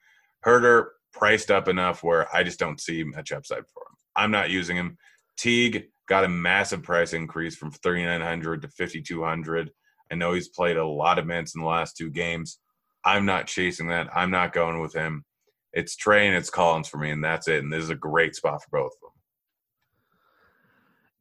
Huerter 0.44 0.86
priced 1.12 1.50
up 1.50 1.68
enough 1.68 2.02
where 2.02 2.34
I 2.34 2.42
just 2.42 2.58
don't 2.58 2.80
see 2.80 3.04
much 3.04 3.32
upside 3.32 3.66
for 3.68 3.82
him. 3.82 3.96
I'm 4.14 4.30
not 4.30 4.50
using 4.50 4.76
him. 4.76 4.96
Teague 5.36 5.86
got 6.08 6.24
a 6.24 6.28
massive 6.28 6.82
price 6.82 7.12
increase 7.12 7.56
from 7.56 7.70
3,900 7.70 8.62
to 8.62 8.68
5,200. 8.68 9.70
I 10.10 10.14
know 10.14 10.32
he's 10.32 10.48
played 10.48 10.76
a 10.76 10.86
lot 10.86 11.18
of 11.18 11.26
minutes 11.26 11.54
in 11.54 11.62
the 11.62 11.66
last 11.66 11.96
two 11.96 12.10
games. 12.10 12.58
I'm 13.04 13.24
not 13.24 13.46
chasing 13.46 13.88
that. 13.88 14.08
I'm 14.14 14.30
not 14.30 14.52
going 14.52 14.80
with 14.80 14.94
him. 14.94 15.24
It's 15.72 15.96
Trey 15.96 16.26
and 16.26 16.36
it's 16.36 16.50
Collins 16.50 16.88
for 16.88 16.98
me, 16.98 17.10
and 17.10 17.22
that's 17.22 17.48
it. 17.48 17.62
And 17.62 17.72
this 17.72 17.82
is 17.82 17.90
a 17.90 17.96
great 17.96 18.34
spot 18.34 18.62
for 18.62 18.80
both 18.80 18.92
of 18.92 19.00
them. 19.00 19.10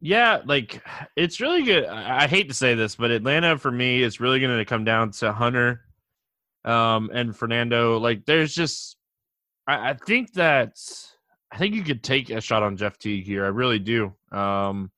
Yeah, 0.02 0.42
like 0.46 0.84
it's 1.16 1.40
really 1.40 1.64
good. 1.64 1.86
I 1.86 2.28
hate 2.28 2.48
to 2.50 2.54
say 2.54 2.76
this, 2.76 2.96
but 2.96 3.12
Atlanta 3.12 3.58
for 3.58 3.72
me 3.72 4.04
is 4.04 4.20
really 4.20 4.40
going 4.40 4.58
to 4.58 4.66
come 4.66 4.84
down 4.84 5.12
to 5.12 5.32
Hunter 5.32 5.82
um, 6.66 7.10
and 7.14 7.36
Fernando. 7.36 7.98
Like, 8.00 8.26
there's 8.26 8.54
just, 8.54 8.98
I, 9.68 9.92
I, 9.92 9.94
think 9.94 10.34
that 10.34 10.78
I 11.52 11.58
think 11.58 11.76
you 11.76 11.84
could 11.84 12.04
take 12.04 12.30
a 12.30 12.42
shot 12.42 12.64
on 12.64 12.78
Jeff 12.78 12.98
Teague 12.98 13.26
here. 13.26 13.46
I 13.46 13.50
really 13.50 13.80
do. 13.80 14.14
Um, 14.32 14.92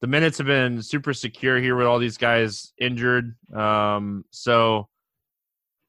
the 0.00 0.06
minutes 0.06 0.38
have 0.38 0.46
been 0.46 0.82
super 0.82 1.12
secure 1.12 1.58
here 1.60 1.76
with 1.76 1.86
all 1.86 1.98
these 1.98 2.18
guys 2.18 2.72
injured. 2.80 3.34
Um, 3.54 4.24
so 4.30 4.88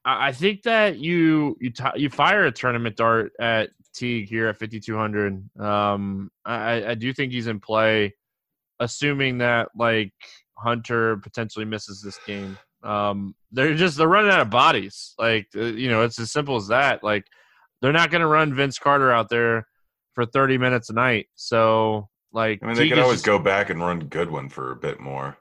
I, 0.04 0.28
I 0.28 0.32
think 0.32 0.62
that 0.62 0.98
you 0.98 1.56
you 1.60 1.70
t- 1.70 1.84
you 1.96 2.10
fire 2.10 2.46
a 2.46 2.52
tournament 2.52 2.96
dart 2.96 3.32
at 3.40 3.70
Teague 3.94 4.28
here 4.28 4.48
at 4.48 4.58
5200. 4.58 5.60
Um, 5.60 6.30
I, 6.44 6.84
I 6.86 6.94
do 6.94 7.12
think 7.12 7.32
he's 7.32 7.46
in 7.46 7.60
play, 7.60 8.14
assuming 8.78 9.38
that 9.38 9.68
like 9.76 10.12
Hunter 10.58 11.16
potentially 11.18 11.64
misses 11.64 12.02
this 12.02 12.18
game. 12.26 12.58
Um, 12.82 13.34
they're 13.52 13.74
just 13.74 13.96
they're 13.96 14.08
running 14.08 14.30
out 14.30 14.40
of 14.40 14.50
bodies. 14.50 15.14
Like 15.18 15.48
uh, 15.56 15.62
you 15.62 15.90
know, 15.90 16.02
it's 16.02 16.18
as 16.18 16.32
simple 16.32 16.56
as 16.56 16.68
that. 16.68 17.02
Like 17.02 17.26
they're 17.80 17.92
not 17.92 18.10
going 18.10 18.20
to 18.20 18.26
run 18.26 18.54
Vince 18.54 18.78
Carter 18.78 19.10
out 19.10 19.28
there 19.28 19.66
for 20.14 20.26
30 20.26 20.58
minutes 20.58 20.90
a 20.90 20.92
night. 20.92 21.28
So 21.34 22.08
like, 22.32 22.60
I 22.62 22.66
mean, 22.66 22.76
they 22.76 22.88
could 22.88 22.98
always 22.98 23.18
just, 23.18 23.26
go 23.26 23.38
back 23.38 23.70
and 23.70 23.80
run 23.80 24.00
Goodwin 24.00 24.48
for 24.48 24.72
a 24.72 24.76
bit 24.76 25.00
more. 25.00 25.36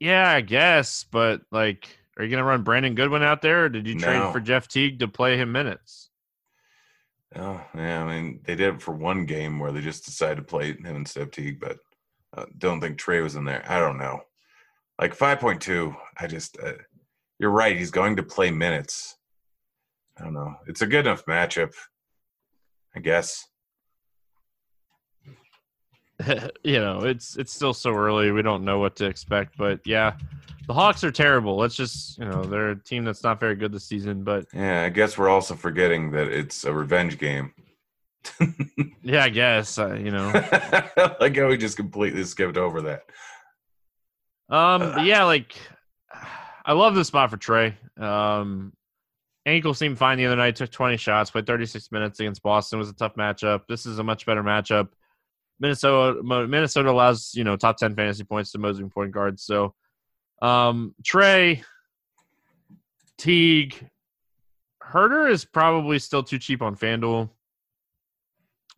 Yeah, 0.00 0.28
I 0.28 0.40
guess, 0.40 1.04
but 1.10 1.42
like, 1.52 1.88
are 2.16 2.24
you 2.24 2.30
going 2.30 2.42
to 2.42 2.48
run 2.48 2.62
Brandon 2.62 2.94
Goodwin 2.94 3.22
out 3.22 3.40
there, 3.40 3.66
or 3.66 3.68
did 3.68 3.86
you 3.86 3.98
trade 3.98 4.18
no. 4.18 4.32
for 4.32 4.40
Jeff 4.40 4.66
Teague 4.66 4.98
to 4.98 5.08
play 5.08 5.36
him 5.36 5.52
minutes? 5.52 6.10
Oh, 7.36 7.60
yeah. 7.74 8.04
I 8.04 8.12
mean, 8.12 8.40
they 8.44 8.56
did 8.56 8.74
it 8.74 8.82
for 8.82 8.92
one 8.92 9.24
game 9.24 9.58
where 9.58 9.70
they 9.70 9.80
just 9.80 10.04
decided 10.04 10.36
to 10.36 10.42
play 10.42 10.72
him 10.72 10.84
instead 10.84 11.22
of 11.22 11.30
Teague, 11.30 11.60
but 11.60 11.78
uh, 12.36 12.46
don't 12.58 12.80
think 12.80 12.98
Trey 12.98 13.20
was 13.20 13.36
in 13.36 13.44
there. 13.44 13.64
I 13.66 13.78
don't 13.78 13.96
know. 13.96 14.22
Like 15.02 15.18
5.2, 15.18 15.96
I 16.20 16.28
just, 16.28 16.56
uh, 16.62 16.74
you're 17.40 17.50
right. 17.50 17.76
He's 17.76 17.90
going 17.90 18.14
to 18.14 18.22
play 18.22 18.52
minutes. 18.52 19.16
I 20.16 20.22
don't 20.22 20.32
know. 20.32 20.54
It's 20.68 20.80
a 20.80 20.86
good 20.86 21.06
enough 21.06 21.26
matchup, 21.26 21.72
I 22.94 23.00
guess. 23.00 23.44
you 26.62 26.78
know, 26.78 27.00
it's 27.00 27.36
it's 27.36 27.52
still 27.52 27.74
so 27.74 27.92
early. 27.92 28.30
We 28.30 28.42
don't 28.42 28.64
know 28.64 28.78
what 28.78 28.94
to 28.96 29.06
expect, 29.06 29.58
but 29.58 29.80
yeah, 29.84 30.16
the 30.68 30.72
Hawks 30.72 31.02
are 31.02 31.10
terrible. 31.10 31.56
Let's 31.56 31.74
just, 31.74 32.16
you 32.16 32.24
know, 32.24 32.44
they're 32.44 32.70
a 32.70 32.80
team 32.80 33.04
that's 33.04 33.24
not 33.24 33.40
very 33.40 33.56
good 33.56 33.72
this 33.72 33.86
season, 33.86 34.22
but 34.22 34.46
Yeah, 34.54 34.82
I 34.82 34.88
guess 34.88 35.18
we're 35.18 35.30
also 35.30 35.56
forgetting 35.56 36.12
that 36.12 36.28
it's 36.28 36.62
a 36.62 36.72
revenge 36.72 37.18
game. 37.18 37.52
yeah, 39.02 39.24
I 39.24 39.30
guess, 39.30 39.80
uh, 39.80 39.94
you 39.94 40.12
know. 40.12 40.28
like 41.20 41.36
how 41.36 41.48
we 41.48 41.56
just 41.56 41.76
completely 41.76 42.22
skipped 42.22 42.56
over 42.56 42.80
that. 42.82 43.02
Um, 44.52 45.06
yeah, 45.06 45.24
like 45.24 45.56
I 46.64 46.74
love 46.74 46.94
this 46.94 47.08
spot 47.08 47.30
for 47.30 47.36
Trey. 47.36 47.74
Um, 47.98 48.72
ankle 49.46 49.74
seemed 49.74 49.98
fine 49.98 50.18
the 50.18 50.26
other 50.26 50.36
night. 50.36 50.56
Took 50.56 50.70
20 50.70 50.98
shots, 50.98 51.30
played 51.30 51.46
36 51.46 51.90
minutes 51.90 52.20
against 52.20 52.42
Boston. 52.42 52.76
It 52.76 52.80
was 52.80 52.90
a 52.90 52.94
tough 52.94 53.14
matchup. 53.16 53.62
This 53.68 53.86
is 53.86 53.98
a 53.98 54.04
much 54.04 54.26
better 54.26 54.42
matchup. 54.42 54.88
Minnesota 55.58 56.22
Minnesota 56.22 56.90
allows 56.90 57.32
you 57.34 57.44
know 57.44 57.56
top 57.56 57.78
10 57.78 57.96
fantasy 57.96 58.24
points 58.24 58.52
to 58.52 58.58
most 58.58 58.82
point 58.90 59.12
guards. 59.12 59.42
So, 59.42 59.74
um, 60.42 60.94
Trey, 61.04 61.62
Teague, 63.16 63.88
Huerter 64.82 65.30
is 65.30 65.44
probably 65.44 65.98
still 65.98 66.22
too 66.22 66.38
cheap 66.38 66.62
on 66.62 66.76
FanDuel. 66.76 67.30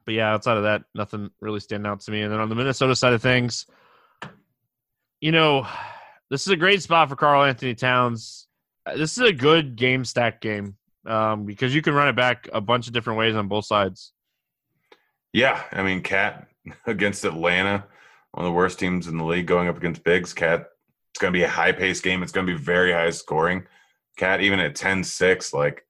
But 0.04 0.14
yeah, 0.14 0.32
outside 0.32 0.58
of 0.58 0.64
that, 0.64 0.84
nothing 0.94 1.30
really 1.40 1.60
standing 1.60 1.90
out 1.90 2.00
to 2.00 2.10
me. 2.10 2.22
And 2.22 2.32
then 2.32 2.40
on 2.40 2.50
the 2.50 2.54
Minnesota 2.54 2.94
side 2.94 3.14
of 3.14 3.22
things, 3.22 3.66
you 5.24 5.32
know, 5.32 5.66
this 6.28 6.42
is 6.42 6.48
a 6.48 6.56
great 6.56 6.82
spot 6.82 7.08
for 7.08 7.16
Karl-Anthony 7.16 7.74
Towns. 7.74 8.46
Uh, 8.84 8.94
this 8.98 9.16
is 9.16 9.26
a 9.26 9.32
good 9.32 9.74
game 9.74 10.04
stack 10.04 10.42
game 10.42 10.76
um, 11.06 11.46
because 11.46 11.74
you 11.74 11.80
can 11.80 11.94
run 11.94 12.08
it 12.08 12.14
back 12.14 12.46
a 12.52 12.60
bunch 12.60 12.88
of 12.88 12.92
different 12.92 13.18
ways 13.18 13.34
on 13.34 13.48
both 13.48 13.64
sides. 13.64 14.12
Yeah, 15.32 15.62
I 15.72 15.82
mean, 15.82 16.02
Cat 16.02 16.46
against 16.86 17.24
Atlanta, 17.24 17.86
one 18.32 18.44
of 18.44 18.50
the 18.50 18.54
worst 18.54 18.78
teams 18.78 19.06
in 19.06 19.16
the 19.16 19.24
league, 19.24 19.46
going 19.46 19.66
up 19.66 19.78
against 19.78 20.04
Bigs. 20.04 20.34
Cat, 20.34 20.66
it's 21.10 21.18
going 21.18 21.32
to 21.32 21.38
be 21.38 21.44
a 21.44 21.48
high 21.48 21.72
paced 21.72 22.02
game. 22.02 22.22
It's 22.22 22.30
going 22.30 22.46
to 22.46 22.52
be 22.52 22.62
very 22.62 22.92
high 22.92 23.08
scoring. 23.08 23.64
Cat, 24.18 24.42
even 24.42 24.60
at 24.60 24.74
10 24.74 25.04
6, 25.04 25.54
like, 25.54 25.86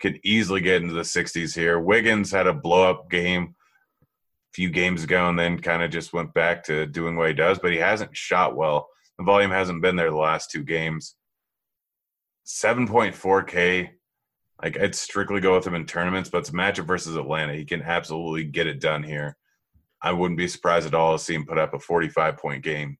could 0.00 0.20
easily 0.22 0.60
get 0.60 0.82
into 0.82 0.92
the 0.92 1.00
60s 1.00 1.54
here. 1.54 1.80
Wiggins 1.80 2.30
had 2.30 2.46
a 2.46 2.52
blow 2.52 2.90
up 2.90 3.08
game 3.08 3.54
few 4.52 4.70
games 4.70 5.04
ago 5.04 5.28
and 5.28 5.38
then 5.38 5.58
kind 5.60 5.82
of 5.82 5.90
just 5.90 6.12
went 6.12 6.34
back 6.34 6.64
to 6.64 6.86
doing 6.86 7.16
what 7.16 7.28
he 7.28 7.34
does, 7.34 7.58
but 7.58 7.72
he 7.72 7.78
hasn't 7.78 8.16
shot 8.16 8.56
well. 8.56 8.88
The 9.18 9.24
volume 9.24 9.50
hasn't 9.50 9.82
been 9.82 9.96
there 9.96 10.10
the 10.10 10.16
last 10.16 10.50
two 10.50 10.64
games. 10.64 11.14
7.4K. 12.46 13.90
Like 14.62 14.78
I'd 14.78 14.94
strictly 14.94 15.40
go 15.40 15.54
with 15.54 15.66
him 15.66 15.74
in 15.74 15.86
tournaments, 15.86 16.28
but 16.28 16.38
it's 16.38 16.50
a 16.50 16.52
matchup 16.52 16.86
versus 16.86 17.16
Atlanta. 17.16 17.54
He 17.54 17.64
can 17.64 17.82
absolutely 17.82 18.44
get 18.44 18.66
it 18.66 18.80
done 18.80 19.02
here. 19.02 19.36
I 20.02 20.12
wouldn't 20.12 20.38
be 20.38 20.48
surprised 20.48 20.86
at 20.86 20.94
all 20.94 21.16
to 21.16 21.22
see 21.22 21.34
him 21.34 21.46
put 21.46 21.58
up 21.58 21.74
a 21.74 21.78
45 21.78 22.36
point 22.38 22.62
game. 22.64 22.98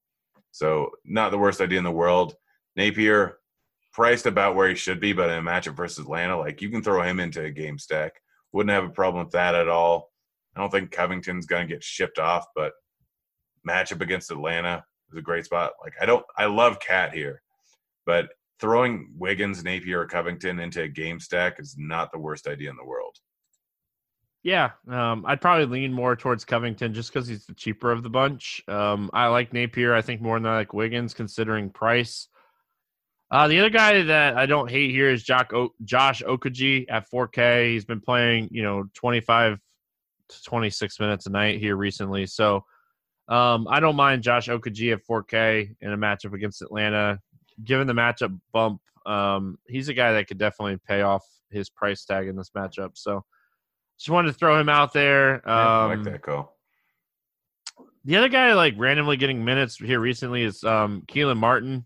So 0.53 0.90
not 1.05 1.30
the 1.30 1.38
worst 1.38 1.61
idea 1.61 1.78
in 1.78 1.84
the 1.84 1.90
world. 1.90 2.34
Napier 2.76 3.38
priced 3.92 4.26
about 4.26 4.55
where 4.55 4.68
he 4.68 4.74
should 4.74 5.01
be, 5.01 5.12
but 5.12 5.30
in 5.30 5.38
a 5.38 5.42
matchup 5.42 5.76
versus 5.76 6.05
Atlanta, 6.05 6.38
like 6.38 6.62
you 6.62 6.70
can 6.70 6.82
throw 6.82 7.03
him 7.03 7.20
into 7.20 7.42
a 7.42 7.51
game 7.51 7.78
stack. 7.78 8.12
Wouldn't 8.53 8.72
have 8.72 8.84
a 8.84 8.90
problem 8.90 9.24
with 9.24 9.32
that 9.32 9.55
at 9.55 9.68
all. 9.68 10.11
I 10.57 10.61
don't 10.61 10.70
think 10.70 10.90
Covington's 10.90 11.46
gonna 11.46 11.66
get 11.66 11.84
shipped 11.84 12.18
off, 12.18 12.46
but 12.55 12.72
matchup 13.68 14.01
against 14.01 14.30
Atlanta 14.30 14.84
is 15.11 15.18
a 15.18 15.22
great 15.22 15.44
spot. 15.44 15.72
Like 15.82 15.94
I 16.01 16.07
don't 16.07 16.24
I 16.36 16.46
love 16.46 16.80
Cat 16.80 17.12
here, 17.12 17.42
but 18.07 18.28
throwing 18.61 19.11
Wiggins, 19.16 19.64
Napier, 19.64 20.01
or 20.01 20.07
Covington 20.07 20.59
into 20.59 20.82
a 20.82 20.88
game 20.88 21.18
stack 21.18 21.59
is 21.59 21.76
not 21.78 22.12
the 22.12 22.18
worst 22.18 22.46
idea 22.46 22.70
in 22.70 22.76
the 22.76 22.84
world. 22.84 23.16
Yeah, 24.42 24.70
um, 24.88 25.24
I'd 25.26 25.42
probably 25.42 25.66
lean 25.66 25.92
more 25.92 26.16
towards 26.16 26.46
Covington 26.46 26.94
just 26.94 27.12
because 27.12 27.28
he's 27.28 27.44
the 27.44 27.55
cheaper 27.55 27.92
of 27.92 28.03
the 28.03 28.09
bunch. 28.09 28.62
Um, 28.68 29.11
I 29.12 29.26
like 29.26 29.53
Napier, 29.53 29.94
I 29.94 30.01
think, 30.01 30.22
more 30.22 30.38
than 30.38 30.46
I 30.46 30.57
like 30.57 30.72
Wiggins, 30.72 31.12
considering 31.12 31.68
price. 31.68 32.28
Uh, 33.30 33.48
the 33.48 33.61
other 33.61 33.70
guy 33.70 34.03
that 34.03 34.36
I 34.36 34.46
don't 34.46 34.70
hate 34.70 34.90
here 34.90 35.11
is 35.11 35.22
Josh 35.22 36.22
Okogie 36.22 36.86
at 36.88 37.09
4K. 37.11 37.72
He's 37.72 37.84
been 37.84 38.01
playing, 38.01 38.48
you 38.51 38.62
know, 38.62 38.84
25 38.94 39.57
to 39.57 39.61
26 40.45 41.01
minutes 41.01 41.26
a 41.26 41.31
night 41.31 41.59
here 41.59 41.76
recently. 41.76 42.26
So 42.26 42.64
um, 43.28 43.66
I 43.68 43.81
don't 43.81 43.97
mind 43.97 44.22
Josh 44.22 44.49
Okogie 44.49 44.93
at 44.93 45.07
4K 45.07 45.76
in 45.81 45.93
a 45.93 45.97
matchup 45.97 46.35
against 46.35 46.62
Atlanta 46.62 47.20
given 47.64 47.87
the 47.87 47.93
matchup 47.93 48.39
bump, 48.53 48.81
um, 49.07 49.59
he's 49.66 49.89
a 49.89 49.95
guy 49.95 50.12
that 50.12 50.28
could 50.28 50.39
definitely 50.39 50.78
pay 50.87 51.03
off 51.03 51.24
his 51.51 51.70
price 51.70 52.05
tag 52.05 52.28
in 52.28 52.37
this 52.37 52.51
matchup. 52.51 52.91
So 52.95 53.24
just 53.99 54.11
wanted 54.11 54.28
to 54.28 54.35
throw 54.35 54.59
him 54.59 54.68
out 54.68 54.93
there. 54.93 55.37
Um, 55.49 55.57
I 55.57 55.85
like 55.87 55.99
um, 55.99 56.05
that 56.05 56.22
call. 56.22 56.57
The 58.05 58.16
other 58.16 58.28
guy 58.28 58.55
like 58.55 58.74
randomly 58.76 59.16
getting 59.16 59.45
minutes 59.45 59.76
here 59.76 60.01
recently 60.01 60.43
is 60.43 60.64
um, 60.64 61.03
Kelan 61.07 61.37
Martin. 61.37 61.85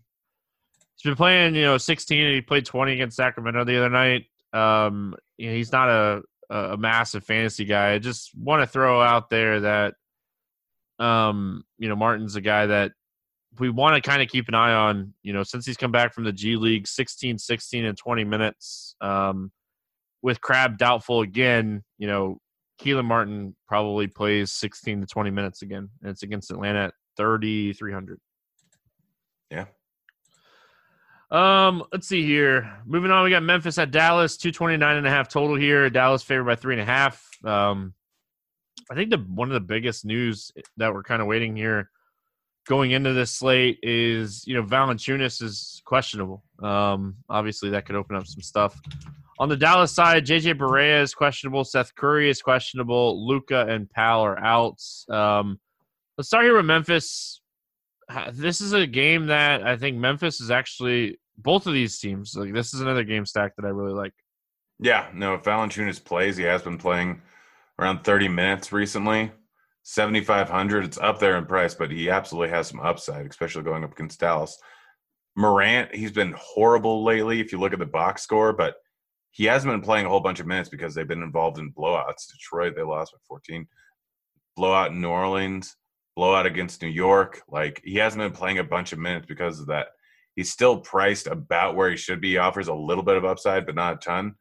He's 0.95 1.09
been 1.09 1.15
playing, 1.15 1.55
you 1.55 1.63
know, 1.63 1.77
16 1.77 2.25
and 2.25 2.35
he 2.35 2.41
played 2.41 2.65
20 2.65 2.93
against 2.93 3.17
Sacramento 3.17 3.65
the 3.65 3.77
other 3.77 3.89
night. 3.89 4.25
Um, 4.53 5.15
you 5.37 5.49
know, 5.49 5.55
he's 5.55 5.73
not 5.73 5.89
a, 5.89 6.21
a 6.49 6.77
massive 6.77 7.23
fantasy 7.23 7.65
guy. 7.65 7.93
I 7.93 7.99
just 7.99 8.35
want 8.37 8.61
to 8.61 8.67
throw 8.67 9.01
out 9.01 9.29
there 9.29 9.61
that, 9.61 9.93
um, 10.99 11.63
you 11.77 11.89
know, 11.89 11.95
Martin's 11.95 12.35
a 12.35 12.41
guy 12.41 12.67
that 12.67 12.91
we 13.59 13.69
want 13.69 13.95
to 13.95 14.07
kind 14.07 14.21
of 14.21 14.27
keep 14.27 14.47
an 14.47 14.53
eye 14.53 14.73
on, 14.73 15.13
you 15.23 15.33
know, 15.33 15.43
since 15.43 15.65
he's 15.65 15.77
come 15.77 15.91
back 15.91 16.13
from 16.13 16.23
the 16.23 16.33
G 16.33 16.55
League, 16.55 16.87
16, 16.87 17.37
16, 17.37 17.85
and 17.85 17.97
20 17.97 18.23
minutes. 18.23 18.95
Um, 19.01 19.51
with 20.21 20.41
Crabbe 20.41 20.77
doubtful 20.77 21.21
again, 21.21 21.83
you 21.97 22.07
know, 22.07 22.39
Kelan 22.81 23.05
Martin 23.05 23.55
probably 23.67 24.07
plays 24.07 24.51
16 24.51 25.01
to 25.01 25.07
20 25.07 25.29
minutes 25.29 25.61
again, 25.61 25.89
and 26.01 26.11
it's 26.11 26.23
against 26.23 26.51
Atlanta 26.51 26.85
at 26.85 26.93
3,300. 27.17 28.19
Yeah. 29.51 29.65
Um, 31.31 31.83
let's 31.91 32.07
see 32.07 32.23
here. 32.23 32.81
Moving 32.85 33.11
on, 33.11 33.23
we 33.23 33.29
got 33.29 33.43
Memphis 33.43 33.77
at 33.77 33.91
Dallas, 33.91 34.37
229 34.37 34.97
and 34.97 35.07
a 35.07 35.09
half 35.09 35.29
total 35.29 35.55
here. 35.55 35.89
Dallas 35.89 36.23
favored 36.23 36.45
by 36.45 36.55
three 36.55 36.75
and 36.75 36.81
a 36.81 36.85
half. 36.85 37.27
Um, 37.43 37.93
I 38.91 38.95
think 38.95 39.09
the 39.09 39.17
one 39.17 39.49
of 39.49 39.53
the 39.53 39.59
biggest 39.59 40.05
news 40.05 40.51
that 40.77 40.93
we're 40.93 41.03
kind 41.03 41.21
of 41.21 41.27
waiting 41.27 41.55
here 41.55 41.89
going 42.67 42.91
into 42.91 43.13
this 43.13 43.31
slate 43.31 43.79
is 43.83 44.45
you 44.45 44.55
know 44.55 44.63
Valanciunas 44.63 45.41
is 45.41 45.81
questionable. 45.85 46.43
Um, 46.61 47.15
obviously, 47.29 47.69
that 47.71 47.85
could 47.85 47.95
open 47.95 48.15
up 48.15 48.27
some 48.27 48.41
stuff. 48.41 48.79
On 49.37 49.49
the 49.49 49.57
Dallas 49.57 49.91
side, 49.91 50.25
JJ 50.25 50.57
Barea 50.57 51.01
is 51.01 51.13
questionable. 51.13 51.63
Seth 51.63 51.93
Curry 51.95 52.29
is 52.29 52.41
questionable. 52.41 53.27
Luka 53.27 53.65
and 53.67 53.89
Powell 53.89 54.25
are 54.25 54.39
out. 54.39 54.81
Um, 55.09 55.59
let's 56.17 56.27
start 56.27 56.45
here 56.45 56.55
with 56.55 56.65
Memphis. 56.65 57.41
This 58.33 58.61
is 58.61 58.73
a 58.73 58.87
game 58.87 59.27
that 59.27 59.65
I 59.65 59.77
think 59.77 59.97
Memphis 59.97 60.41
is 60.41 60.51
actually 60.51 61.19
both 61.37 61.67
of 61.67 61.73
these 61.73 61.99
teams. 61.99 62.35
Like 62.35 62.53
this 62.53 62.73
is 62.73 62.81
another 62.81 63.03
game 63.03 63.25
stack 63.25 63.55
that 63.55 63.65
I 63.65 63.69
really 63.69 63.93
like. 63.93 64.13
Yeah, 64.79 65.07
no, 65.13 65.35
if 65.35 65.43
Valanciunas 65.43 66.03
plays, 66.03 66.37
he 66.37 66.43
has 66.43 66.61
been 66.61 66.77
playing 66.77 67.21
around 67.79 68.03
30 68.03 68.27
minutes 68.27 68.71
recently. 68.71 69.31
7,500. 69.83 70.83
It's 70.83 70.97
up 70.97 71.19
there 71.19 71.37
in 71.37 71.45
price, 71.45 71.75
but 71.75 71.91
he 71.91 72.09
absolutely 72.09 72.49
has 72.49 72.67
some 72.67 72.79
upside, 72.79 73.27
especially 73.27 73.63
going 73.63 73.83
up 73.83 73.93
against 73.93 74.19
Dallas. 74.19 74.57
Morant, 75.35 75.93
he's 75.93 76.11
been 76.11 76.33
horrible 76.37 77.03
lately 77.03 77.39
if 77.39 77.51
you 77.51 77.59
look 77.59 77.73
at 77.73 77.79
the 77.79 77.85
box 77.85 78.23
score, 78.23 78.51
but 78.51 78.75
he 79.31 79.45
hasn't 79.45 79.71
been 79.71 79.81
playing 79.81 80.05
a 80.05 80.09
whole 80.09 80.21
bunch 80.21 80.39
of 80.39 80.47
minutes 80.47 80.69
because 80.69 80.95
they've 80.95 81.07
been 81.07 81.21
involved 81.21 81.59
in 81.59 81.73
blowouts. 81.73 82.31
Detroit, 82.31 82.73
they 82.75 82.81
lost 82.81 83.11
by 83.11 83.19
14. 83.27 83.67
Blowout 84.55 84.91
in 84.91 85.01
New 85.01 85.09
Orleans, 85.09 85.75
blowout 86.15 86.45
against 86.45 86.81
New 86.81 86.89
York. 86.89 87.41
Like 87.47 87.81
he 87.83 87.95
hasn't 87.95 88.21
been 88.21 88.31
playing 88.31 88.59
a 88.59 88.63
bunch 88.63 88.93
of 88.93 88.99
minutes 88.99 89.25
because 89.27 89.59
of 89.59 89.67
that. 89.67 89.87
He's 90.35 90.51
still 90.51 90.79
priced 90.79 91.27
about 91.27 91.75
where 91.75 91.89
he 91.89 91.97
should 91.97 92.19
be. 92.19 92.31
He 92.31 92.37
offers 92.37 92.67
a 92.67 92.73
little 92.73 93.03
bit 93.03 93.17
of 93.17 93.25
upside, 93.25 93.65
but 93.65 93.75
not 93.75 93.95
a 93.95 93.97
ton. 93.97 94.35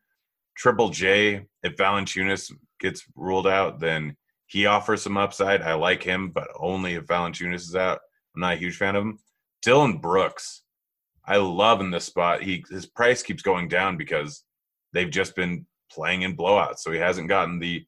Triple 0.57 0.91
J, 0.91 1.47
if 1.63 1.77
Valanciunas 1.77 2.53
gets 2.81 3.05
ruled 3.15 3.47
out, 3.47 3.81
then 3.81 4.17
he 4.47 4.67
offers 4.67 5.03
some 5.03 5.17
upside. 5.17 5.63
I 5.63 5.75
like 5.75 6.03
him, 6.03 6.31
but 6.31 6.49
only 6.59 6.95
if 6.95 7.07
Valanciunas 7.07 7.55
is 7.57 7.77
out. 7.77 8.01
I'm 8.35 8.41
not 8.41 8.55
a 8.55 8.59
huge 8.59 8.77
fan 8.77 8.97
of 8.97 9.03
him. 9.03 9.19
Dillon 9.63 9.99
Brooks, 9.99 10.63
I 11.27 11.37
love 11.37 11.81
in 11.81 11.91
this 11.91 12.05
spot. 12.05 12.43
He 12.43 12.65
his 12.71 12.87
price 12.87 13.23
keeps 13.23 13.43
going 13.43 13.69
down 13.69 13.97
because 13.97 14.45
they've 14.93 15.11
just 15.11 15.35
been 15.35 15.67
playing 15.91 16.23
in 16.23 16.37
blowouts, 16.37 16.79
so 16.79 16.93
he 16.93 16.99
hasn't 16.99 17.29
gotten 17.29 17.59
the 17.59 17.85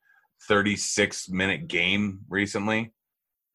36 0.49 1.29
minute 1.29 1.69
game 1.69 2.21
recently. 2.29 2.93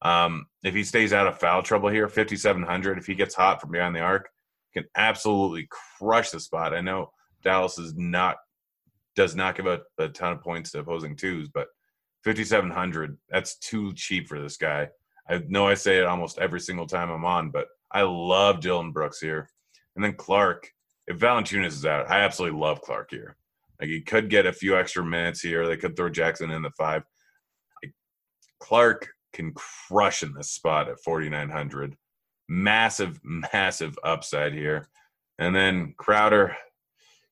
Um, 0.02 0.46
if 0.62 0.74
he 0.74 0.84
stays 0.84 1.12
out 1.12 1.26
of 1.26 1.38
foul 1.38 1.62
trouble 1.62 1.88
here, 1.88 2.08
5,700. 2.08 2.98
If 2.98 3.06
he 3.06 3.14
gets 3.14 3.34
hot 3.34 3.60
from 3.60 3.70
behind 3.70 3.94
the 3.94 4.00
arc, 4.00 4.28
can 4.74 4.84
absolutely 4.96 5.68
crush 5.70 6.30
the 6.30 6.40
spot. 6.40 6.74
I 6.74 6.80
know 6.80 7.10
Dallas 7.42 7.78
is 7.78 7.94
not 7.94 8.36
does 9.14 9.36
not 9.36 9.56
give 9.56 9.66
a, 9.66 9.80
a 9.98 10.08
ton 10.08 10.32
of 10.32 10.42
points 10.42 10.70
to 10.72 10.78
opposing 10.78 11.14
twos, 11.14 11.48
but 11.48 11.68
5700 12.24 13.18
that's 13.28 13.56
too 13.58 13.92
cheap 13.94 14.28
for 14.28 14.40
this 14.40 14.56
guy 14.56 14.88
i 15.28 15.42
know 15.48 15.66
i 15.66 15.74
say 15.74 15.98
it 15.98 16.04
almost 16.04 16.38
every 16.38 16.60
single 16.60 16.86
time 16.86 17.10
i'm 17.10 17.24
on 17.24 17.50
but 17.50 17.66
i 17.90 18.02
love 18.02 18.60
Dillon 18.60 18.92
brooks 18.92 19.20
here 19.20 19.48
and 19.94 20.04
then 20.04 20.14
Clarke, 20.14 20.70
if 21.06 21.18
valanciunas 21.18 21.66
is 21.66 21.86
out 21.86 22.10
i 22.10 22.20
absolutely 22.20 22.58
love 22.58 22.80
Clarke 22.80 23.10
here 23.10 23.36
like 23.80 23.88
he 23.88 24.00
could 24.00 24.30
get 24.30 24.46
a 24.46 24.52
few 24.52 24.76
extra 24.76 25.04
minutes 25.04 25.40
here 25.40 25.66
they 25.66 25.76
could 25.76 25.96
throw 25.96 26.08
jackson 26.08 26.50
in 26.50 26.62
the 26.62 26.70
five 26.70 27.02
like, 27.82 27.92
clarke 28.60 29.08
can 29.32 29.52
crush 29.54 30.22
in 30.22 30.34
this 30.34 30.50
spot 30.50 30.88
at 30.88 31.00
4,900. 31.00 31.96
Massive, 32.48 33.20
massive 33.22 33.98
upside 34.04 34.52
here. 34.52 34.88
And 35.38 35.54
then 35.54 35.94
Crowder, 35.96 36.56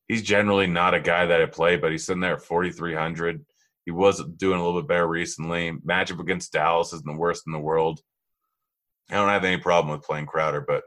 he's 0.07 0.23
generally 0.23 0.67
not 0.67 0.93
a 0.93 0.99
guy 0.99 1.25
that 1.25 1.41
I 1.41 1.45
play, 1.45 1.77
but 1.77 1.91
he's 1.91 2.05
sitting 2.05 2.21
there 2.21 2.35
at 2.35 2.43
4,300. 2.43 3.45
He 3.85 3.91
was 3.91 4.23
doing 4.37 4.59
a 4.59 4.63
little 4.63 4.81
bit 4.81 4.87
better 4.87 5.07
recently. 5.07 5.71
Matchup 5.71 6.19
against 6.19 6.53
Dallas 6.53 6.93
isn't 6.93 7.05
the 7.05 7.13
worst 7.13 7.43
in 7.45 7.53
the 7.53 7.59
world. 7.59 8.01
I 9.09 9.15
don't 9.15 9.29
have 9.29 9.43
any 9.43 9.57
problem 9.57 9.95
with 9.95 10.05
playing 10.05 10.27
Crowder, 10.27 10.61
but 10.61 10.83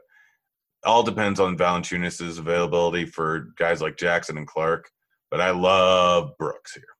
all 0.83 1.03
depends 1.03 1.39
on 1.39 1.57
Valanciunas' 1.57 2.39
availability 2.39 3.05
for 3.05 3.51
guys 3.57 3.81
like 3.81 3.97
Jackson 3.97 4.37
and 4.37 4.47
Clarke. 4.47 4.89
But 5.31 5.41
I 5.41 5.51
love 5.51 6.31
Brooks 6.37 6.73
here. 6.73 6.94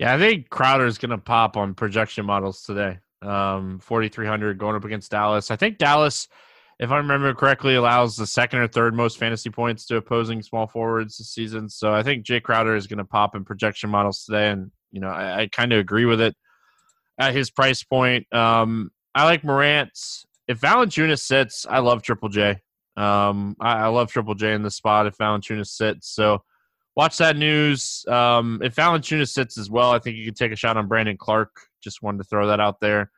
Yeah, 0.00 0.14
I 0.14 0.18
think 0.18 0.48
Crowder 0.48 0.86
is 0.86 0.96
going 0.96 1.10
to 1.10 1.18
pop 1.18 1.58
on 1.58 1.74
projection 1.74 2.24
models 2.24 2.62
today. 2.62 3.00
Um, 3.20 3.80
4,300 3.80 4.56
going 4.56 4.74
up 4.74 4.86
against 4.86 5.10
Dallas. 5.10 5.50
I 5.50 5.56
think 5.56 5.76
Dallas, 5.76 6.26
if 6.78 6.90
I 6.90 6.96
remember 6.96 7.34
correctly, 7.34 7.74
allows 7.74 8.16
the 8.16 8.26
second 8.26 8.60
or 8.60 8.66
third 8.66 8.94
most 8.94 9.18
fantasy 9.18 9.50
points 9.50 9.84
to 9.86 9.96
opposing 9.96 10.40
small 10.40 10.66
forwards 10.66 11.18
this 11.18 11.34
season. 11.34 11.68
So 11.68 11.92
I 11.92 12.02
think 12.02 12.24
Jay 12.24 12.40
Crowder 12.40 12.76
is 12.76 12.86
going 12.86 12.96
to 12.96 13.04
pop 13.04 13.36
in 13.36 13.44
projection 13.44 13.90
models 13.90 14.24
today. 14.24 14.48
And, 14.48 14.70
you 14.90 15.02
know, 15.02 15.10
I, 15.10 15.42
I 15.42 15.48
kind 15.48 15.70
of 15.70 15.78
agree 15.78 16.06
with 16.06 16.22
it 16.22 16.34
at 17.18 17.34
his 17.34 17.50
price 17.50 17.82
point. 17.82 18.26
Um, 18.32 18.92
I 19.14 19.24
like 19.24 19.44
Morant. 19.44 19.90
If 20.48 20.62
Valanciunas 20.62 21.20
sits, 21.20 21.66
I 21.68 21.80
love 21.80 22.00
Triple 22.00 22.30
J. 22.30 22.62
Um, 22.96 23.54
I, 23.60 23.80
I 23.80 23.86
love 23.88 24.10
Triple 24.10 24.34
J 24.34 24.54
in 24.54 24.62
the 24.62 24.70
spot 24.70 25.06
if 25.06 25.18
Valanciunas 25.18 25.66
sits. 25.66 26.08
So 26.08 26.42
watch 27.00 27.16
that 27.16 27.34
news. 27.34 28.04
Um, 28.08 28.60
if 28.62 28.74
Valanciunas 28.76 29.30
sits 29.30 29.56
as 29.56 29.70
well, 29.70 29.90
I 29.90 29.98
think 30.00 30.18
you 30.18 30.26
could 30.26 30.36
take 30.36 30.52
a 30.52 30.56
shot 30.56 30.76
on 30.76 30.86
Brandon 30.86 31.16
Clarke. 31.16 31.62
Just 31.82 32.02
wanted 32.02 32.18
to 32.18 32.24
throw 32.24 32.48
that 32.48 32.60
out 32.60 32.78
there. 32.80 33.10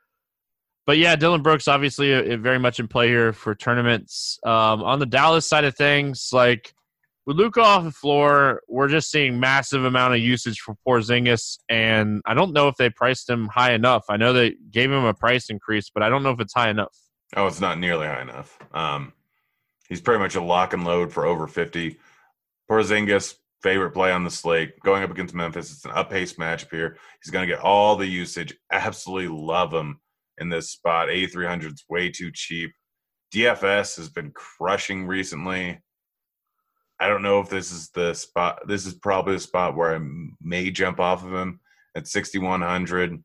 But 0.87 0.99
yeah, 0.99 1.17
Dillon 1.17 1.43
Brooks 1.43 1.67
obviously 1.67 2.15
uh, 2.15 2.37
very 2.37 2.61
much 2.61 2.79
in 2.79 2.87
play 2.87 3.09
here 3.09 3.33
for 3.33 3.57
tournaments. 3.57 4.39
Um, 4.45 4.85
on 4.85 5.01
the 5.01 5.07
Dallas 5.07 5.49
side 5.49 5.65
of 5.65 5.75
things, 5.75 6.29
like 6.33 6.73
with 7.27 7.37
Luka 7.37 7.61
off 7.61 7.83
the 7.83 7.91
floor, 7.91 8.63
we're 8.69 8.87
just 8.87 9.11
seeing 9.11 9.41
massive 9.41 9.85
amount 9.85 10.15
of 10.15 10.21
usage 10.21 10.61
for 10.61 10.77
Porzingis, 10.87 11.59
and 11.69 12.23
I 12.25 12.35
don't 12.35 12.53
know 12.53 12.69
if 12.69 12.77
they 12.77 12.89
priced 12.89 13.29
him 13.29 13.49
high 13.49 13.73
enough. 13.73 14.05
I 14.09 14.17
know 14.17 14.33
they 14.33 14.55
gave 14.71 14.93
him 14.93 15.05
a 15.05 15.15
price 15.15 15.51
increase, 15.51 15.91
but 15.93 16.05
I 16.05 16.09
don't 16.09 16.23
know 16.23 16.31
if 16.31 16.39
it's 16.39 16.55
high 16.55 16.71
enough. 16.71 16.97
Oh, 17.35 17.49
it's 17.49 17.61
not 17.61 17.81
nearly 17.81 18.07
high 18.07 18.23
enough. 18.23 18.57
Um, 18.73 19.13
he's 19.89 20.01
pretty 20.01 20.21
much 20.21 20.37
a 20.37 20.41
lock 20.41 20.73
and 20.73 20.85
load 20.85 21.13
for 21.13 21.27
over 21.27 21.49
fifty. 21.49 21.99
Porzingis 22.71 23.35
favorite 23.63 23.93
play 23.93 24.13
on 24.13 24.25
the 24.25 24.31
slate. 24.31 24.79
Going 24.81 25.03
up 25.03 25.11
against 25.11 25.35
Memphis, 25.35 25.71
it's 25.73 25.85
an 25.85 25.93
up 25.93 26.11
pace 26.11 26.35
matchup 26.35 26.71
here. 26.71 26.97
He's 27.23 27.31
going 27.31 27.47
to 27.47 27.55
get 27.55 27.63
all 27.63 27.97
the 27.97 28.07
usage. 28.07 28.55
Absolutely 28.71 29.29
love 29.29 29.73
him 29.73 30.01
in 30.39 30.49
this 30.49 30.71
spot. 30.71 31.11
8,300 31.11 31.73
is 31.73 31.85
way 31.89 32.11
too 32.11 32.31
cheap. 32.33 32.73
DFS 33.35 33.97
has 33.97 34.09
been 34.09 34.33
crushing 34.33 35.07
recently. 35.07 35.81
I 37.01 37.09
don't 37.09 37.23
know 37.23 37.41
if 37.41 37.49
this 37.49 37.73
is 37.73 37.91
the 37.91 38.15
spot. 38.15 38.61
This 38.69 38.87
is 38.87 38.95
probably 38.95 39.35
the 39.35 39.41
spot 39.41 39.77
where 39.77 39.97
I 39.97 40.01
may 40.41 40.71
jump 40.71 41.01
off 41.01 41.25
of 41.25 41.33
him 41.33 41.61
at 41.97 42.07
6,100. 42.07 43.23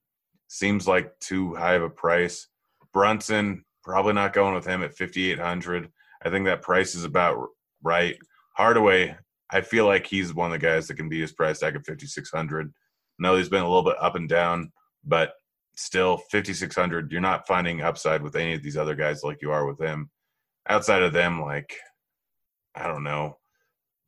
Seems 0.48 0.88
like 0.88 1.12
too 1.20 1.56
high 1.56 1.74
of 1.74 1.84
a 1.84 1.90
price. 1.90 2.48
Brunson, 2.94 3.66
probably 3.84 4.14
not 4.14 4.34
going 4.34 4.56
with 4.56 4.66
him 4.66 4.82
at 4.82 4.98
5,800. 4.98 5.92
I 6.24 6.30
think 6.30 6.46
that 6.46 6.62
price 6.62 6.96
is 6.96 7.04
about 7.04 7.50
right. 7.84 8.18
Hardaway, 8.56 9.16
I 9.52 9.62
feel 9.62 9.86
like 9.86 10.06
he's 10.06 10.34
one 10.34 10.52
of 10.52 10.60
the 10.60 10.66
guys 10.66 10.88
that 10.88 10.96
can 10.96 11.10
be 11.10 11.22
his 11.22 11.32
price 11.32 11.60
tag 11.60 11.76
at 11.76 11.86
5,600. 11.86 12.74
No, 13.20 13.36
he's 13.36 13.50
been 13.50 13.64
a 13.64 13.68
little 13.68 13.84
bit 13.84 13.96
up 14.00 14.16
and 14.16 14.28
down, 14.28 14.72
but 15.04 15.34
still 15.76 16.18
5,600. 16.18 17.12
You're 17.12 17.22
not 17.22 17.48
finding 17.48 17.82
upside 17.82 18.22
with 18.22 18.36
any 18.36 18.54
of 18.54 18.64
these 18.64 18.78
other 18.78 18.96
guys 18.96 19.24
like 19.24 19.42
you 19.42 19.52
are 19.52 19.66
with 19.66 19.80
him. 19.80 20.10
Outside 20.68 21.02
of 21.02 21.14
them, 21.14 21.42
like, 21.42 21.76
I 22.76 22.88
don't 22.88 23.04
know. 23.04 23.38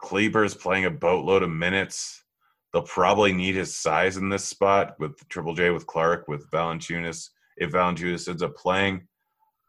Kleber's 0.02 0.56
playing 0.56 0.86
a 0.86 0.92
boatload 0.92 1.44
of 1.44 1.50
minutes. 1.50 2.24
They'll 2.72 2.84
probably 2.84 3.34
need 3.34 3.56
his 3.56 3.76
size 3.76 4.18
in 4.18 4.30
this 4.30 4.46
spot 4.46 4.96
with 5.00 5.28
Triple 5.30 5.56
J, 5.56 5.72
with 5.72 5.88
Clarke, 5.88 6.28
with 6.28 6.50
Valanciunas. 6.52 7.30
If 7.58 7.72
Valanciunas 7.72 8.28
ends 8.28 8.44
up 8.44 8.56
playing, 8.56 9.08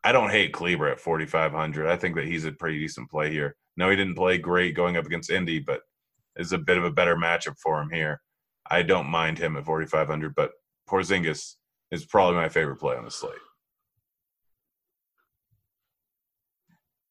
I 0.03 0.13
don't 0.13 0.31
hate 0.31 0.53
Kleber 0.53 0.89
at 0.89 1.01
4,500. 1.01 1.87
I 1.87 1.97
think 1.97 2.17
that 2.17 2.27
he's 2.27 2.45
a 2.45 2.53
pretty 2.53 2.79
decent 2.79 3.11
play 3.11 3.31
here. 3.31 3.57
No, 3.77 3.91
he 3.91 3.97
didn't 3.97 4.17
play 4.17 4.39
great 4.39 4.75
going 4.75 4.97
up 4.97 5.07
against 5.07 5.31
Indy, 5.31 5.59
but 5.59 5.83
is 6.37 6.53
a 6.53 6.59
bit 6.59 6.79
of 6.79 6.85
a 6.85 6.91
better 6.91 7.17
matchup 7.17 7.57
for 7.63 7.81
him 7.81 7.91
here. 7.91 8.21
I 8.71 8.83
don't 8.83 9.09
mind 9.09 9.39
him 9.39 9.57
at 9.57 9.65
4,500, 9.65 10.35
but 10.35 10.53
Porzingis 10.89 11.57
is 11.91 12.07
probably 12.07 12.37
my 12.37 12.49
favorite 12.49 12.77
play 12.77 12.97
on 12.97 13.05
the 13.05 13.11
slate. 13.11 13.35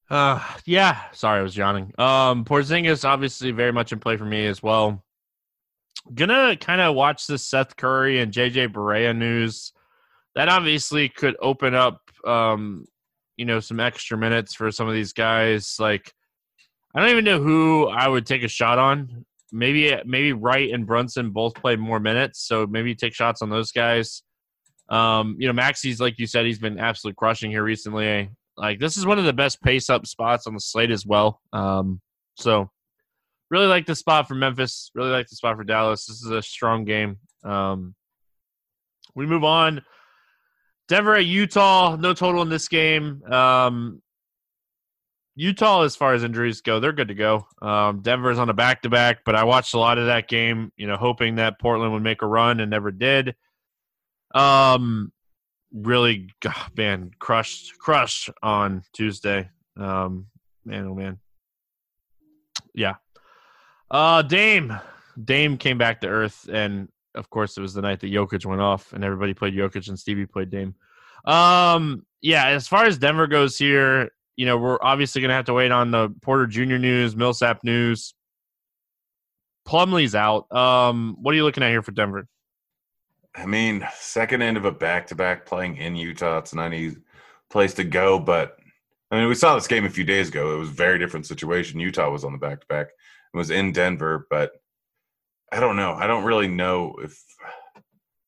Uh, 0.10 0.44
yeah. 0.66 1.02
Sorry, 1.12 1.40
I 1.40 1.44
was 1.44 1.56
yawning. 1.56 1.94
Um, 1.98 2.44
Porzingis 2.44 3.08
obviously 3.08 3.52
very 3.52 3.72
much 3.72 3.92
in 3.92 4.00
play 4.00 4.18
for 4.18 4.26
me 4.26 4.48
as 4.48 4.64
well. 4.64 5.04
Gonna 6.14 6.56
kind 6.56 6.82
of 6.82 6.96
watch 6.96 7.28
this 7.28 7.46
Seth 7.46 7.76
Curry 7.76 8.20
and 8.20 8.34
JJ 8.34 8.70
Barea 8.70 9.16
news. 9.16 9.74
That 10.34 10.50
obviously 10.50 11.10
could 11.10 11.36
open 11.40 11.76
up, 11.76 12.09
um, 12.26 12.86
you 13.38 13.46
know, 13.46 13.60
some 13.60 13.80
extra 13.80 14.18
minutes 14.18 14.54
for 14.54 14.72
some 14.72 14.88
of 14.88 14.94
these 14.94 15.14
guys. 15.14 15.78
Like 15.80 16.14
I 16.94 17.00
don't 17.00 17.10
even 17.10 17.26
know 17.26 17.42
who 17.42 17.88
I 17.88 18.08
would 18.08 18.26
take 18.26 18.44
a 18.44 18.48
shot 18.48 18.80
on. 18.80 19.26
Maybe 19.52 19.96
maybe 20.06 20.34
Wright 20.34 20.72
and 20.72 20.86
Brunson 20.86 21.32
both 21.32 21.56
play 21.56 21.76
more 21.76 22.00
minutes, 22.00 22.46
so 22.46 22.68
maybe 22.68 22.96
take 22.96 23.14
shots 23.14 23.42
on 23.42 23.50
those 23.50 23.72
guys. 23.72 24.24
Um, 24.90 25.36
you 25.40 25.48
know, 25.48 25.54
Maxi's 25.54 26.00
like 26.00 26.20
you 26.20 26.28
said, 26.28 26.46
he's 26.46 26.60
been 26.60 26.80
absolutely 26.80 27.16
crushing 27.18 27.52
here 27.52 27.64
recently. 27.64 28.30
Like 28.58 28.80
this 28.80 28.98
is 28.98 29.06
one 29.06 29.20
of 29.20 29.26
the 29.26 29.34
best 29.34 29.62
pace 29.62 29.90
up 29.90 30.06
spots 30.06 30.46
on 30.46 30.54
the 30.54 30.60
slate 30.60 30.92
as 30.92 31.06
well. 31.06 31.42
Um, 31.54 32.02
so 32.36 32.70
really 33.50 33.68
like 33.68 33.86
the 33.86 33.96
spot 33.96 34.28
for 34.28 34.36
Memphis. 34.36 34.92
Really 34.94 35.12
like 35.12 35.28
the 35.28 35.36
spot 35.36 35.56
for 35.56 35.64
Dallas. 35.64 36.06
This 36.06 36.22
is 36.24 36.32
a 36.32 36.42
strong 36.42 36.86
game. 36.86 37.18
Um, 37.44 37.96
we 39.16 39.26
move 39.26 39.44
on. 39.44 39.82
Denver 40.90 41.16
at 41.16 41.26
Utah. 41.26 41.96
No 41.96 42.14
total 42.14 42.42
in 42.42 42.50
this 42.50 42.68
game. 42.68 43.24
Um, 43.32 44.02
Utah, 45.36 45.84
as 45.84 45.96
far 45.96 46.14
as 46.14 46.24
injuries 46.24 46.60
go, 46.60 46.82
they're 46.82 46.92
good 46.92 47.08
to 47.08 47.14
go. 47.14 47.48
Um, 47.62 48.02
Denver's 48.02 48.40
on 48.40 48.50
a 48.50 48.54
back 48.54 48.82
to 48.82 48.90
back, 48.90 49.20
but 49.24 49.36
I 49.36 49.46
watched 49.46 49.74
a 49.74 49.80
lot 49.80 49.98
of 49.98 50.08
that 50.08 50.28
game, 50.28 50.74
you 50.76 50.86
know, 50.88 50.98
hoping 50.98 51.36
that 51.36 51.62
Portland 51.62 51.94
would 51.94 52.04
make 52.04 52.24
a 52.24 52.28
run 52.28 52.60
and 52.60 52.70
never 52.70 52.92
did. 52.92 53.36
Um, 54.36 55.14
really, 55.72 56.28
God, 56.42 56.72
man, 56.76 57.12
crushed, 57.20 57.78
crushed 57.78 58.32
on 58.44 58.84
Tuesday. 58.92 59.50
Um, 59.78 60.26
man, 60.66 60.88
oh 60.88 60.96
man, 60.96 61.20
yeah. 62.74 62.96
Uh, 63.90 64.24
Dame, 64.24 64.78
Dame 65.24 65.58
came 65.58 65.78
back 65.78 66.02
to 66.02 66.08
earth, 66.08 66.50
and 66.52 66.90
of 67.16 67.30
course, 67.30 67.58
it 67.58 67.62
was 67.62 67.74
the 67.74 67.82
night 67.82 68.00
that 68.02 68.12
Jokic 68.12 68.46
went 68.46 68.62
off, 68.62 68.94
and 68.94 69.04
everybody 69.04 69.34
played 69.34 69.54
Jokic, 69.54 69.88
and 69.88 70.00
Stevie 70.00 70.26
played 70.26 70.50
Dame. 70.50 70.76
Um, 71.26 72.06
yeah, 72.22 72.48
as 72.48 72.68
far 72.68 72.86
as 72.86 72.98
Denver 72.98 73.28
goes 73.28 73.58
here, 73.58 74.12
you 74.36 74.46
know, 74.46 74.58
we're 74.58 74.80
obviously 74.82 75.22
going 75.22 75.30
to 75.30 75.36
have 75.36 75.46
to 75.46 75.54
wait 75.54 75.72
on 75.72 75.92
the 75.92 76.10
Porter 76.22 76.48
Jr. 76.48 76.78
news, 76.78 77.16
Millsap 77.16 77.64
news. 77.64 78.14
Plumlee's 79.66 80.16
out. 80.16 80.52
Um, 80.52 81.18
what 81.22 81.34
are 81.34 81.36
you 81.36 81.44
looking 81.44 81.64
at 81.64 81.70
here 81.70 81.82
for 81.82 81.92
Denver? 81.92 82.28
I 83.36 83.46
mean, 83.46 83.88
second 83.96 84.42
end 84.42 84.58
of 84.58 84.66
a 84.66 84.72
back 84.72 85.08
to 85.08 85.16
back 85.16 85.46
playing 85.46 85.78
in 85.78 85.96
Utah. 85.96 86.40
It's 86.40 86.54
an 86.54 86.74
easy 86.74 86.98
place 87.50 87.74
to 87.76 87.84
go, 87.84 88.20
but 88.20 88.58
I 89.12 89.20
mean, 89.20 89.28
we 89.28 89.36
saw 89.36 89.56
this 89.56 89.68
game 89.68 89.86
a 89.86 89.90
few 89.90 90.04
days 90.04 90.30
ago. 90.30 90.56
It 90.56 90.60
was 90.60 90.70
a 90.70 90.74
very 90.74 91.00
different 91.00 91.26
situation. 91.26 91.80
Utah 91.80 92.12
was 92.12 92.24
on 92.24 92.32
the 92.32 92.38
back 92.38 92.62
to 92.62 92.68
back. 92.68 92.88
It 93.34 93.38
was 93.38 93.52
in 93.52 93.72
Denver, 93.72 94.28
but 94.30 94.54
I 95.52 95.60
don't 95.60 95.76
know. 95.76 95.94
I 95.94 96.08
don't 96.08 96.26
really 96.26 96.48
know 96.48 96.96
if 97.04 97.20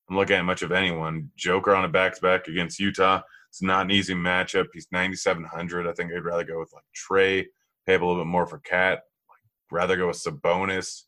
I'm 0.09 0.17
looking 0.17 0.38
at 0.38 0.45
much 0.45 0.61
of 0.61 0.72
anyone. 0.72 1.30
Joker 1.36 1.76
on 1.76 1.86
a 1.86 1.89
back 1.89 2.15
to 2.15 2.22
back 2.22 2.47
against 2.47 2.80
Utah. 2.80 3.22
It's 3.49 3.61
not 3.61 3.86
an 3.86 3.91
easy 3.91 4.15
matchup. 4.15 4.67
He's 4.74 4.88
9,700. 4.91 5.88
I 5.88 5.93
think 5.93 6.11
I'd 6.11 6.24
rather 6.24 6.43
go 6.43 6.59
with 6.59 6.74
like 6.74 6.84
Trey, 6.95 7.47
pay 7.86 7.95
a 7.95 7.99
little 7.99 8.17
bit 8.17 8.28
more 8.28 8.47
for 8.47 8.59
Cat. 8.59 9.03
Like, 9.30 9.39
rather 9.69 9.97
go 9.97 10.07
with 10.07 10.17
Sabonis. 10.17 11.03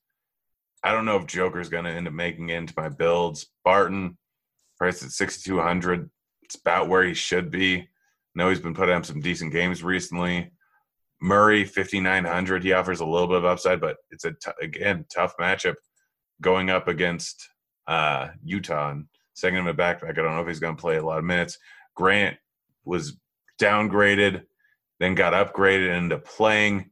I 0.84 0.92
don't 0.92 1.06
know 1.06 1.18
if 1.18 1.26
Joker's 1.26 1.70
going 1.70 1.86
to 1.86 1.92
end 1.92 2.08
up 2.08 2.14
making 2.14 2.50
it 2.50 2.58
into 2.58 2.74
my 2.76 2.90
builds. 2.90 3.48
Barton, 3.64 4.18
priced 4.78 5.04
at 5.04 5.12
6,200. 5.12 6.10
It's 6.44 6.56
about 6.56 6.90
where 6.90 7.04
he 7.04 7.14
should 7.14 7.50
be. 7.50 7.78
I 7.78 7.88
know 8.36 8.50
he's 8.50 8.60
been 8.60 8.74
putting 8.74 8.96
up 8.96 9.06
some 9.06 9.22
decent 9.22 9.54
games 9.54 9.82
recently. 9.82 10.52
Murray, 11.22 11.64
5,900. 11.64 12.64
He 12.64 12.74
offers 12.74 13.00
a 13.00 13.06
little 13.06 13.28
bit 13.28 13.38
of 13.38 13.46
upside, 13.46 13.80
but 13.80 13.98
it's 14.12 14.26
a 14.26 14.34
t- 14.34 14.52
again 14.62 15.06
tough 15.10 15.36
matchup 15.38 15.76
going 16.42 16.70
up 16.70 16.88
against 16.88 17.50
uh, 17.88 18.30
Utah 18.44 18.92
and 18.92 19.06
second 19.34 19.60
him 19.60 19.68
a 19.68 19.74
backpack. 19.74 20.12
I 20.12 20.22
don't 20.22 20.36
know 20.36 20.42
if 20.42 20.48
he's 20.48 20.60
going 20.60 20.76
to 20.76 20.82
play 20.82 20.98
a 20.98 21.06
lot 21.06 21.20
of 21.20 21.26
minutes. 21.26 21.58
Grant 21.96 22.38
was 22.86 23.18
downgraded, 23.62 24.44
then 25.00 25.16
got 25.16 25.34
upgraded 25.34 25.96
into 25.98 26.18
playing 26.18 26.90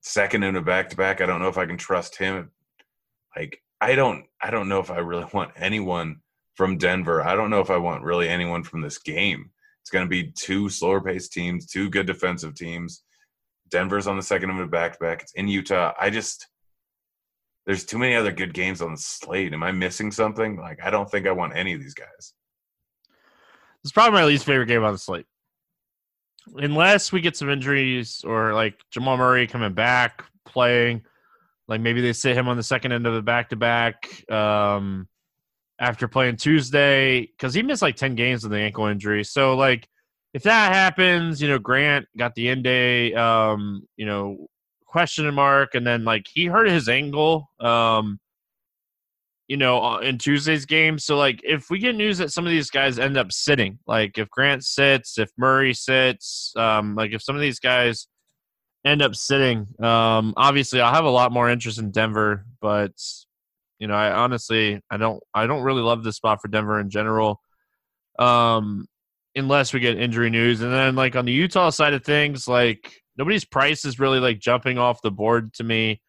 second 0.00 0.42
in 0.42 0.56
a 0.56 0.62
back 0.62 0.90
to 0.90 0.96
back. 0.96 1.20
I 1.20 1.26
don't 1.26 1.40
know 1.40 1.48
if 1.48 1.58
I 1.58 1.66
can 1.66 1.76
trust 1.76 2.16
him. 2.16 2.50
Like 3.36 3.62
I 3.80 3.94
don't 3.94 4.24
I 4.40 4.50
don't 4.50 4.68
know 4.68 4.80
if 4.80 4.90
I 4.90 4.98
really 4.98 5.26
want 5.32 5.52
anyone 5.56 6.20
from 6.54 6.78
Denver. 6.78 7.22
I 7.22 7.34
don't 7.34 7.50
know 7.50 7.60
if 7.60 7.70
I 7.70 7.76
want 7.76 8.04
really 8.04 8.28
anyone 8.28 8.62
from 8.62 8.80
this 8.80 8.98
game. 8.98 9.50
It's 9.82 9.90
going 9.90 10.04
to 10.04 10.10
be 10.10 10.32
two 10.32 10.68
slower 10.68 11.00
paced 11.00 11.32
teams, 11.32 11.66
two 11.66 11.90
good 11.90 12.06
defensive 12.06 12.54
teams. 12.54 13.02
Denver's 13.68 14.06
on 14.06 14.16
the 14.16 14.22
second 14.22 14.50
of 14.50 14.58
a 14.58 14.66
back 14.66 14.94
to 14.94 14.98
back. 14.98 15.22
It's 15.22 15.32
in 15.34 15.48
Utah. 15.48 15.92
I 16.00 16.10
just 16.10 16.46
there's 17.66 17.84
too 17.84 17.98
many 17.98 18.14
other 18.14 18.32
good 18.32 18.54
games 18.54 18.80
on 18.80 18.92
the 18.92 18.96
slate. 18.96 19.52
Am 19.52 19.62
I 19.62 19.72
missing 19.72 20.12
something? 20.12 20.56
Like 20.56 20.78
I 20.82 20.90
don't 20.90 21.10
think 21.10 21.26
I 21.26 21.32
want 21.32 21.56
any 21.56 21.74
of 21.74 21.80
these 21.80 21.94
guys. 21.94 22.32
It's 23.82 23.92
probably 23.92 24.18
my 24.18 24.24
least 24.24 24.44
favorite 24.44 24.66
game 24.66 24.84
on 24.84 24.92
the 24.92 24.98
slate. 24.98 25.26
Unless 26.54 27.10
we 27.10 27.20
get 27.20 27.36
some 27.36 27.50
injuries 27.50 28.22
or 28.24 28.54
like 28.54 28.78
Jamal 28.90 29.16
Murray 29.16 29.48
coming 29.48 29.74
back 29.74 30.24
playing, 30.44 31.02
like 31.66 31.80
maybe 31.80 32.00
they 32.00 32.12
sit 32.12 32.36
him 32.36 32.48
on 32.48 32.56
the 32.56 32.62
second 32.62 32.92
end 32.92 33.06
of 33.06 33.14
the 33.14 33.22
back 33.22 33.48
to 33.50 33.56
back 33.56 34.24
after 35.78 36.08
playing 36.08 36.36
Tuesday 36.36 37.22
because 37.26 37.52
he 37.52 37.62
missed 37.62 37.82
like 37.82 37.96
10 37.96 38.14
games 38.14 38.44
with 38.44 38.52
the 38.52 38.58
ankle 38.58 38.86
injury. 38.86 39.24
So 39.24 39.56
like 39.56 39.88
if 40.32 40.44
that 40.44 40.72
happens, 40.72 41.42
you 41.42 41.48
know, 41.48 41.58
Grant 41.58 42.06
got 42.16 42.34
the 42.34 42.48
end 42.48 42.62
day, 42.62 43.12
um, 43.14 43.86
you 43.96 44.06
know, 44.06 44.48
question 44.96 45.32
mark, 45.34 45.74
and 45.74 45.86
then 45.86 46.04
like 46.04 46.26
he 46.32 46.46
hurt 46.46 46.66
his 46.70 46.88
ankle, 46.88 47.50
um, 47.60 48.18
you 49.46 49.58
know, 49.58 49.84
uh, 49.84 49.98
in 49.98 50.16
Tuesday's 50.16 50.64
game. 50.64 50.98
So 50.98 51.18
like 51.18 51.42
if 51.44 51.66
we 51.68 51.78
get 51.78 51.94
news 51.94 52.16
that 52.16 52.32
some 52.32 52.46
of 52.46 52.50
these 52.50 52.70
guys 52.70 52.98
end 52.98 53.18
up 53.18 53.30
sitting, 53.30 53.78
like 53.86 54.16
if 54.16 54.30
Grant 54.30 54.64
sits, 54.64 55.18
if 55.18 55.28
Murray 55.36 55.74
sits, 55.74 56.54
um, 56.56 56.94
like 56.94 57.12
if 57.12 57.20
some 57.20 57.34
of 57.34 57.42
these 57.42 57.60
guys 57.60 58.08
end 58.86 59.02
up 59.02 59.14
sitting, 59.14 59.66
um, 59.84 60.32
obviously 60.34 60.80
I'll 60.80 60.94
have 60.94 61.04
a 61.04 61.10
lot 61.10 61.30
more 61.30 61.50
interest 61.50 61.78
in 61.78 61.90
Denver, 61.90 62.46
but 62.62 62.92
you 63.78 63.88
know, 63.88 63.94
I 63.94 64.12
honestly 64.12 64.80
I 64.90 64.96
don't 64.96 65.22
I 65.34 65.46
don't 65.46 65.62
really 65.62 65.82
love 65.82 66.04
this 66.04 66.16
spot 66.16 66.40
for 66.40 66.48
Denver 66.48 66.80
in 66.80 66.88
general. 66.88 67.42
Um 68.18 68.86
unless 69.34 69.74
we 69.74 69.80
get 69.80 70.00
injury 70.00 70.30
news. 70.30 70.62
And 70.62 70.72
then 70.72 70.96
like 70.96 71.16
on 71.16 71.26
the 71.26 71.32
Utah 71.32 71.68
side 71.68 71.92
of 71.92 72.02
things, 72.02 72.48
like 72.48 72.90
nobody's 73.16 73.44
price 73.44 73.84
is 73.84 73.98
really 73.98 74.20
like 74.20 74.38
jumping 74.38 74.78
off 74.78 75.02
the 75.02 75.10
board 75.10 75.52
to 75.54 75.64
me. 75.64 76.00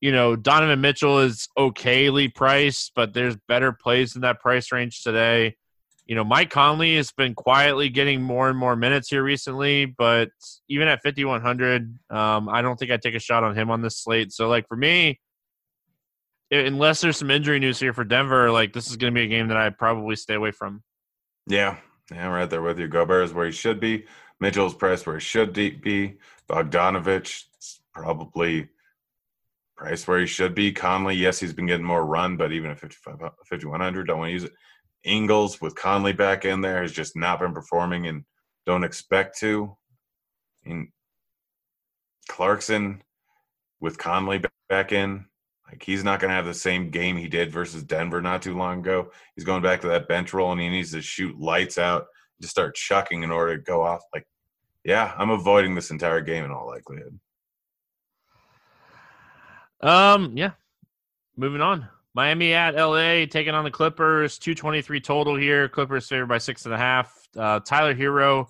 You 0.00 0.12
know, 0.12 0.36
Donovan 0.36 0.80
Mitchell 0.80 1.20
is 1.20 1.48
okayly 1.58 2.34
priced, 2.34 2.92
but 2.94 3.14
there's 3.14 3.36
better 3.48 3.72
plays 3.72 4.16
in 4.16 4.22
that 4.22 4.40
price 4.40 4.70
range 4.70 5.02
today. 5.02 5.56
You 6.06 6.14
know, 6.14 6.24
Mike 6.24 6.50
Conley 6.50 6.96
has 6.96 7.10
been 7.12 7.34
quietly 7.34 7.88
getting 7.88 8.20
more 8.20 8.50
and 8.50 8.58
more 8.58 8.76
minutes 8.76 9.08
here 9.08 9.22
recently, 9.22 9.86
but 9.86 10.28
even 10.68 10.86
at 10.88 11.02
5,100, 11.02 11.98
um, 12.10 12.48
I 12.50 12.60
don't 12.60 12.78
think 12.78 12.90
I'd 12.90 13.00
take 13.00 13.14
a 13.14 13.20
shot 13.20 13.42
on 13.42 13.56
him 13.56 13.70
on 13.70 13.80
this 13.80 13.96
slate. 13.96 14.30
So, 14.30 14.46
like, 14.46 14.68
for 14.68 14.76
me, 14.76 15.18
unless 16.50 17.00
there's 17.00 17.16
some 17.16 17.30
injury 17.30 17.58
news 17.58 17.80
here 17.80 17.92
for 17.92 18.04
Denver, 18.04 18.50
like 18.50 18.72
this 18.72 18.88
is 18.88 18.96
going 18.96 19.12
to 19.12 19.18
be 19.18 19.24
a 19.24 19.28
game 19.28 19.48
that 19.48 19.56
I 19.56 19.70
probably 19.70 20.16
stay 20.16 20.34
away 20.34 20.50
from. 20.50 20.82
Yeah, 21.46 21.78
yeah, 22.10 22.26
I'm 22.26 22.32
right 22.32 22.48
there 22.48 22.62
with 22.62 22.78
you. 22.78 22.88
Gobert 22.88 23.24
is 23.24 23.34
where 23.34 23.46
he 23.46 23.52
should 23.52 23.80
be. 23.80 24.04
Mitchell's 24.44 24.74
priced 24.74 25.06
where 25.06 25.16
he 25.16 25.22
should 25.22 25.54
be. 25.54 26.18
Bogdanovich 26.50 27.44
probably 27.94 28.68
priced 29.74 30.06
where 30.06 30.20
he 30.20 30.26
should 30.26 30.54
be. 30.54 30.70
Conley, 30.70 31.14
yes, 31.14 31.40
he's 31.40 31.54
been 31.54 31.64
getting 31.64 31.86
more 31.86 32.04
run, 32.04 32.36
but 32.36 32.52
even 32.52 32.70
at 32.70 32.78
5100, 32.78 34.06
don't 34.06 34.18
want 34.18 34.28
to 34.28 34.32
use 34.34 34.44
it. 34.44 34.52
Ingles 35.02 35.62
with 35.62 35.74
Conley 35.74 36.12
back 36.12 36.44
in 36.44 36.60
there 36.60 36.82
has 36.82 36.92
just 36.92 37.16
not 37.16 37.40
been 37.40 37.54
performing 37.54 38.06
and 38.06 38.26
don't 38.66 38.84
expect 38.84 39.38
to. 39.38 39.74
And 40.66 40.88
Clarkson 42.28 43.02
with 43.80 43.96
Conley 43.96 44.42
back 44.68 44.92
in, 44.92 45.24
like 45.70 45.82
he's 45.82 46.04
not 46.04 46.20
going 46.20 46.28
to 46.28 46.36
have 46.36 46.44
the 46.44 46.52
same 46.52 46.90
game 46.90 47.16
he 47.16 47.28
did 47.28 47.50
versus 47.50 47.82
Denver 47.82 48.20
not 48.20 48.42
too 48.42 48.58
long 48.58 48.80
ago. 48.80 49.10
He's 49.36 49.46
going 49.46 49.62
back 49.62 49.80
to 49.80 49.88
that 49.88 50.06
bench 50.06 50.34
role 50.34 50.52
and 50.52 50.60
he 50.60 50.68
needs 50.68 50.90
to 50.90 51.00
shoot 51.00 51.40
lights 51.40 51.78
out 51.78 52.04
to 52.42 52.48
start 52.48 52.74
chucking 52.74 53.22
in 53.22 53.30
order 53.30 53.56
to 53.56 53.62
go 53.62 53.82
off. 53.82 54.02
Like, 54.12 54.26
yeah, 54.84 55.14
I'm 55.16 55.30
avoiding 55.30 55.74
this 55.74 55.90
entire 55.90 56.20
game 56.20 56.44
in 56.44 56.50
all 56.50 56.66
likelihood. 56.66 57.18
Um, 59.80 60.36
yeah. 60.36 60.52
Moving 61.36 61.60
on. 61.60 61.88
Miami 62.14 62.52
at 62.52 62.76
LA 62.76 63.26
taking 63.26 63.54
on 63.54 63.64
the 63.64 63.70
Clippers. 63.70 64.38
223 64.38 65.00
total 65.00 65.36
here. 65.36 65.68
Clippers 65.68 66.06
favored 66.06 66.26
by 66.26 66.38
six 66.38 66.64
and 66.64 66.74
a 66.74 66.78
half. 66.78 67.12
Uh, 67.36 67.60
Tyler 67.60 67.94
Herro 67.94 68.46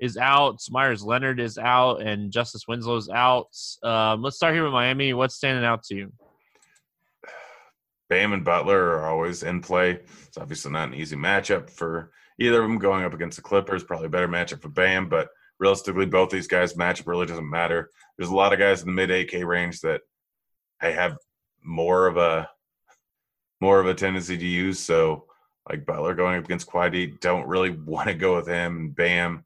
is 0.00 0.16
out. 0.16 0.60
Meyers 0.70 1.04
Leonard 1.04 1.38
is 1.38 1.58
out, 1.58 2.00
and 2.00 2.32
Justice 2.32 2.66
Winslow 2.66 2.96
is 2.96 3.08
out. 3.10 3.48
Um, 3.82 4.22
let's 4.22 4.36
start 4.36 4.54
here 4.54 4.64
with 4.64 4.72
Miami. 4.72 5.12
What's 5.12 5.34
standing 5.34 5.64
out 5.64 5.84
to 5.84 5.94
you? 5.94 6.12
Bam 8.08 8.32
and 8.32 8.44
Butler 8.44 8.98
are 8.98 9.06
always 9.06 9.42
in 9.42 9.60
play. 9.60 10.00
It's 10.26 10.38
obviously 10.38 10.72
not 10.72 10.88
an 10.88 10.94
easy 10.94 11.16
matchup 11.16 11.70
for 11.70 12.10
either 12.38 12.62
of 12.62 12.68
them 12.68 12.78
going 12.78 13.04
up 13.04 13.14
against 13.14 13.36
the 13.36 13.42
Clippers. 13.42 13.84
Probably 13.84 14.06
a 14.06 14.10
better 14.10 14.28
matchup 14.28 14.60
for 14.60 14.68
Bam, 14.68 15.08
but 15.08 15.28
realistically, 15.58 16.06
both 16.06 16.30
these 16.30 16.48
guys' 16.48 16.74
matchup 16.74 17.06
really 17.06 17.26
doesn't 17.26 17.48
matter. 17.48 17.90
There's 18.16 18.30
a 18.30 18.34
lot 18.34 18.52
of 18.52 18.58
guys 18.58 18.82
in 18.82 18.86
the 18.86 18.92
mid 18.92 19.10
8K 19.10 19.44
range 19.46 19.80
that 19.80 20.02
I 20.80 20.88
have 20.88 21.16
more 21.62 22.06
of 22.06 22.16
a 22.16 22.48
more 23.60 23.78
of 23.78 23.86
a 23.86 23.94
tendency 23.94 24.36
to 24.36 24.46
use. 24.46 24.80
So, 24.80 25.26
like 25.70 25.86
Butler 25.86 26.14
going 26.14 26.38
up 26.38 26.44
against 26.44 26.68
Quaddy, 26.68 27.18
don't 27.20 27.46
really 27.46 27.70
want 27.86 28.08
to 28.08 28.14
go 28.14 28.36
with 28.36 28.48
him. 28.48 28.76
And 28.76 28.96
Bam, 28.96 29.44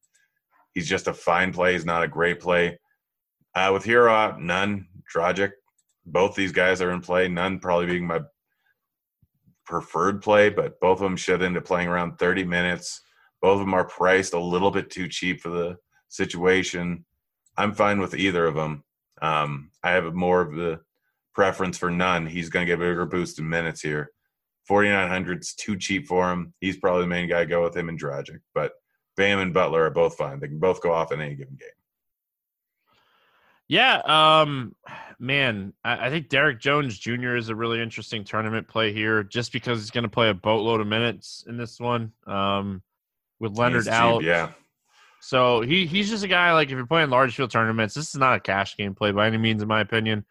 he's 0.74 0.88
just 0.88 1.08
a 1.08 1.14
fine 1.14 1.52
play. 1.52 1.74
He's 1.74 1.84
not 1.84 2.02
a 2.02 2.08
great 2.08 2.40
play. 2.40 2.78
Uh, 3.54 3.70
with 3.72 3.84
Herro, 3.84 4.38
Nunn. 4.38 4.86
Dragic, 5.12 5.52
both 6.04 6.34
these 6.34 6.52
guys 6.52 6.80
are 6.80 6.90
in 6.90 7.00
play. 7.00 7.28
Nunn 7.28 7.60
probably 7.60 7.86
being 7.86 8.06
my 8.06 8.20
preferred 9.64 10.22
play, 10.22 10.48
but 10.48 10.80
both 10.80 10.98
of 10.98 11.04
them 11.04 11.16
should 11.16 11.42
end 11.42 11.56
up 11.56 11.64
playing 11.64 11.88
around 11.88 12.18
30 12.18 12.44
minutes. 12.44 13.02
Both 13.42 13.54
of 13.54 13.60
them 13.60 13.74
are 13.74 13.86
priced 13.86 14.34
a 14.34 14.40
little 14.40 14.70
bit 14.70 14.90
too 14.90 15.08
cheap 15.08 15.40
for 15.40 15.50
the 15.50 15.76
situation. 16.08 17.04
I'm 17.56 17.74
fine 17.74 18.00
with 18.00 18.14
either 18.14 18.46
of 18.46 18.54
them. 18.54 18.84
Um, 19.22 19.70
I 19.82 19.92
have 19.92 20.12
more 20.14 20.40
of 20.40 20.54
the 20.54 20.80
preference 21.34 21.78
for 21.78 21.90
Nunn. 21.90 22.26
He's 22.26 22.48
going 22.48 22.66
to 22.66 22.70
get 22.70 22.80
a 22.80 22.84
bigger 22.84 23.06
boost 23.06 23.38
in 23.38 23.48
minutes 23.48 23.80
here. 23.80 24.10
4,900's 24.68 25.54
too 25.54 25.76
cheap 25.76 26.08
for 26.08 26.30
him. 26.30 26.52
He's 26.60 26.76
probably 26.76 27.02
the 27.02 27.08
main 27.08 27.28
guy. 27.28 27.44
Go 27.44 27.62
with 27.62 27.76
him 27.76 27.88
and 27.88 28.00
Dragic. 28.00 28.40
But 28.54 28.72
Bam 29.16 29.38
and 29.38 29.54
Butler 29.54 29.84
are 29.84 29.90
both 29.90 30.16
fine. 30.16 30.40
They 30.40 30.48
can 30.48 30.58
both 30.58 30.82
go 30.82 30.92
off 30.92 31.12
in 31.12 31.20
any 31.20 31.34
given 31.34 31.56
game. 31.56 31.68
Yeah, 33.68 34.00
um, 34.04 34.76
man, 35.18 35.72
I, 35.84 36.06
I, 36.06 36.10
think 36.10 36.28
Derrick 36.28 36.60
Jones 36.60 36.96
Jr. 36.98 37.34
is 37.34 37.48
a 37.48 37.54
really 37.54 37.82
interesting 37.82 38.22
tournament 38.22 38.68
play 38.68 38.92
here, 38.92 39.24
just 39.24 39.52
because 39.52 39.80
he's 39.80 39.90
going 39.90 40.04
to 40.04 40.10
play 40.10 40.28
a 40.28 40.34
boatload 40.34 40.80
of 40.80 40.86
minutes 40.86 41.44
in 41.48 41.56
this 41.56 41.80
one. 41.80 42.12
Um, 42.28 42.80
with 43.40 43.58
Leonard 43.58 43.88
out, 43.88 44.22
yeah. 44.22 44.52
So 45.26 45.60
he 45.60 45.86
he's 45.86 46.08
just 46.08 46.22
a 46.22 46.28
guy 46.28 46.52
like 46.52 46.68
if 46.68 46.76
you're 46.76 46.86
playing 46.86 47.10
large 47.10 47.34
field 47.34 47.50
tournaments, 47.50 47.94
this 47.94 48.10
is 48.10 48.14
not 48.14 48.36
a 48.36 48.40
cash 48.40 48.76
game 48.76 48.94
play 48.94 49.10
by 49.10 49.26
any 49.26 49.38
means, 49.38 49.60
in 49.60 49.66
my 49.66 49.80
opinion. 49.80 50.24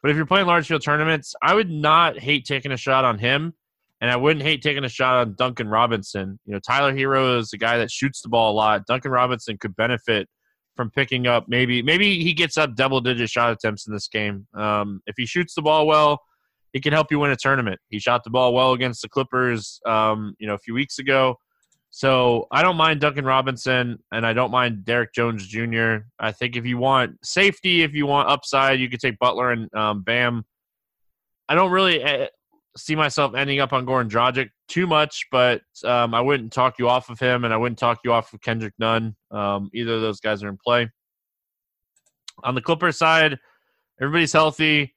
But 0.00 0.12
if 0.12 0.16
you're 0.16 0.26
playing 0.26 0.46
large 0.46 0.68
field 0.68 0.84
tournaments, 0.84 1.34
I 1.42 1.56
would 1.56 1.68
not 1.68 2.20
hate 2.20 2.44
taking 2.44 2.70
a 2.70 2.76
shot 2.76 3.04
on 3.04 3.18
him, 3.18 3.52
and 4.00 4.12
I 4.12 4.14
wouldn't 4.14 4.44
hate 4.44 4.62
taking 4.62 4.84
a 4.84 4.88
shot 4.88 5.16
on 5.16 5.34
Duncan 5.34 5.66
Robinson. 5.66 6.38
You 6.46 6.52
know, 6.52 6.60
Tyler 6.60 6.94
Herro 6.94 7.40
is 7.40 7.52
a 7.52 7.58
guy 7.58 7.78
that 7.78 7.90
shoots 7.90 8.22
the 8.22 8.28
ball 8.28 8.52
a 8.52 8.54
lot. 8.54 8.86
Duncan 8.86 9.10
Robinson 9.10 9.58
could 9.58 9.74
benefit 9.74 10.28
from 10.76 10.92
picking 10.92 11.26
up 11.26 11.46
maybe 11.48 11.82
maybe 11.82 12.22
he 12.22 12.32
gets 12.32 12.56
up 12.56 12.76
double 12.76 13.00
digit 13.00 13.28
shot 13.28 13.50
attempts 13.50 13.88
in 13.88 13.92
this 13.92 14.06
game. 14.06 14.46
Um, 14.54 15.00
if 15.06 15.16
he 15.16 15.26
shoots 15.26 15.56
the 15.56 15.62
ball 15.62 15.84
well, 15.84 16.20
he 16.72 16.80
can 16.80 16.92
help 16.92 17.10
you 17.10 17.18
win 17.18 17.32
a 17.32 17.36
tournament. 17.36 17.80
He 17.88 17.98
shot 17.98 18.22
the 18.22 18.30
ball 18.30 18.54
well 18.54 18.72
against 18.72 19.02
the 19.02 19.08
Clippers, 19.08 19.80
um, 19.84 20.36
you 20.38 20.46
know, 20.46 20.54
a 20.54 20.58
few 20.58 20.74
weeks 20.74 21.00
ago. 21.00 21.40
So 21.90 22.46
I 22.50 22.62
don't 22.62 22.76
mind 22.76 23.00
Duncan 23.00 23.24
Robinson, 23.24 23.98
and 24.12 24.26
I 24.26 24.32
don't 24.32 24.50
mind 24.50 24.84
Derrick 24.84 25.14
Jones 25.14 25.46
Jr. 25.46 25.98
I 26.18 26.32
think 26.32 26.56
if 26.56 26.66
you 26.66 26.78
want 26.78 27.24
safety, 27.24 27.82
if 27.82 27.94
you 27.94 28.06
want 28.06 28.28
upside, 28.28 28.78
you 28.78 28.90
could 28.90 29.00
take 29.00 29.18
Butler 29.18 29.52
and 29.52 29.74
um, 29.74 30.02
Bam. 30.02 30.44
I 31.48 31.54
don't 31.54 31.70
really 31.70 32.02
eh, 32.02 32.26
see 32.76 32.94
myself 32.94 33.34
ending 33.34 33.60
up 33.60 33.72
on 33.72 33.86
Goran 33.86 34.08
Dragic 34.08 34.50
too 34.68 34.86
much, 34.86 35.26
but 35.30 35.62
um, 35.84 36.14
I 36.14 36.20
wouldn't 36.20 36.52
talk 36.52 36.78
you 36.78 36.88
off 36.88 37.08
of 37.10 37.18
him, 37.18 37.44
and 37.44 37.54
I 37.54 37.56
wouldn't 37.56 37.78
talk 37.78 38.00
you 38.04 38.12
off 38.12 38.32
of 38.32 38.40
Kendrick 38.42 38.74
Nunn. 38.78 39.16
Um, 39.30 39.70
either 39.72 39.94
of 39.94 40.02
those 40.02 40.20
guys 40.20 40.42
are 40.42 40.48
in 40.48 40.58
play. 40.62 40.90
On 42.44 42.54
the 42.54 42.60
Clipper 42.60 42.92
side, 42.92 43.38
everybody's 44.00 44.32
healthy. 44.32 44.94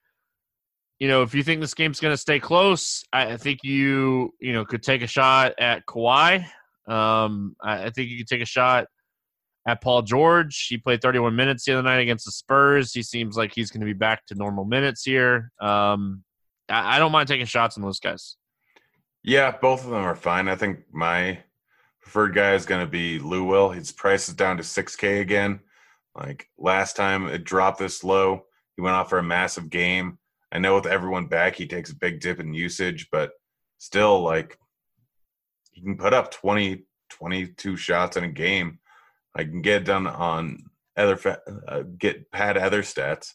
You 1.00 1.08
know, 1.08 1.24
if 1.24 1.34
you 1.34 1.42
think 1.42 1.62
this 1.62 1.74
game's 1.74 2.00
going 2.00 2.14
to 2.14 2.18
stay 2.18 2.40
close, 2.40 3.04
I, 3.12 3.38
think 3.38 3.62
you 3.64 4.34
you 4.40 4.54
know 4.54 4.66
could 4.66 4.84
take 4.84 5.02
a 5.02 5.08
shot 5.08 5.54
at 5.58 5.86
Kawhi. 5.88 6.46
Um, 6.92 7.56
I, 7.62 7.86
I 7.86 7.90
think 7.90 8.10
you 8.10 8.18
could 8.18 8.28
take 8.28 8.42
a 8.42 8.46
shot 8.46 8.88
at 9.68 9.82
Paul 9.82 10.02
George. 10.02 10.68
He 10.68 10.78
played 10.78 11.02
31 11.02 11.36
minutes 11.36 11.66
the 11.66 11.74
other 11.74 11.84
night 11.84 12.00
against 12.00 12.26
the 12.26 12.32
Spurs. 12.32 12.94
He 12.94 13.04
seems 13.04 13.38
like 13.38 13.54
he's 13.54 13.72
going 13.72 13.82
to 13.82 13.86
be 13.86 13.94
back 13.94 14.26
to 14.28 14.36
normal 14.36 14.66
minutes 14.66 15.04
here. 15.04 15.52
Um, 15.62 16.24
I, 16.70 16.96
I 16.96 17.00
don't 17.00 17.12
mind 17.12 17.28
taking 17.28 17.46
shots 17.46 17.78
on 17.78 17.84
those 17.84 18.00
guys. 18.00 18.36
Yeah, 19.24 19.52
both 19.52 19.84
of 19.84 19.92
them 19.92 20.04
are 20.04 20.16
fine. 20.16 20.48
I 20.48 20.56
think 20.56 20.80
my 20.92 21.40
preferred 22.02 22.34
guy 22.34 22.56
is 22.56 22.66
going 22.66 22.84
to 22.84 22.92
be 22.92 23.20
Lou 23.20 23.44
Will. 23.44 23.70
His 23.70 23.92
price 23.92 24.28
is 24.28 24.36
down 24.36 24.58
to 24.58 24.64
6K 24.64 25.22
again. 25.22 25.60
Like 26.16 26.48
last 26.58 26.96
time 26.96 27.28
it 27.28 27.44
dropped 27.44 27.80
this 27.80 28.04
low, 28.04 28.46
he 28.76 28.82
went 28.82 28.96
off 28.96 29.10
for 29.10 29.20
a 29.20 29.24
massive 29.24 29.70
game. 29.70 30.18
I 30.52 30.60
know 30.60 30.76
with 30.76 30.88
everyone 30.88 31.28
back, 31.28 31.56
he 31.56 31.68
takes 31.68 31.92
a 31.92 31.96
big 31.96 32.20
dip 32.20 32.40
in 32.40 32.54
usage, 32.54 33.08
but 33.12 33.32
still, 33.78 34.22
like 34.22 34.58
can 35.84 35.98
put 35.98 36.14
up 36.14 36.32
20, 36.32 36.84
22 37.10 37.78
shots 37.78 38.18
in 38.18 38.24
a 38.24 38.30
game. 38.30 38.80
I 39.36 39.44
can 39.44 39.62
get 39.62 39.86
done 39.86 40.08
on 40.08 40.66
other 40.98 41.40
uh, 41.68 41.84
get 41.98 42.32
pad 42.32 42.58
other 42.58 42.82
stats. 42.82 43.34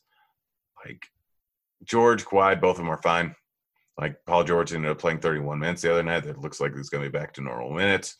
Like 0.84 1.06
George, 1.84 2.24
Kawhi, 2.24 2.60
both 2.60 2.72
of 2.72 2.84
them 2.84 2.90
are 2.90 3.02
fine. 3.02 3.34
Like 3.98 4.18
Paul 4.26 4.44
George 4.44 4.74
ended 4.74 4.90
up 4.90 4.98
playing 4.98 5.20
31 5.20 5.58
minutes 5.58 5.82
the 5.82 5.90
other 5.90 6.02
night. 6.02 6.24
That 6.24 6.40
looks 6.40 6.60
like 6.60 6.74
he's 6.74 6.90
going 6.90 7.02
to 7.02 7.10
be 7.10 7.18
back 7.18 7.32
to 7.34 7.40
normal 7.40 7.72
minutes. 7.72 8.16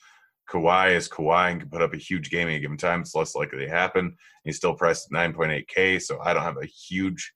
Kawhi 0.49 0.95
is 0.95 1.09
Kawhi 1.09 1.51
and 1.51 1.61
can 1.61 1.71
put 1.71 1.83
up 1.83 1.93
a 1.93 1.99
huge 1.99 2.31
game 2.31 2.49
at 2.49 2.55
a 2.55 2.61
given 2.61 2.77
time. 2.77 3.01
It's 3.01 3.15
less 3.15 3.35
likely 3.35 3.59
to 3.59 3.69
happen. 3.69 4.17
He's 4.45 4.57
still 4.57 4.75
priced 4.75 5.13
at 5.13 5.35
9.8K, 5.35 6.01
so 6.01 6.19
I 6.21 6.33
don't 6.33 6.45
have 6.45 6.57
a 6.63 6.67
huge 6.67 7.33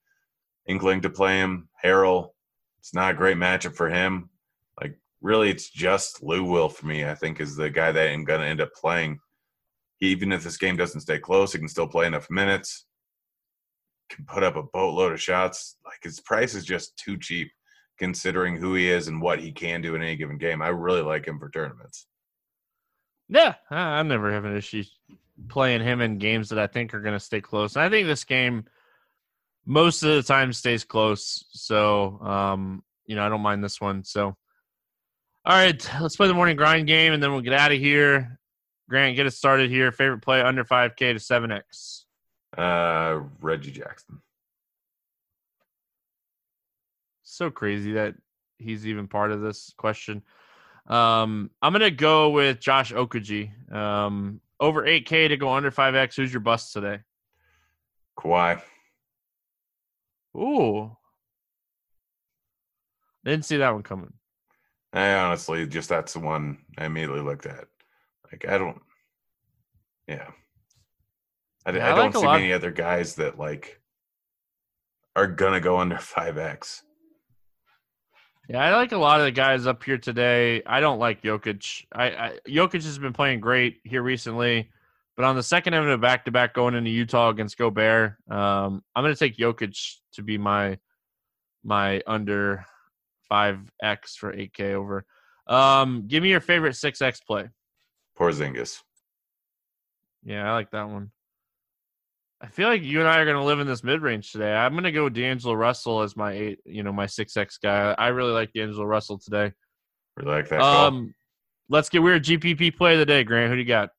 inkling 0.65 1.01
to 1.01 1.09
play 1.09 1.37
him. 1.37 1.67
Harrell, 1.83 2.29
it's 2.79 2.93
not 2.93 3.11
a 3.11 3.17
great 3.17 3.37
matchup 3.37 3.75
for 3.75 3.89
him. 3.89 4.30
Really, 5.21 5.49
it's 5.49 5.69
just 5.69 6.23
Lou 6.23 6.43
Will 6.43 6.69
for 6.69 6.87
me, 6.87 7.05
I 7.05 7.13
think, 7.13 7.39
is 7.39 7.55
the 7.55 7.69
guy 7.69 7.91
that 7.91 8.09
I'm 8.09 8.23
going 8.23 8.41
to 8.41 8.47
end 8.47 8.61
up 8.61 8.73
playing. 8.73 9.19
He, 9.97 10.07
even 10.07 10.31
if 10.31 10.43
this 10.43 10.57
game 10.57 10.77
doesn't 10.77 11.01
stay 11.01 11.19
close, 11.19 11.53
he 11.53 11.59
can 11.59 11.67
still 11.67 11.87
play 11.87 12.07
enough 12.07 12.27
minutes, 12.29 12.85
can 14.09 14.25
put 14.25 14.43
up 14.43 14.55
a 14.55 14.63
boatload 14.63 15.13
of 15.13 15.21
shots. 15.21 15.77
Like, 15.85 15.99
his 16.03 16.19
price 16.19 16.55
is 16.55 16.65
just 16.65 16.97
too 16.97 17.17
cheap 17.17 17.51
considering 17.99 18.57
who 18.57 18.73
he 18.73 18.89
is 18.89 19.07
and 19.07 19.21
what 19.21 19.39
he 19.39 19.51
can 19.51 19.81
do 19.81 19.93
in 19.93 20.01
any 20.01 20.15
given 20.15 20.39
game. 20.39 20.59
I 20.61 20.69
really 20.69 21.03
like 21.03 21.27
him 21.27 21.37
for 21.37 21.51
tournaments. 21.51 22.07
Yeah, 23.29 23.53
I 23.69 24.01
never 24.01 24.33
have 24.33 24.45
an 24.45 24.57
issue 24.57 24.83
playing 25.49 25.81
him 25.81 26.01
in 26.01 26.17
games 26.17 26.49
that 26.49 26.59
I 26.59 26.67
think 26.67 26.93
are 26.93 26.99
going 26.99 27.13
to 27.13 27.19
stay 27.19 27.41
close. 27.41 27.75
And 27.75 27.83
I 27.83 27.89
think 27.89 28.07
this 28.07 28.23
game 28.23 28.65
most 29.65 30.01
of 30.01 30.15
the 30.15 30.23
time 30.23 30.51
stays 30.51 30.83
close. 30.83 31.45
So, 31.51 32.19
um, 32.21 32.83
you 33.05 33.15
know, 33.15 33.23
I 33.23 33.29
don't 33.29 33.41
mind 33.41 33.63
this 33.63 33.79
one. 33.79 34.03
So, 34.03 34.35
all 35.43 35.55
right, 35.55 35.89
let's 35.99 36.15
play 36.15 36.27
the 36.27 36.33
morning 36.33 36.55
grind 36.55 36.87
game 36.87 37.13
and 37.13 37.21
then 37.21 37.31
we'll 37.31 37.41
get 37.41 37.53
out 37.53 37.71
of 37.71 37.79
here. 37.79 38.39
Grant, 38.89 39.15
get 39.15 39.25
us 39.25 39.37
started 39.37 39.71
here. 39.71 39.91
Favorite 39.91 40.21
play 40.21 40.41
under 40.41 40.63
5K 40.63 40.97
to 40.97 41.13
7X? 41.15 42.03
Uh, 42.57 43.23
Reggie 43.39 43.71
Jackson. 43.71 44.21
So 47.23 47.49
crazy 47.49 47.93
that 47.93 48.15
he's 48.59 48.85
even 48.85 49.07
part 49.07 49.31
of 49.31 49.41
this 49.41 49.73
question. 49.77 50.21
Um, 50.87 51.49
I'm 51.61 51.71
gonna 51.71 51.89
go 51.89 52.29
with 52.31 52.59
Josh 52.59 52.91
Okogie. 52.91 53.51
Um, 53.73 54.41
over 54.59 54.83
8K 54.83 55.29
to 55.29 55.37
go 55.37 55.53
under 55.53 55.71
5X. 55.71 56.15
Who's 56.15 56.33
your 56.33 56.41
bust 56.41 56.73
today? 56.73 56.99
Kawhi. 58.19 58.61
Ooh. 60.35 60.95
Didn't 63.23 63.45
see 63.45 63.57
that 63.57 63.73
one 63.73 63.83
coming. 63.83 64.13
I 64.93 65.13
honestly 65.13 65.65
just 65.67 65.89
that's 65.89 66.13
the 66.13 66.19
one 66.19 66.59
I 66.77 66.85
immediately 66.85 67.21
looked 67.21 67.45
at. 67.45 67.65
Like 68.31 68.45
I 68.47 68.57
don't, 68.57 68.81
yeah, 70.07 70.29
I, 71.65 71.71
yeah, 71.71 71.87
I, 71.87 71.93
I 71.93 71.95
don't 71.95 72.13
see 72.13 72.25
many 72.25 72.53
other 72.53 72.71
guys 72.71 73.15
that 73.15 73.39
like 73.39 73.81
are 75.15 75.27
gonna 75.27 75.59
go 75.59 75.77
under 75.77 75.97
five 75.99 76.37
X. 76.37 76.83
Yeah, 78.49 78.63
I 78.63 78.75
like 78.75 78.91
a 78.91 78.97
lot 78.97 79.21
of 79.21 79.25
the 79.25 79.31
guys 79.31 79.65
up 79.65 79.81
here 79.83 79.97
today. 79.97 80.61
I 80.65 80.81
don't 80.81 80.99
like 80.99 81.21
Jokic. 81.21 81.85
I, 81.93 82.05
I 82.05 82.37
Jokic 82.47 82.83
has 82.83 82.99
been 82.99 83.13
playing 83.13 83.39
great 83.39 83.79
here 83.85 84.03
recently, 84.03 84.69
but 85.15 85.23
on 85.23 85.37
the 85.37 85.43
second 85.43 85.73
end 85.73 85.87
of 85.87 86.01
back 86.01 86.25
to 86.25 86.31
back 86.31 86.53
going 86.53 86.75
into 86.75 86.89
Utah 86.89 87.29
against 87.29 87.57
Gobert, 87.57 88.15
um, 88.29 88.83
I'm 88.93 89.03
going 89.03 89.13
to 89.13 89.19
take 89.19 89.37
Jokic 89.37 89.95
to 90.13 90.21
be 90.21 90.37
my 90.37 90.77
my 91.63 92.01
under 92.07 92.65
five 93.31 93.59
X 93.81 94.17
for 94.17 94.33
eight 94.33 94.53
K 94.53 94.73
over. 94.73 95.05
Um, 95.47 96.03
give 96.07 96.21
me 96.21 96.29
your 96.29 96.41
favorite 96.41 96.75
six 96.75 97.01
X 97.01 97.21
play. 97.21 97.47
Porzingis. 98.19 98.81
Yeah, 100.23 100.49
I 100.49 100.53
like 100.53 100.71
that 100.71 100.89
one. 100.89 101.11
I 102.41 102.47
feel 102.47 102.67
like 102.67 102.83
you 102.83 102.99
and 102.99 103.07
I 103.07 103.19
are 103.19 103.25
going 103.25 103.37
to 103.37 103.43
live 103.43 103.61
in 103.61 103.67
this 103.67 103.85
mid 103.85 104.01
range 104.01 104.33
today. 104.33 104.51
I'm 104.51 104.73
going 104.73 104.83
to 104.83 104.91
go 104.91 105.07
D'Angelo 105.07 105.53
Russell 105.53 106.01
as 106.01 106.17
my 106.17 106.33
eight, 106.33 106.59
you 106.65 106.83
know, 106.83 106.91
my 106.91 107.05
six 107.05 107.37
X 107.37 107.57
guy. 107.57 107.95
I 107.97 108.09
really 108.09 108.33
like 108.33 108.51
D'Angelo 108.51 108.83
Russell 108.83 109.17
today. 109.17 109.53
Really 110.17 110.31
like 110.31 110.49
that. 110.49 110.59
Um, 110.59 111.15
let's 111.69 111.87
get 111.87 112.03
weird. 112.03 112.25
GPP 112.25 112.75
play 112.75 112.93
of 112.93 112.99
the 112.99 113.05
day, 113.05 113.23
Grant. 113.23 113.49
Who 113.49 113.55
do 113.55 113.61
you 113.61 113.67
got? 113.67 113.91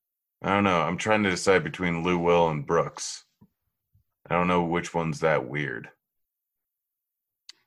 I 0.43 0.53
don't 0.53 0.63
know. 0.63 0.79
I'm 0.79 0.97
trying 0.97 1.23
to 1.23 1.31
decide 1.31 1.63
between 1.63 2.03
Lou 2.03 2.19
Will 2.19 2.49
and 2.49 2.67
Brooks. 2.67 3.23
I 4.29 4.35
don't 4.35 4.47
know 4.47 4.63
which 4.63 4.93
one's 4.93 5.21
that 5.21 5.47
weird. 5.47 5.89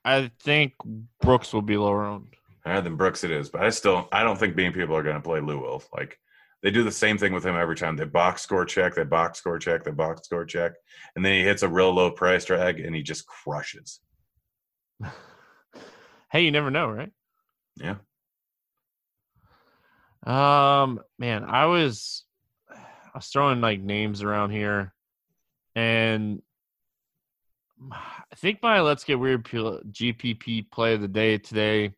I 0.07 0.31
think 0.39 0.75
Brooks 1.21 1.53
will 1.53 1.63
be 1.63 1.77
lower 1.77 2.05
owned. 2.05 2.29
Higher 2.65 2.81
than 2.81 2.95
Brooks 2.95 3.25
it 3.25 3.33
is, 3.33 3.51
but 3.51 3.65
I 3.65 3.71
still 3.71 4.09
I 4.13 4.23
don't 4.23 4.39
think 4.39 4.55
being 4.55 4.73
people 4.73 4.97
are 4.97 5.03
going 5.03 5.17
to 5.17 5.21
play 5.21 5.41
Lou 5.41 5.59
Will. 5.59 5.83
Like 5.93 6.17
they 6.63 6.71
do 6.71 6.85
the 6.85 6.93
same 6.93 7.19
thing 7.19 7.33
with 7.33 7.45
him 7.45 7.57
every 7.57 7.75
time. 7.75 7.97
They 7.97 8.05
box 8.05 8.43
score 8.43 8.65
check, 8.65 8.95
they 8.95 9.03
box 9.03 9.41
score 9.41 9.59
check, 9.59 9.83
they 9.83 9.91
box 9.91 10.23
score 10.23 10.45
check, 10.45 10.73
and 11.17 11.25
then 11.25 11.33
he 11.33 11.43
hits 11.43 11.63
a 11.65 11.69
real 11.69 11.93
low 11.93 12.13
price 12.13 12.45
drag 12.45 12.79
and 12.79 12.95
he 12.95 13.03
just 13.03 13.27
crushes. 13.27 13.99
hey, 16.31 16.43
you 16.43 16.53
never 16.53 16.71
know, 16.71 16.89
right? 16.89 17.11
Yeah. 17.77 17.97
Um, 20.25 21.01
man, 21.19 21.45
I 21.45 21.67
was 21.67 22.25
I 22.71 23.19
was 23.19 23.27
throwing 23.27 23.61
like 23.61 23.81
names 23.81 24.23
around 24.23 24.51
here, 24.51 24.95
and 25.75 26.43
I 27.93 28.35
think 28.37 28.63
my 28.63 28.81
let's 28.81 29.05
get 29.05 29.19
weird 29.19 29.45
GPP 29.45 30.71
play 30.71 30.95
of 30.95 31.01
the 31.01 31.09
day 31.09 31.39
today 31.39 31.95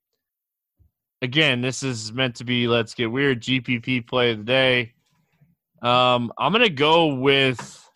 again, 1.22 1.61
this 1.61 1.83
is 1.83 2.12
meant 2.12 2.37
to 2.37 2.45
be 2.45 2.68
let's 2.68 2.95
get 2.95 3.11
weird 3.11 3.43
GPP 3.43 4.07
play 4.07 4.33
of 4.33 4.39
the 4.39 4.45
day. 4.45 4.93
Um, 5.83 6.33
I'm 6.39 6.53
gonna 6.53 6.68
go 6.68 7.14
with 7.14 7.89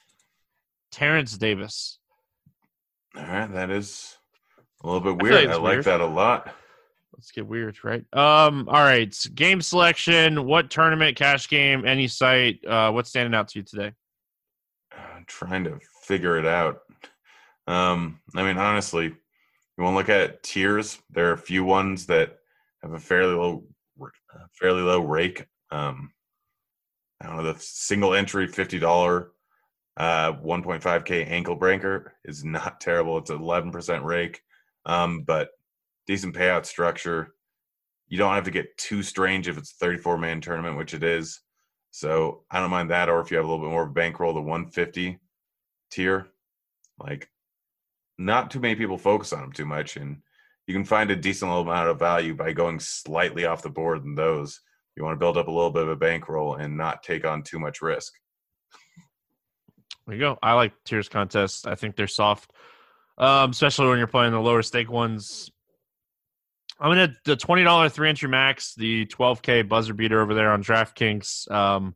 Terence 0.90 1.36
Davis. 1.36 1.98
All 3.16 3.24
right, 3.24 3.52
that 3.52 3.70
is 3.70 4.16
a 4.82 4.86
little 4.86 5.00
bit 5.00 5.22
weird. 5.22 5.48
I, 5.48 5.52
I 5.52 5.56
like 5.56 5.72
weird. 5.72 5.84
that 5.84 6.00
a 6.00 6.06
lot. 6.06 6.54
Let's 7.14 7.30
get 7.30 7.46
weird, 7.46 7.78
right? 7.84 8.04
Um, 8.14 8.68
all 8.68 8.82
right. 8.82 9.14
Game 9.34 9.60
selection. 9.60 10.44
What 10.46 10.70
tournament, 10.70 11.16
cash 11.16 11.48
game, 11.48 11.86
any 11.86 12.08
site? 12.08 12.64
Uh, 12.64 12.90
what's 12.90 13.10
standing 13.10 13.34
out 13.34 13.48
to 13.48 13.58
you 13.58 13.64
today? 13.64 13.92
I'm 14.92 15.24
trying 15.26 15.62
to 15.64 15.78
figure 16.02 16.38
it 16.38 16.46
out. 16.46 16.80
Um, 17.66 18.20
I 18.34 18.42
mean, 18.42 18.58
honestly, 18.58 19.06
you 19.06 19.84
want 19.84 19.94
to 19.94 19.98
look 19.98 20.08
at 20.08 20.42
tiers. 20.42 20.98
There 21.10 21.28
are 21.30 21.34
a 21.34 21.38
few 21.38 21.64
ones 21.64 22.06
that 22.06 22.38
have 22.82 22.92
a 22.92 22.98
fairly 22.98 23.34
low, 23.34 23.64
fairly 24.52 24.82
low 24.82 25.00
rake. 25.00 25.46
Um, 25.70 26.12
I 27.20 27.26
don't 27.26 27.36
know 27.36 27.52
the 27.52 27.58
single 27.60 28.14
entry 28.14 28.46
fifty 28.48 28.78
dollar, 28.78 29.30
uh, 29.96 30.32
one 30.32 30.62
point 30.62 30.82
five 30.82 31.04
k 31.04 31.24
ankle 31.24 31.54
breaker 31.54 32.14
is 32.24 32.44
not 32.44 32.80
terrible. 32.80 33.18
It's 33.18 33.30
eleven 33.30 33.70
percent 33.70 34.04
rake, 34.04 34.42
um, 34.86 35.22
but 35.22 35.50
decent 36.06 36.34
payout 36.34 36.66
structure. 36.66 37.34
You 38.08 38.18
don't 38.18 38.34
have 38.34 38.44
to 38.44 38.50
get 38.50 38.76
too 38.76 39.02
strange 39.02 39.48
if 39.48 39.56
it's 39.56 39.72
a 39.72 39.76
thirty 39.76 39.98
four 39.98 40.18
man 40.18 40.40
tournament, 40.40 40.76
which 40.76 40.94
it 40.94 41.02
is. 41.02 41.40
So 41.92 42.44
I 42.50 42.60
don't 42.60 42.70
mind 42.70 42.90
that. 42.90 43.08
Or 43.08 43.20
if 43.20 43.30
you 43.30 43.36
have 43.36 43.46
a 43.46 43.48
little 43.48 43.64
bit 43.64 43.72
more 43.72 43.86
bankroll, 43.86 44.34
the 44.34 44.40
one 44.40 44.70
fifty 44.70 45.18
tier, 45.90 46.26
like 46.98 47.28
not 48.18 48.50
too 48.50 48.60
many 48.60 48.74
people 48.74 48.98
focus 48.98 49.32
on 49.32 49.40
them 49.40 49.52
too 49.52 49.66
much, 49.66 49.96
and 49.96 50.18
you 50.66 50.74
can 50.74 50.84
find 50.84 51.10
a 51.10 51.16
decent 51.16 51.50
little 51.50 51.64
amount 51.64 51.88
of 51.88 51.98
value 51.98 52.34
by 52.34 52.52
going 52.52 52.78
slightly 52.78 53.46
off 53.46 53.62
the 53.62 53.70
board 53.70 54.02
than 54.02 54.14
those. 54.14 54.60
You 54.96 55.04
want 55.04 55.14
to 55.14 55.18
build 55.18 55.36
up 55.36 55.48
a 55.48 55.50
little 55.50 55.70
bit 55.70 55.84
of 55.84 55.88
a 55.88 55.96
bankroll 55.96 56.56
and 56.56 56.76
not 56.76 57.02
take 57.02 57.24
on 57.24 57.42
too 57.42 57.58
much 57.58 57.82
risk. 57.82 58.12
There 60.06 60.14
you 60.14 60.20
go. 60.20 60.38
I 60.42 60.52
like 60.54 60.72
tiers 60.84 61.08
contests. 61.08 61.66
I 61.66 61.74
think 61.74 61.96
they're 61.96 62.06
soft, 62.06 62.52
um, 63.18 63.50
especially 63.50 63.88
when 63.88 63.98
you're 63.98 64.06
playing 64.06 64.32
the 64.32 64.40
lower 64.40 64.62
stake 64.62 64.90
ones. 64.90 65.50
I'm 66.78 66.90
gonna 66.90 67.14
the 67.24 67.36
twenty 67.36 67.62
dollar 67.62 67.88
three 67.88 68.08
entry 68.08 68.28
max, 68.28 68.74
the 68.74 69.06
12k 69.06 69.68
buzzer 69.68 69.94
beater 69.94 70.20
over 70.20 70.34
there 70.34 70.50
on 70.50 70.62
DraftKings. 70.62 71.50
Um, 71.50 71.94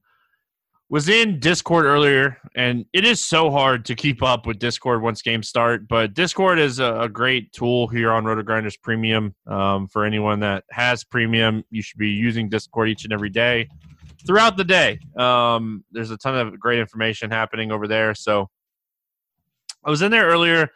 was 0.88 1.08
in 1.08 1.40
Discord 1.40 1.84
earlier, 1.84 2.38
and 2.54 2.84
it 2.92 3.04
is 3.04 3.22
so 3.22 3.50
hard 3.50 3.84
to 3.86 3.94
keep 3.94 4.22
up 4.22 4.46
with 4.46 4.58
Discord 4.58 5.02
once 5.02 5.20
games 5.20 5.48
start. 5.48 5.88
But 5.88 6.14
Discord 6.14 6.60
is 6.60 6.78
a, 6.78 7.00
a 7.00 7.08
great 7.08 7.52
tool 7.52 7.88
here 7.88 8.12
on 8.12 8.24
RotoGrinders 8.24 8.80
Premium. 8.82 9.34
Um, 9.48 9.88
for 9.88 10.04
anyone 10.04 10.40
that 10.40 10.64
has 10.70 11.02
Premium, 11.02 11.64
you 11.70 11.82
should 11.82 11.98
be 11.98 12.10
using 12.10 12.48
Discord 12.48 12.88
each 12.88 13.04
and 13.04 13.12
every 13.12 13.30
day 13.30 13.68
throughout 14.26 14.56
the 14.56 14.64
day. 14.64 14.98
Um, 15.18 15.84
there's 15.90 16.12
a 16.12 16.16
ton 16.16 16.36
of 16.36 16.58
great 16.58 16.78
information 16.78 17.30
happening 17.30 17.72
over 17.72 17.88
there. 17.88 18.14
So 18.14 18.48
I 19.84 19.90
was 19.90 20.02
in 20.02 20.10
there 20.12 20.26
earlier, 20.26 20.68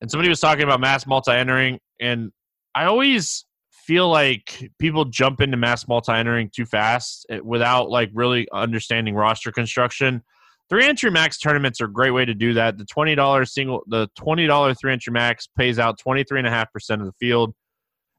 and 0.00 0.10
somebody 0.10 0.28
was 0.28 0.40
talking 0.40 0.64
about 0.64 0.80
mass 0.80 1.06
multi 1.06 1.32
entering, 1.32 1.78
and 2.00 2.32
I 2.74 2.84
always 2.86 3.44
feel 3.88 4.10
like 4.10 4.70
people 4.78 5.06
jump 5.06 5.40
into 5.40 5.56
mass 5.56 5.88
multi 5.88 6.12
entering 6.12 6.50
too 6.54 6.66
fast 6.66 7.24
eh, 7.30 7.38
without 7.42 7.88
like 7.88 8.10
really 8.12 8.46
understanding 8.52 9.14
roster 9.14 9.50
construction. 9.50 10.22
Three 10.68 10.84
entry 10.84 11.10
max 11.10 11.38
tournaments 11.38 11.80
are 11.80 11.86
a 11.86 11.92
great 11.92 12.10
way 12.10 12.26
to 12.26 12.34
do 12.34 12.52
that. 12.52 12.76
The 12.76 12.84
twenty 12.84 13.14
dollars 13.14 13.54
single, 13.54 13.82
the 13.86 14.06
twenty 14.14 14.46
dollar 14.46 14.74
three 14.74 14.92
entry 14.92 15.10
max 15.14 15.48
pays 15.56 15.78
out 15.78 15.98
twenty 15.98 16.22
three 16.22 16.38
and 16.38 16.46
a 16.46 16.50
half 16.50 16.70
percent 16.70 17.00
of 17.00 17.06
the 17.06 17.14
field. 17.18 17.54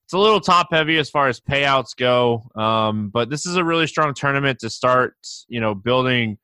it's 0.05 0.13
a 0.13 0.17
little 0.17 0.41
top 0.41 0.69
heavy 0.71 0.97
as 0.97 1.07
far 1.07 1.27
as 1.27 1.39
payouts 1.39 1.95
go. 1.95 2.49
Um, 2.55 3.09
but 3.09 3.29
this 3.29 3.45
is 3.45 3.55
a 3.55 3.63
really 3.63 3.85
strong 3.85 4.15
tournament 4.15 4.57
to 4.61 4.71
start, 4.71 5.13
you 5.47 5.61
know, 5.61 5.75
building 5.75 6.39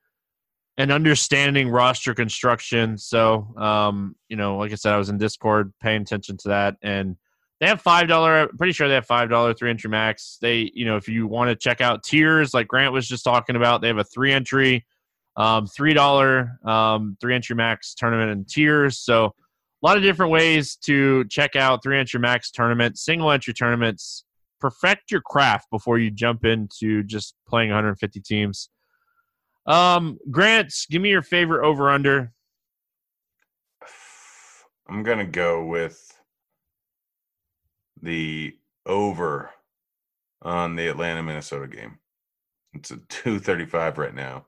and 0.78 0.92
understanding 0.92 1.70
roster 1.70 2.14
construction. 2.14 3.00
So, 3.00 3.56
um, 3.58 4.16
you 4.30 4.38
know, 4.38 4.58
like 4.58 4.72
I 4.72 4.76
said, 4.76 4.94
I 4.94 4.98
was 4.98 5.10
in 5.10 5.18
Discord 5.18 5.74
paying 5.82 6.04
attention 6.04 6.38
to 6.44 6.50
that, 6.50 6.76
and 6.84 7.16
they 7.60 7.68
have 7.68 7.82
five 7.82 8.08
dollar. 8.08 8.48
Pretty 8.58 8.74
sure 8.74 8.88
they 8.88 8.96
have 8.96 9.06
five 9.06 9.30
dollar 9.30 9.54
three 9.54 9.70
entry 9.70 9.90
max. 9.90 10.38
They, 10.42 10.72
you 10.74 10.86
know, 10.86 10.98
if 10.98 11.08
you 11.08 11.28
want 11.28 11.50
to 11.50 11.56
check 11.56 11.82
out 11.82 12.04
tiers, 12.04 12.54
like 12.54 12.68
Grant 12.68 12.94
was 12.94 13.08
just 13.08 13.24
talking 13.24 13.56
about, 13.56 13.82
they 13.82 13.88
have 13.88 13.98
a 13.98 14.04
three 14.04 14.34
entry, 14.34 14.86
um, 15.38 15.68
three 15.68 15.94
dollar, 15.94 16.60
um, 16.66 17.18
three 17.22 17.34
entry 17.36 17.56
max 17.56 17.96
tournament 17.96 18.32
and 18.32 18.48
tiers. 18.48 19.00
So 19.00 19.26
a 19.26 19.86
lot 19.86 19.98
of 19.98 20.04
different 20.04 20.32
ways 20.32 20.76
to 20.84 21.26
check 21.26 21.56
out 21.56 21.82
three 21.82 21.98
entry 21.98 22.20
max 22.20 22.52
tournaments, 22.52 23.06
single 23.06 23.32
entry 23.32 23.54
tournaments. 23.54 24.26
Perfect 24.60 25.12
your 25.12 25.22
craft 25.22 25.70
before 25.70 26.00
you 26.00 26.10
jump 26.10 26.44
into 26.44 27.04
just 27.04 27.36
playing 27.48 27.70
150 27.70 28.20
teams. 28.22 28.70
Um, 29.68 30.18
Grant, 30.30 30.74
give 30.90 31.02
me 31.02 31.10
your 31.10 31.22
favorite 31.22 31.66
over 31.66 31.90
under. 31.90 32.32
I'm 34.88 35.04
gonna 35.04 35.26
go 35.26 35.66
with 35.66 36.16
the 38.02 38.56
over 38.86 39.52
on 40.42 40.76
the 40.76 40.88
Atlanta 40.88 41.24
Minnesota 41.24 41.68
game. 41.68 42.00
It's 42.74 42.92
a 42.92 42.98
235 43.10 43.98
right 43.98 44.14
now. 44.14 44.46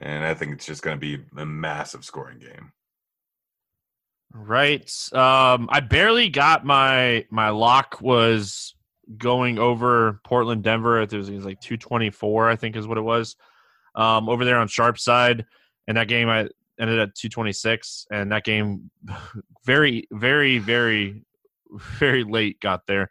And 0.00 0.24
I 0.24 0.34
think 0.34 0.52
it's 0.52 0.66
just 0.66 0.82
going 0.82 0.96
to 0.96 1.00
be 1.00 1.22
a 1.36 1.46
massive 1.46 2.04
scoring 2.04 2.38
game. 2.38 2.72
Right. 4.32 4.90
Um, 5.12 5.68
I 5.70 5.78
barely 5.78 6.28
got 6.28 6.64
my 6.64 7.24
my 7.30 7.50
lock 7.50 8.00
was 8.00 8.74
going 9.16 9.58
over 9.58 10.20
Portland 10.24 10.64
Denver. 10.64 11.00
It 11.00 11.12
was, 11.12 11.28
it 11.28 11.36
was 11.36 11.44
like 11.44 11.60
224, 11.60 12.50
I 12.50 12.56
think 12.56 12.74
is 12.74 12.86
what 12.86 12.98
it 12.98 13.02
was. 13.02 13.36
Um, 13.94 14.28
over 14.28 14.44
there 14.44 14.58
on 14.58 14.66
SharpSide, 14.66 15.44
and 15.86 15.96
that 15.96 16.08
game 16.08 16.28
I 16.28 16.48
ended 16.80 16.98
at 16.98 17.14
226, 17.14 18.06
and 18.10 18.32
that 18.32 18.44
game 18.44 18.90
very, 19.64 20.08
very, 20.10 20.58
very, 20.58 21.22
very 21.98 22.24
late 22.24 22.60
got 22.60 22.86
there. 22.86 23.08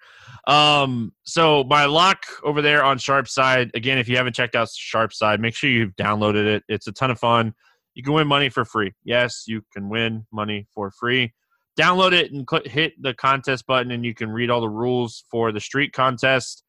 Um, 0.47 1.13
so 1.23 1.63
my 1.65 1.85
lock 1.85 2.25
over 2.43 2.61
there 2.61 2.83
on 2.83 2.97
SharpSide 2.97 3.71
again. 3.75 3.97
If 3.97 4.07
you 4.07 4.17
haven't 4.17 4.33
checked 4.35 4.55
out 4.55 4.67
SharpSide, 4.67 5.39
make 5.39 5.55
sure 5.55 5.69
you've 5.69 5.95
downloaded 5.95 6.45
it. 6.45 6.63
It's 6.67 6.87
a 6.87 6.91
ton 6.91 7.11
of 7.11 7.19
fun. 7.19 7.53
You 7.95 8.03
can 8.03 8.13
win 8.13 8.27
money 8.27 8.49
for 8.49 8.65
free. 8.65 8.93
Yes, 9.03 9.43
you 9.47 9.61
can 9.73 9.89
win 9.89 10.25
money 10.31 10.67
for 10.73 10.91
free. 10.91 11.33
Download 11.79 12.11
it 12.11 12.31
and 12.31 12.45
click, 12.45 12.67
hit 12.67 12.93
the 13.01 13.13
contest 13.13 13.65
button, 13.65 13.91
and 13.91 14.05
you 14.05 14.13
can 14.13 14.29
read 14.29 14.49
all 14.49 14.61
the 14.61 14.69
rules 14.69 15.25
for 15.31 15.51
the 15.51 15.59
streak 15.59 15.91
contest. 15.91 16.63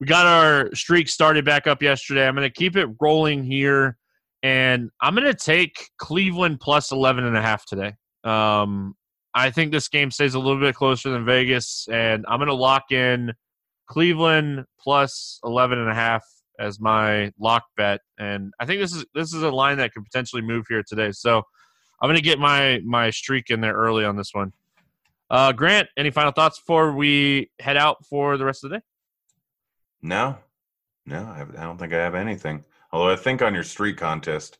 We 0.00 0.06
got 0.06 0.26
our 0.26 0.74
streak 0.74 1.08
started 1.08 1.44
back 1.44 1.66
up 1.66 1.82
yesterday. 1.82 2.26
I'm 2.26 2.34
going 2.34 2.48
to 2.48 2.52
keep 2.52 2.76
it 2.76 2.88
rolling 3.00 3.44
here, 3.44 3.96
and 4.42 4.90
I'm 5.00 5.14
going 5.14 5.26
to 5.26 5.34
take 5.34 5.88
Cleveland 5.98 6.60
plus 6.60 6.92
11 6.92 7.24
and 7.24 7.36
a 7.36 7.42
half 7.42 7.64
today. 7.64 7.94
Um, 8.24 8.94
I 9.34 9.50
think 9.50 9.72
this 9.72 9.88
game 9.88 10.10
stays 10.10 10.34
a 10.34 10.38
little 10.38 10.60
bit 10.60 10.74
closer 10.74 11.10
than 11.10 11.24
Vegas, 11.24 11.88
and 11.90 12.24
I'm 12.28 12.38
going 12.38 12.48
to 12.48 12.54
lock 12.54 12.92
in 12.92 13.32
Cleveland 13.86 14.64
plus 14.78 15.40
11 15.44 15.78
and 15.78 15.90
a 15.90 15.94
half 15.94 16.24
as 16.58 16.78
my 16.78 17.32
lock 17.38 17.64
bet, 17.76 18.00
and 18.18 18.52
I 18.60 18.66
think 18.66 18.80
this 18.80 18.94
is 18.94 19.04
this 19.14 19.34
is 19.34 19.42
a 19.42 19.50
line 19.50 19.78
that 19.78 19.92
could 19.92 20.04
potentially 20.04 20.42
move 20.42 20.66
here 20.68 20.84
today. 20.86 21.10
So 21.10 21.42
I'm 22.00 22.08
going 22.08 22.16
to 22.16 22.22
get 22.22 22.38
my 22.38 22.80
my 22.84 23.10
streak 23.10 23.50
in 23.50 23.60
there 23.60 23.74
early 23.74 24.04
on 24.04 24.16
this 24.16 24.30
one. 24.32 24.52
Uh, 25.30 25.52
Grant, 25.52 25.88
any 25.96 26.10
final 26.10 26.30
thoughts 26.30 26.58
before 26.58 26.92
we 26.92 27.50
head 27.58 27.76
out 27.76 28.04
for 28.06 28.36
the 28.36 28.44
rest 28.44 28.62
of 28.62 28.70
the 28.70 28.76
day? 28.76 28.82
No, 30.02 30.38
no, 31.06 31.22
I, 31.24 31.42
I 31.58 31.64
don't 31.64 31.78
think 31.78 31.92
I 31.92 31.96
have 31.96 32.14
anything. 32.14 32.64
Although 32.92 33.12
I 33.12 33.16
think 33.16 33.42
on 33.42 33.54
your 33.54 33.64
streak 33.64 33.96
contest, 33.96 34.58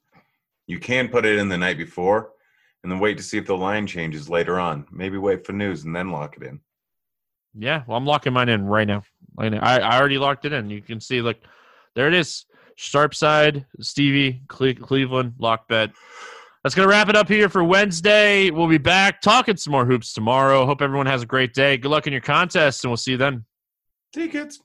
you 0.66 0.81
can 0.81 1.09
put 1.09 1.25
it 1.25 1.39
in 1.39 1.49
the 1.49 1.59
night 1.59 1.79
before, 1.79 2.31
and 2.85 2.93
then 2.93 3.01
wait 3.01 3.16
to 3.16 3.22
see 3.22 3.39
if 3.39 3.47
the 3.47 3.57
line 3.57 3.87
changes 3.87 4.28
later 4.28 4.61
on. 4.61 4.87
Maybe 4.93 5.16
wait 5.16 5.45
for 5.45 5.55
news 5.55 5.85
and 5.85 5.97
then 5.97 6.11
lock 6.11 6.37
it 6.37 6.43
in. 6.43 6.61
Yeah, 7.59 7.82
well, 7.87 7.97
I'm 7.97 8.05
locking 8.05 8.35
mine 8.35 8.51
in 8.51 8.66
right 8.66 8.87
now. 8.87 9.03
I, 9.39 9.47
I 9.47 9.99
already 9.99 10.18
locked 10.18 10.45
it 10.45 10.53
in. 10.53 10.68
You 10.68 10.82
can 10.82 11.01
see, 11.01 11.22
look, 11.22 11.39
there 11.95 12.09
it 12.09 12.14
is. 12.14 12.45
SharpSide, 12.78 13.64
Stevie, 13.80 14.43
Cle- 14.49 14.74
Cleveland, 14.74 15.32
lock 15.39 15.66
bet. 15.66 15.91
That's 16.62 16.74
going 16.74 16.87
to 16.87 16.91
wrap 16.91 17.09
it 17.09 17.16
up 17.16 17.28
here 17.28 17.49
for 17.49 17.64
Wednesday. 17.64 18.51
We'll 18.51 18.68
be 18.68 18.78
back 18.78 19.22
talking 19.22 19.57
some 19.57 19.72
more 19.72 19.87
hoops 19.87 20.12
tomorrow. 20.12 20.66
Hope 20.66 20.82
everyone 20.82 21.07
has 21.07 21.22
a 21.22 21.26
great 21.26 21.55
day. 21.55 21.78
Good 21.78 21.91
luck 21.91 22.07
in 22.07 22.12
your 22.12 22.22
contest, 22.22 22.85
and 22.85 22.91
we'll 22.91 22.97
see 22.97 23.12
you 23.12 23.16
then. 23.16 23.45
See 24.14 24.24
you, 24.24 24.28
kids. 24.28 24.61